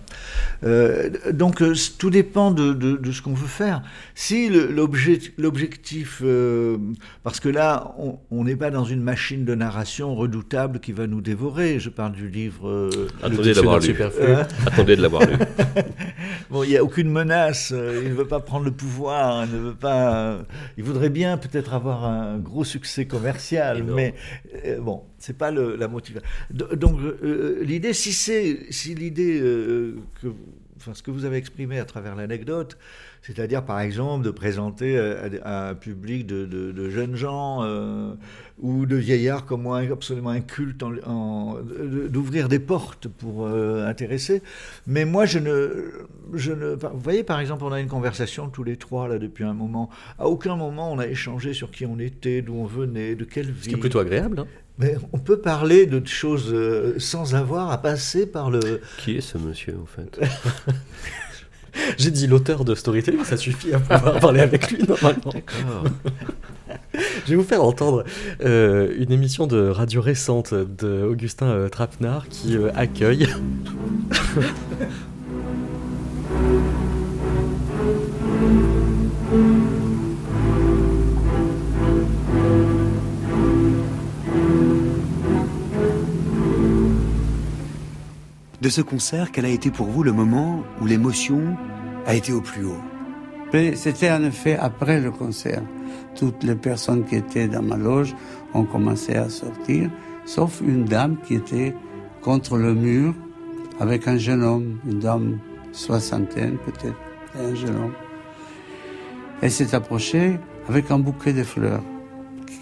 Euh, 0.63 1.09
donc 1.31 1.61
euh, 1.61 1.75
tout 1.99 2.09
dépend 2.09 2.51
de, 2.51 2.73
de, 2.73 3.11
ce 3.11 3.21
qu'on 3.21 3.33
veut 3.33 3.47
faire. 3.47 3.83
Si 4.15 4.49
l'objectif, 4.49 6.21
euh, 6.23 6.77
parce 7.23 7.39
que 7.39 7.49
là, 7.49 7.95
on 8.31 8.43
n'est 8.43 8.55
pas 8.55 8.71
dans 8.71 8.85
une 8.85 9.01
machine 9.01 9.45
de 9.45 9.53
narration 9.53 10.15
redoutable 10.15 10.79
qui 10.79 10.91
va 10.91 11.05
nous 11.05 11.21
dévorer. 11.21 11.79
Je 11.79 11.89
parle 11.89 12.13
du 12.13 12.27
livre. 12.27 12.89
Attendez 13.21 13.53
d'avoir 13.53 13.79
lu. 13.79 13.95
Attendez 14.65 14.95
de 14.95 15.01
l'avoir 15.01 15.23
lu. 15.25 15.35
bon, 16.49 16.63
il 16.63 16.69
n'y 16.69 16.77
a 16.77 16.83
aucune 16.83 17.09
menace. 17.09 17.71
Il 17.71 18.09
ne 18.09 18.15
veut 18.15 18.27
pas 18.27 18.39
prendre 18.39 18.65
le 18.65 18.71
pouvoir. 18.71 19.45
Il 19.45 19.53
ne 19.53 19.59
veut 19.59 19.75
pas. 19.75 20.39
Il 20.77 20.83
voudrait 20.83 21.09
bien 21.09 21.37
peut-être 21.37 21.73
avoir 21.73 22.05
un 22.05 22.39
gros 22.39 22.63
succès 22.63 23.05
commercial, 23.05 23.83
mais 23.83 24.15
bon, 24.79 25.03
c'est 25.21 25.37
pas 25.37 25.51
le, 25.51 25.75
la 25.75 25.87
motivation. 25.87 26.27
Donc 26.51 26.99
euh, 26.99 27.59
l'idée, 27.63 27.93
si 27.93 28.11
c'est 28.11 28.65
si 28.71 28.95
l'idée 28.95 29.39
euh, 29.39 29.95
que 30.21 30.27
enfin, 30.77 30.93
ce 30.95 31.03
que 31.03 31.11
vous 31.11 31.25
avez 31.25 31.37
exprimé 31.37 31.79
à 31.79 31.85
travers 31.85 32.15
l'anecdote, 32.15 32.77
c'est-à-dire 33.21 33.63
par 33.63 33.79
exemple 33.81 34.25
de 34.25 34.31
présenter 34.31 34.97
à, 35.43 35.69
un 35.69 35.75
public 35.75 36.25
de, 36.25 36.89
jeunes 36.89 37.15
gens 37.15 37.59
euh, 37.61 38.15
ou 38.57 38.87
de 38.87 38.95
vieillards 38.95 39.45
comme 39.45 39.61
moi 39.61 39.81
absolument 39.91 40.31
incultes, 40.31 40.81
en, 40.81 41.57
d'ouvrir 42.09 42.49
des 42.49 42.57
portes 42.57 43.07
pour 43.07 43.47
intéresser. 43.47 44.41
Mais 44.87 45.05
moi, 45.05 45.27
je 45.27 45.37
ne, 45.37 45.91
je 46.33 46.51
ne. 46.51 46.73
Vous 46.73 46.99
voyez, 46.99 47.23
par 47.23 47.39
exemple, 47.39 47.63
on 47.63 47.71
a 47.71 47.79
une 47.79 47.87
conversation 47.87 48.49
tous 48.49 48.63
les 48.63 48.75
trois 48.75 49.07
là 49.07 49.19
depuis 49.19 49.43
un 49.43 49.53
moment. 49.53 49.91
À 50.17 50.27
aucun 50.27 50.55
moment 50.55 50.91
on 50.91 50.97
a 50.97 51.05
échangé 51.05 51.53
sur 51.53 51.69
qui 51.69 51.85
on 51.85 51.99
était, 51.99 52.41
d'où 52.41 52.55
on 52.55 52.65
venait, 52.65 53.13
de 53.13 53.23
quelle 53.23 53.51
vie. 53.51 53.65
Ce 53.65 53.69
qui 53.69 53.75
est 53.75 53.77
plutôt 53.77 53.99
agréable. 53.99 54.39
Hein 54.39 54.47
mais 54.77 54.95
on 55.13 55.19
peut 55.19 55.39
parler 55.39 55.85
de 55.85 56.05
choses 56.07 56.51
euh, 56.51 56.95
sans 56.97 57.35
avoir 57.35 57.71
à 57.71 57.81
passer 57.81 58.25
par 58.25 58.49
le. 58.49 58.81
Qui 58.97 59.17
est 59.17 59.21
ce 59.21 59.37
monsieur, 59.37 59.77
en 59.81 59.85
fait 59.85 60.19
J'ai 61.97 62.11
dit 62.11 62.27
l'auteur 62.27 62.65
de 62.65 62.75
Storytelling, 62.75 63.23
ça 63.23 63.37
suffit 63.37 63.73
à 63.73 63.79
pouvoir 63.79 64.19
parler 64.19 64.41
avec 64.41 64.69
lui 64.71 64.83
normalement. 64.83 65.31
D'accord. 65.31 65.85
Je 67.25 67.29
vais 67.29 67.35
vous 67.35 67.43
faire 67.43 67.63
entendre 67.63 68.03
euh, 68.43 68.93
une 68.97 69.11
émission 69.11 69.47
de 69.47 69.69
radio 69.69 70.01
récente 70.01 70.53
de 70.53 71.03
Augustin 71.03 71.47
euh, 71.47 71.69
Trapenard 71.69 72.27
qui 72.27 72.57
accueille. 72.75 73.27
de 88.61 88.69
ce 88.69 88.81
concert, 88.81 89.31
quel 89.31 89.45
a 89.45 89.49
été 89.49 89.71
pour 89.71 89.87
vous 89.87 90.03
le 90.03 90.11
moment 90.11 90.63
où 90.79 90.85
l'émotion 90.85 91.57
a 92.05 92.13
été 92.13 92.31
au 92.31 92.41
plus 92.41 92.65
haut? 92.65 92.81
C'était 93.75 94.11
en 94.11 94.23
effet 94.23 94.55
après 94.55 95.01
le 95.01 95.11
concert. 95.11 95.63
Toutes 96.15 96.43
les 96.43 96.55
personnes 96.55 97.03
qui 97.03 97.15
étaient 97.15 97.47
dans 97.47 97.63
ma 97.63 97.75
loge 97.75 98.15
ont 98.53 98.63
commencé 98.63 99.15
à 99.15 99.29
sortir, 99.29 99.89
sauf 100.25 100.61
une 100.61 100.85
dame 100.85 101.17
qui 101.25 101.35
était 101.35 101.75
contre 102.21 102.55
le 102.57 102.73
mur 102.73 103.13
avec 103.79 104.07
un 104.07 104.17
jeune 104.17 104.43
homme, 104.43 104.77
une 104.87 104.99
dame 104.99 105.39
soixantaine 105.71 106.57
peut-être, 106.57 106.95
un 107.35 107.55
jeune 107.55 107.75
homme. 107.75 107.93
Elle 109.41 109.51
s'est 109.51 109.73
approchée 109.73 110.37
avec 110.69 110.91
un 110.91 110.99
bouquet 110.99 111.33
de 111.33 111.43
fleurs 111.43 111.83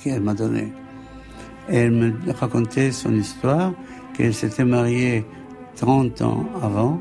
qu'elle 0.01 0.21
m'a 0.21 0.33
donné. 0.33 0.71
elle 1.67 1.91
me 1.91 2.13
racontait 2.31 2.91
son 2.91 3.13
histoire, 3.13 3.73
qu'elle 4.13 4.33
s'était 4.33 4.63
mariée 4.63 5.25
30 5.79 6.21
ans 6.23 6.45
avant, 6.61 6.99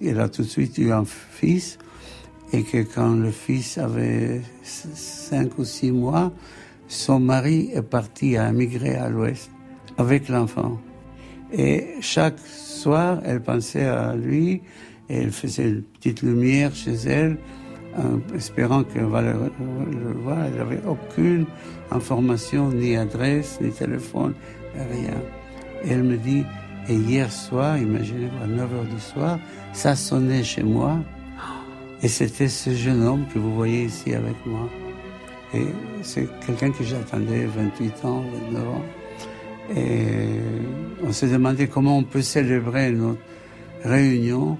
il 0.00 0.20
a 0.20 0.28
tout 0.28 0.42
de 0.42 0.46
suite 0.46 0.78
eu 0.78 0.92
un 0.92 1.04
fils 1.04 1.76
et 2.52 2.62
que 2.62 2.84
quand 2.84 3.14
le 3.14 3.32
fils 3.32 3.78
avait 3.78 4.42
5 4.62 5.58
ou 5.58 5.64
6 5.64 5.90
mois, 5.90 6.32
son 6.86 7.18
mari 7.18 7.70
est 7.74 7.82
parti 7.82 8.36
à 8.36 8.50
émigrer 8.50 8.94
à 8.94 9.08
l'ouest 9.08 9.50
avec 9.98 10.28
l'enfant. 10.28 10.78
Et 11.52 11.96
chaque 12.00 12.38
soir, 12.38 13.20
elle 13.24 13.42
pensait 13.42 13.86
à 13.86 14.14
lui 14.14 14.62
et 15.08 15.16
elle 15.22 15.32
faisait 15.32 15.68
une 15.68 15.82
petite 15.82 16.22
lumière 16.22 16.72
chez 16.72 16.94
elle, 16.94 17.38
espérant 18.36 18.84
qu'elle 18.84 19.06
va 19.06 19.20
le, 19.20 19.32
le, 19.32 20.12
voir. 20.12 20.44
Elle 20.44 20.58
n'avait 20.58 20.82
aucune 20.86 21.44
information, 21.90 22.70
ni 22.70 22.96
adresse, 22.96 23.58
ni 23.60 23.72
téléphone, 23.72 24.34
rien. 24.76 25.20
Et 25.84 25.90
elle 25.90 26.04
me 26.04 26.16
dit, 26.16 26.44
et 26.90 26.94
hier 26.94 27.30
soir, 27.30 27.78
imaginez-vous, 27.78 28.42
à 28.42 28.48
9h 28.48 28.92
du 28.92 29.00
soir, 29.00 29.38
ça 29.72 29.94
sonnait 29.94 30.42
chez 30.42 30.64
moi. 30.64 30.98
Et 32.02 32.08
c'était 32.08 32.48
ce 32.48 32.70
jeune 32.74 33.04
homme 33.04 33.26
que 33.32 33.38
vous 33.38 33.54
voyez 33.54 33.84
ici 33.84 34.12
avec 34.12 34.34
moi. 34.44 34.68
Et 35.54 35.66
c'est 36.02 36.28
quelqu'un 36.44 36.72
que 36.72 36.82
j'attendais 36.82 37.46
28 37.46 38.04
ans, 38.04 38.24
29 38.50 38.68
ans. 38.68 38.82
Et 39.76 40.40
on 41.04 41.12
s'est 41.12 41.28
demandé 41.28 41.68
comment 41.68 41.96
on 41.96 42.02
peut 42.02 42.22
célébrer 42.22 42.90
notre 42.90 43.20
réunion. 43.84 44.58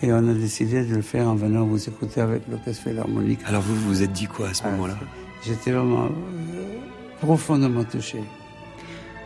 Et 0.00 0.10
on 0.10 0.26
a 0.28 0.34
décidé 0.34 0.86
de 0.86 0.94
le 0.94 1.02
faire 1.02 1.28
en 1.28 1.34
venant 1.34 1.66
vous 1.66 1.86
écouter 1.86 2.22
avec 2.22 2.42
l'Orchestre 2.50 2.84
Philharmonique. 2.84 3.40
Alors 3.44 3.60
vous 3.60 3.74
vous 3.74 4.02
êtes 4.02 4.12
dit 4.12 4.26
quoi 4.26 4.48
à 4.48 4.54
ce 4.54 4.64
moment-là? 4.64 4.96
J'étais 5.44 5.72
vraiment 5.72 6.06
euh, 6.06 6.78
profondément 7.20 7.84
touché. 7.84 8.22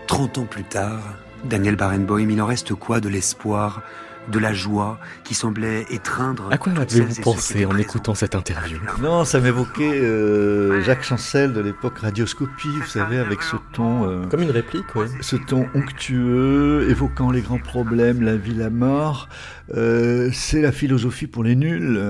30 0.09 0.39
ans 0.39 0.45
plus 0.45 0.65
tard, 0.65 1.01
Daniel 1.45 1.77
Barenboim, 1.77 2.31
il 2.31 2.41
en 2.43 2.47
reste 2.47 2.75
quoi 2.75 3.01
de 3.01 3.09
l'espoir, 3.09 3.83
de 4.31 4.39
la 4.39 4.53
joie 4.53 4.99
qui 5.25 5.35
semblait 5.35 5.87
étreindre. 5.91 6.49
À 6.51 6.59
quoi 6.59 6.73
avez-vous 6.73 7.23
pensé 7.23 7.65
en 7.65 7.77
écoutant 7.77 8.15
cette 8.15 8.35
interview? 8.35 8.79
Non, 9.01 9.25
ça 9.25 9.41
m'évoquait 9.41 10.01
euh, 10.01 10.83
Jacques 10.83 11.05
Chancel 11.05 11.53
de 11.53 11.61
l'époque 11.61 11.99
Radioscopie, 11.99 12.69
vous 12.69 12.87
savez, 12.87 13.19
avec 13.19 13.43
ce 13.43 13.57
ton. 13.73 14.09
Euh, 14.09 14.27
Comme 14.27 14.43
une 14.43 14.51
réplique, 14.51 14.95
oui. 14.95 15.07
Ce 15.21 15.37
ton 15.37 15.67
onctueux, 15.75 16.89
évoquant 16.91 17.31
les 17.31 17.41
grands 17.41 17.59
problèmes, 17.59 18.23
la 18.23 18.37
vie, 18.37 18.55
la 18.55 18.71
mort. 18.71 19.29
Euh, 19.75 20.31
c'est 20.33 20.61
la 20.61 20.73
philosophie 20.73 21.27
pour 21.27 21.43
les 21.43 21.57
nuls 21.57 22.01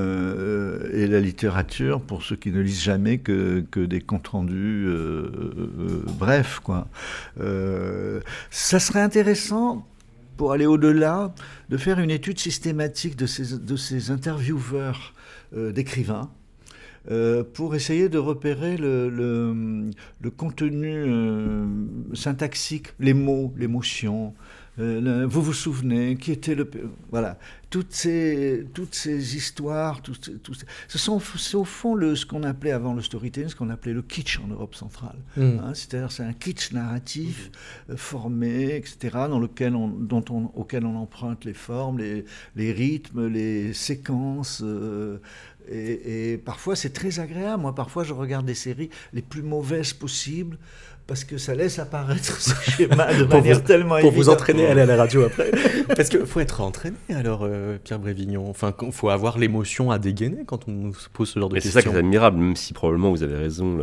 et 0.93 1.07
la 1.07 1.21
littérature 1.21 2.01
pour 2.01 2.23
ceux 2.23 2.37
qui 2.37 2.51
ne 2.51 2.61
lisent 2.61 2.83
jamais 2.83 3.19
que, 3.19 3.65
que 3.71 3.81
des 3.81 4.01
comptes 4.01 4.29
rendus 4.29 4.89
bref, 6.19 6.61
quoi. 6.63 6.87
ça 8.51 8.79
serait 8.79 9.01
intéressant 9.01 9.87
pour 10.37 10.53
aller 10.53 10.67
au-delà, 10.67 11.35
de 11.69 11.77
faire 11.77 11.99
une 11.99 12.11
étude 12.11 12.39
systématique 12.39 13.17
de 13.17 13.27
ces, 13.27 13.57
de 13.59 13.77
ces 13.77 14.11
intervieweurs 14.11 15.15
euh, 15.57 15.73
d'écrivains, 15.73 16.31
euh, 17.11 17.45
pour 17.45 17.75
essayer 17.75 18.09
de 18.09 18.19
repérer 18.19 18.77
le, 18.77 19.09
le, 19.09 20.31
contenu 20.31 21.05
euh, 21.07 21.65
syntaxique, 22.15 22.89
les 22.99 23.15
mots, 23.15 23.55
l'émotion, 23.57 24.35
vous 24.79 25.41
vous 25.41 25.55
souvenez 25.55 26.17
qui 26.17 26.33
était 26.33 26.55
le 26.55 26.71
voilà 27.11 27.39
toutes 27.77 27.93
ces 27.93 28.67
toutes 28.73 28.95
ces 28.95 29.37
histoires 29.37 30.01
tout, 30.01 30.15
ce 30.89 30.97
sont 30.97 31.21
c'est 31.21 31.57
au 31.59 31.65
fond 31.65 31.95
le 31.95 32.17
ce 32.17 32.25
qu'on 32.25 32.43
appelait 32.43 32.71
avant 32.71 32.95
le 32.95 33.03
storytelling 33.03 33.51
ce 33.51 33.55
qu'on 33.55 33.69
appelait 33.69 33.93
le 33.93 34.01
kitsch 34.01 34.41
en 34.41 34.49
Europe 34.49 34.75
centrale. 34.75 35.19
Mm. 35.37 35.43
hein, 35.43 35.75
c'est-à-dire 35.75 36.11
c'est 36.11 36.23
un 36.23 36.33
kitsch 36.33 36.73
narratif 36.73 37.51
euh, 37.91 37.97
formé 37.99 38.77
etc 38.77 39.11
dans 39.29 39.39
lequel 39.39 39.77
on 39.77 39.89
dont 39.89 40.25
on 40.31 40.47
auquel 40.55 40.87
on 40.87 40.97
emprunte 40.97 41.45
les 41.45 41.53
formes 41.53 41.99
les, 41.99 42.25
les 42.55 42.73
rythmes 42.73 43.27
les 43.27 43.75
séquences 43.75 44.63
euh, 44.65 45.19
et, 45.69 46.33
et, 46.33 46.39
parfois 46.39 46.77
c'est 46.77 46.95
très 46.95 47.19
agréable. 47.21 47.61
Moi 47.61 47.75
parfois 47.75 48.05
je 48.05 48.15
regarde 48.15 48.47
des 48.47 48.55
séries 48.55 48.89
les 49.13 49.21
plus 49.21 49.43
mauvaises 49.43 49.93
possibles 49.93 50.57
parce 51.07 51.25
que 51.25 51.39
ça 51.39 51.55
laisse 51.55 51.79
apparaître 51.79 52.41
ce 52.41 52.55
schéma 52.71 53.15
de 53.15 53.25
manière 53.25 53.63
tellement 53.63 54.01
Pour 54.01 54.13
vous 54.13 54.29
entraîner 54.29 54.67
à 54.67 54.73
aller 54.73 54.81
à 54.81 54.87
la 54.87 54.97
radio 54.97 55.25
après. 55.25 55.51
parce 55.97 56.09
qu'il 56.09 56.27
faut 56.27 56.41
être 56.41 56.61
entraîné 56.61 56.97
alors, 57.15 57.41
euh, 57.45 57.79
Pierre 57.83 57.99
Brévignon. 57.99 58.49
Enfin, 58.49 58.75
il 58.83 58.93
faut 58.93 59.09
avoir 59.09 59.39
l'émotion 59.39 59.91
à 59.91 59.99
dégainer 59.99 60.45
quand 60.45 60.69
on 60.69 60.73
nous 60.73 60.97
pose 61.13 61.31
ce 61.31 61.39
genre 61.39 61.49
de 61.49 61.55
questions. 61.55 61.73
C'est 61.73 61.83
ça 61.83 61.89
qui 61.89 61.95
est 61.95 61.99
admirable, 61.99 62.39
même 62.39 62.57
si 62.57 62.73
probablement 62.73 63.11
vous 63.11 63.23
avez 63.23 63.37
raison, 63.37 63.79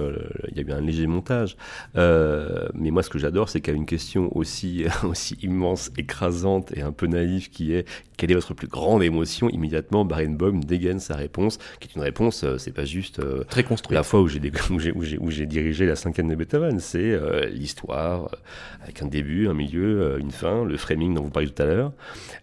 il 0.52 0.58
y 0.58 0.60
a 0.60 0.64
eu 0.68 0.72
un 0.72 0.82
léger 0.82 1.08
montage. 1.08 1.56
Euh, 1.96 2.68
mais 2.74 2.92
moi, 2.92 3.04
ce 3.04 3.10
que 3.10 3.20
j'adore, 3.20 3.50
c'est 3.50 3.62
qu'il 3.62 3.74
y 3.74 3.76
a 3.76 3.80
une 3.80 3.86
question 3.86 4.36
aussi, 4.36 4.86
aussi 5.04 5.38
immense, 5.42 5.92
écrasante 5.98 6.76
et 6.76 6.82
un 6.82 6.92
peu 6.92 7.08
naïve 7.08 7.50
qui 7.50 7.74
est 7.74 7.86
quelle 8.18 8.32
est 8.32 8.36
votre 8.36 8.54
plus 8.54 8.68
grande 8.68 9.04
émotion 9.04 9.50
Immédiatement, 9.50 10.06
Barenboim 10.06 10.60
dégaine 10.60 11.00
sa 11.00 11.16
réponse, 11.16 11.58
qui 11.80 11.90
est 11.90 11.96
une 11.96 12.02
réponse, 12.02 12.44
euh, 12.44 12.58
c'est 12.58 12.72
pas 12.72 12.86
juste. 12.86 13.22
Très 13.50 13.64
construite. 13.64 13.94
La 13.94 14.04
fois 14.04 14.22
où 14.22 14.28
j'ai 14.28 15.46
dirigé 15.46 15.86
la 15.86 15.96
cinquième 15.96 16.30
de 16.30 16.36
Beethoven, 16.36 16.80
c'est 16.80 17.12
euh, 17.12 17.46
l'histoire, 17.46 18.26
euh, 18.26 18.38
avec 18.84 19.02
un 19.02 19.08
début, 19.08 19.48
un 19.48 19.54
milieu, 19.54 20.02
euh, 20.02 20.18
une 20.20 20.32
fin, 20.32 20.64
le 20.64 20.78
framing 20.78 21.14
dont 21.14 21.24
vous 21.24 21.30
parliez 21.30 21.50
tout 21.50 21.62
à 21.62 21.66
l'heure. 21.66 21.94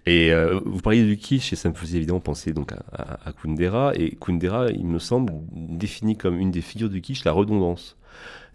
Et 0.06 0.32
vous 0.64 0.80
parliez 0.80 1.04
du 1.04 1.16
kitsch, 1.16 1.52
et 1.52 1.56
ça 1.56 1.68
me 1.68 1.74
faisait 1.74 1.98
évidemment 1.98 2.20
penser 2.20 2.52
donc 2.52 2.72
à, 2.72 3.32
Kundera. 3.32 3.92
Et 3.94 4.16
Kundera, 4.16 4.70
il 4.70 4.86
me 4.86 4.98
semble, 4.98 5.32
définit 5.52 6.16
comme 6.16 6.38
une 6.38 6.50
des 6.50 6.62
figures 6.62 6.88
du 6.88 7.00
kitsch 7.00 7.24
la 7.24 7.32
redondance. 7.32 7.96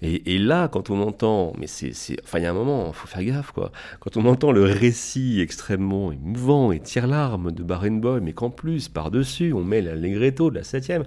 Et, 0.02 0.38
là, 0.38 0.68
quand 0.68 0.90
on 0.90 1.02
entend, 1.02 1.54
mais 1.58 1.68
c'est, 1.68 1.94
enfin, 2.24 2.40
il 2.40 2.44
y 2.44 2.46
a 2.46 2.52
un 2.52 2.54
moment, 2.54 2.90
il 2.90 2.94
faut 2.94 3.08
faire 3.08 3.24
gaffe, 3.24 3.52
quoi. 3.52 3.72
Quand 4.02 4.18
on 4.18 4.26
entend 4.26 4.52
le 4.52 4.64
récit 4.64 5.40
extrêmement 5.42 6.12
émouvant 6.12 6.72
et 6.72 6.80
tire-larme 6.80 7.52
de 7.52 7.64
Barenboim, 7.64 8.20
mais 8.20 8.34
qu'en 8.34 8.50
plus, 8.50 8.88
par-dessus, 8.90 9.54
on 9.54 9.64
met 9.64 9.82
l'allegretto 9.82 10.52
de 10.52 10.56
la 10.56 10.64
septième, 10.64 11.06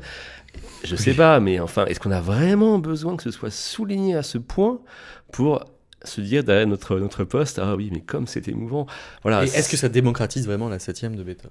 je 0.85 0.97
sais 0.97 1.15
pas, 1.15 1.39
mais 1.39 1.61
enfin, 1.61 1.85
est-ce 1.85 2.01
qu'on 2.01 2.11
a 2.11 2.21
vraiment 2.21 2.79
besoin 2.79 3.17
que 3.17 3.23
ce 3.23 3.31
soit 3.31 3.53
souligné 3.53 4.17
à 4.17 4.23
ce 4.23 4.39
point 4.39 4.81
pour 5.33 5.65
se 6.03 6.21
dire 6.21 6.43
derrière 6.43 6.67
notre, 6.67 6.99
notre 6.99 7.25
poste, 7.25 7.59
ah 7.59 7.77
oui, 7.77 7.91
mais 7.93 8.01
comme 8.01 8.27
c'est 8.27 8.49
émouvant. 8.49 8.87
Voilà. 9.23 9.45
est-ce 9.45 9.69
que 9.69 9.77
ça 9.77 9.89
démocratise 9.89 10.47
vraiment 10.47 10.69
la 10.69 10.79
septième 10.79 11.15
de 11.15 11.23
Beethoven? 11.23 11.51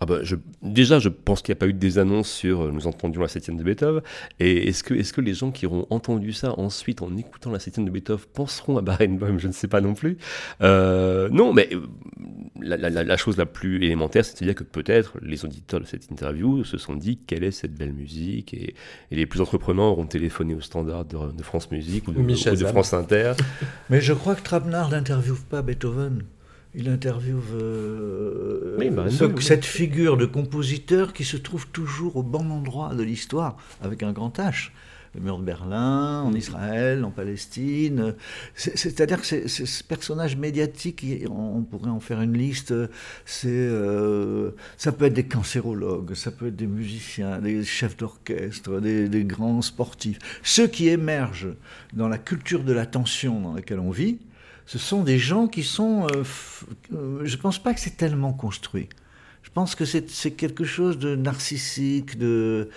Ah 0.00 0.06
bah, 0.06 0.18
je, 0.22 0.36
déjà, 0.62 0.98
je 0.98 1.08
pense 1.08 1.42
qu'il 1.42 1.52
n'y 1.52 1.58
a 1.58 1.60
pas 1.60 1.66
eu 1.66 1.72
des 1.72 1.98
annonces 1.98 2.30
sur 2.30 2.62
euh, 2.62 2.70
nous 2.70 2.86
entendions 2.86 3.22
la 3.22 3.28
septième 3.28 3.56
de 3.56 3.62
Beethoven. 3.62 4.02
Et 4.38 4.68
est-ce 4.68 4.82
que, 4.82 4.94
est 4.94 5.10
que 5.10 5.20
les 5.20 5.34
gens 5.34 5.50
qui 5.50 5.66
auront 5.66 5.86
entendu 5.90 6.32
ça 6.32 6.58
ensuite 6.58 7.02
en 7.02 7.16
écoutant 7.16 7.50
la 7.50 7.58
septième 7.58 7.86
de 7.86 7.90
Beethoven 7.90 8.24
penseront 8.34 8.76
à 8.78 8.82
Barenboim? 8.82 9.38
Je 9.38 9.48
ne 9.48 9.52
sais 9.52 9.68
pas 9.68 9.80
non 9.80 9.94
plus. 9.94 10.18
Euh, 10.62 11.28
non, 11.30 11.52
mais 11.52 11.70
la, 12.60 12.76
la, 12.76 13.16
chose 13.16 13.36
la 13.36 13.46
plus 13.46 13.76
élémentaire, 13.76 14.24
c'est 14.24 14.38
de 14.40 14.44
dire 14.44 14.54
que 14.54 14.64
peut-être 14.64 15.18
les 15.22 15.44
auditeurs 15.44 15.80
de 15.80 15.86
cette 15.86 16.10
interview 16.10 16.64
se 16.64 16.76
sont 16.78 16.94
dit 16.94 17.18
quelle 17.26 17.44
est 17.44 17.50
cette 17.50 17.74
belle 17.74 17.92
musique? 17.92 18.54
Et, 18.54 18.74
les 19.10 19.26
plus 19.26 19.40
entreprenants 19.40 19.90
auront 19.90 20.06
téléphoné 20.06 20.54
au 20.54 20.60
standard 20.60 21.04
de, 21.04 21.42
France 21.42 21.70
Musique 21.70 22.06
ou 22.08 22.12
de, 22.12 22.20
ou 22.20 22.26
de 22.26 22.66
France 22.66 22.92
Inter. 22.92 23.32
mais 23.90 24.00
je 24.00 24.12
crois 24.12 24.34
que 24.34 24.42
Trabnard 24.42 24.90
n'interviewe 24.90 25.38
pas 25.48 25.62
Beethoven 25.62 26.22
il 26.74 26.88
interviewe 26.88 27.40
euh, 27.54 28.90
bah, 28.90 29.06
cette 29.40 29.64
figure 29.64 30.16
de 30.16 30.26
compositeur 30.26 31.12
qui 31.12 31.24
se 31.24 31.36
trouve 31.36 31.66
toujours 31.68 32.16
au 32.16 32.22
bon 32.22 32.50
endroit 32.50 32.94
de 32.94 33.02
l'histoire, 33.02 33.56
avec 33.82 34.02
un 34.02 34.12
grand 34.12 34.36
H. 34.38 34.70
Le 35.14 35.22
mur 35.22 35.38
de 35.38 35.44
Berlin, 35.44 36.20
en 36.20 36.34
Israël, 36.34 37.02
en 37.02 37.10
Palestine. 37.10 38.14
C'est-à-dire 38.54 39.22
que 39.22 39.26
c'est 39.26 39.48
ce 39.48 39.82
personnage 39.82 40.36
médiatique, 40.36 41.04
on 41.30 41.62
pourrait 41.62 41.90
en 41.90 41.98
faire 41.98 42.20
une 42.20 42.36
liste, 42.36 42.74
c'est, 43.24 43.48
euh, 43.48 44.50
ça 44.76 44.92
peut 44.92 45.06
être 45.06 45.14
des 45.14 45.24
cancérologues, 45.24 46.14
ça 46.14 46.30
peut 46.30 46.48
être 46.48 46.56
des 46.56 46.66
musiciens, 46.66 47.38
des 47.38 47.64
chefs 47.64 47.96
d'orchestre, 47.96 48.80
des, 48.80 49.08
des 49.08 49.24
grands 49.24 49.62
sportifs. 49.62 50.18
Ceux 50.42 50.66
qui 50.66 50.88
émergent 50.88 51.54
dans 51.94 52.08
la 52.08 52.18
culture 52.18 52.62
de 52.62 52.74
l'attention 52.74 53.40
dans 53.40 53.54
laquelle 53.54 53.80
on 53.80 53.90
vit, 53.90 54.18
ce 54.68 54.76
sont 54.76 55.02
des 55.02 55.18
gens 55.18 55.48
qui 55.48 55.64
sont... 55.64 56.06
Euh, 56.08 56.24
euh, 56.92 57.20
je 57.24 57.36
ne 57.36 57.40
pense 57.40 57.58
pas 57.58 57.72
que 57.72 57.80
c'est 57.80 57.96
tellement 57.96 58.34
construit. 58.34 58.90
Je 59.42 59.48
pense 59.48 59.74
que 59.74 59.86
c'est 59.86 60.32
quelque 60.32 60.64
chose 60.64 60.98
de 60.98 61.16
narcissique, 61.16 62.18
de... 62.18 62.68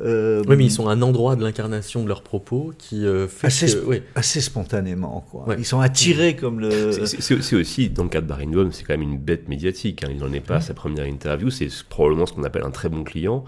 Euh, 0.00 0.42
oui, 0.48 0.56
mais 0.56 0.64
ils 0.64 0.70
sont 0.70 0.88
un 0.88 1.02
endroit 1.02 1.36
de 1.36 1.44
l'incarnation 1.44 2.02
de 2.02 2.08
leurs 2.08 2.22
propos 2.22 2.72
qui 2.78 3.04
fait 3.28 3.46
assez, 3.46 3.82
assez 4.14 4.40
spontanément. 4.40 5.24
Quoi. 5.30 5.54
Ils 5.58 5.66
sont 5.66 5.80
attirés 5.80 6.36
comme 6.36 6.60
le. 6.60 6.92
C'est 7.06 7.54
aussi, 7.54 7.90
dans 7.90 8.04
le 8.04 8.08
cas 8.08 8.20
de 8.20 8.26
Barinum, 8.26 8.72
c'est 8.72 8.84
quand 8.84 8.94
même 8.94 9.02
une 9.02 9.18
bête 9.18 9.48
médiatique. 9.48 10.04
Hein. 10.04 10.08
Il 10.10 10.18
n'en 10.18 10.32
est 10.32 10.40
pas 10.40 10.56
à 10.56 10.60
sa 10.60 10.74
première 10.74 11.06
interview. 11.06 11.50
C'est 11.50 11.68
probablement 11.88 12.26
ce 12.26 12.32
qu'on 12.32 12.44
appelle 12.44 12.64
un 12.64 12.70
très 12.70 12.88
bon 12.88 13.04
client 13.04 13.44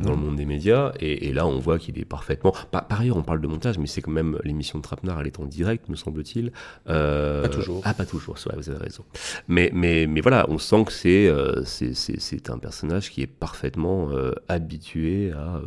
dans 0.00 0.10
le 0.10 0.16
monde 0.16 0.36
des 0.36 0.44
médias. 0.44 0.92
Et, 1.00 1.32
là, 1.32 1.46
on 1.46 1.58
voit 1.58 1.78
qu'il 1.78 1.98
est 1.98 2.04
parfaitement. 2.04 2.52
Par, 2.70 2.86
ailleurs, 2.90 3.16
on 3.16 3.22
parle 3.22 3.40
de 3.40 3.46
montage, 3.46 3.78
mais 3.78 3.86
c'est 3.86 4.00
quand 4.00 4.10
même 4.10 4.38
l'émission 4.44 4.78
de 4.78 4.82
Trapnar, 4.82 5.20
elle 5.20 5.26
est 5.26 5.40
en 5.40 5.46
direct, 5.46 5.88
me 5.88 5.96
semble-t-il. 5.96 6.52
Euh... 6.88 7.42
Pas 7.42 7.48
toujours. 7.48 7.82
Ah, 7.84 7.94
pas 7.94 8.04
toujours, 8.04 8.36
ouais, 8.46 8.56
vous 8.56 8.70
avez 8.70 8.78
raison. 8.78 9.04
Mais, 9.48 9.70
mais, 9.74 10.06
mais 10.06 10.20
voilà, 10.20 10.46
on 10.48 10.58
sent 10.58 10.84
que 10.84 10.92
c'est 10.92 11.26
euh, 11.28 11.62
c'est 11.64 12.50
un 12.50 12.58
personnage 12.58 13.10
qui 13.10 13.22
est 13.22 13.26
parfaitement 13.26 14.10
euh, 14.10 14.32
habitué 14.48 15.32
à, 15.32 15.56
euh, 15.56 15.62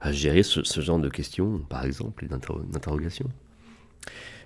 à 0.00 0.12
gérer 0.12 0.42
ce, 0.42 0.62
ce, 0.62 0.80
genre 0.80 0.98
de 0.98 1.08
questions, 1.08 1.60
par 1.68 1.84
exemple, 1.84 2.24
et 2.24 2.28
d'interrogations. 2.28 3.28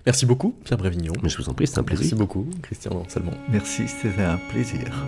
Merci 0.05 0.25
beaucoup, 0.25 0.55
Pierre 0.65 0.77
Brévignon. 0.77 1.13
Mais 1.21 1.29
je 1.29 1.37
vous 1.37 1.49
en 1.49 1.53
prie, 1.53 1.67
c'était 1.67 1.79
un 1.79 1.83
plaisir. 1.83 2.03
Merci 2.03 2.15
beaucoup, 2.15 2.49
Christian 2.61 3.03
Salmon. 3.07 3.33
Merci, 3.49 3.87
c'était 3.87 4.21
un 4.21 4.37
plaisir. 4.49 5.05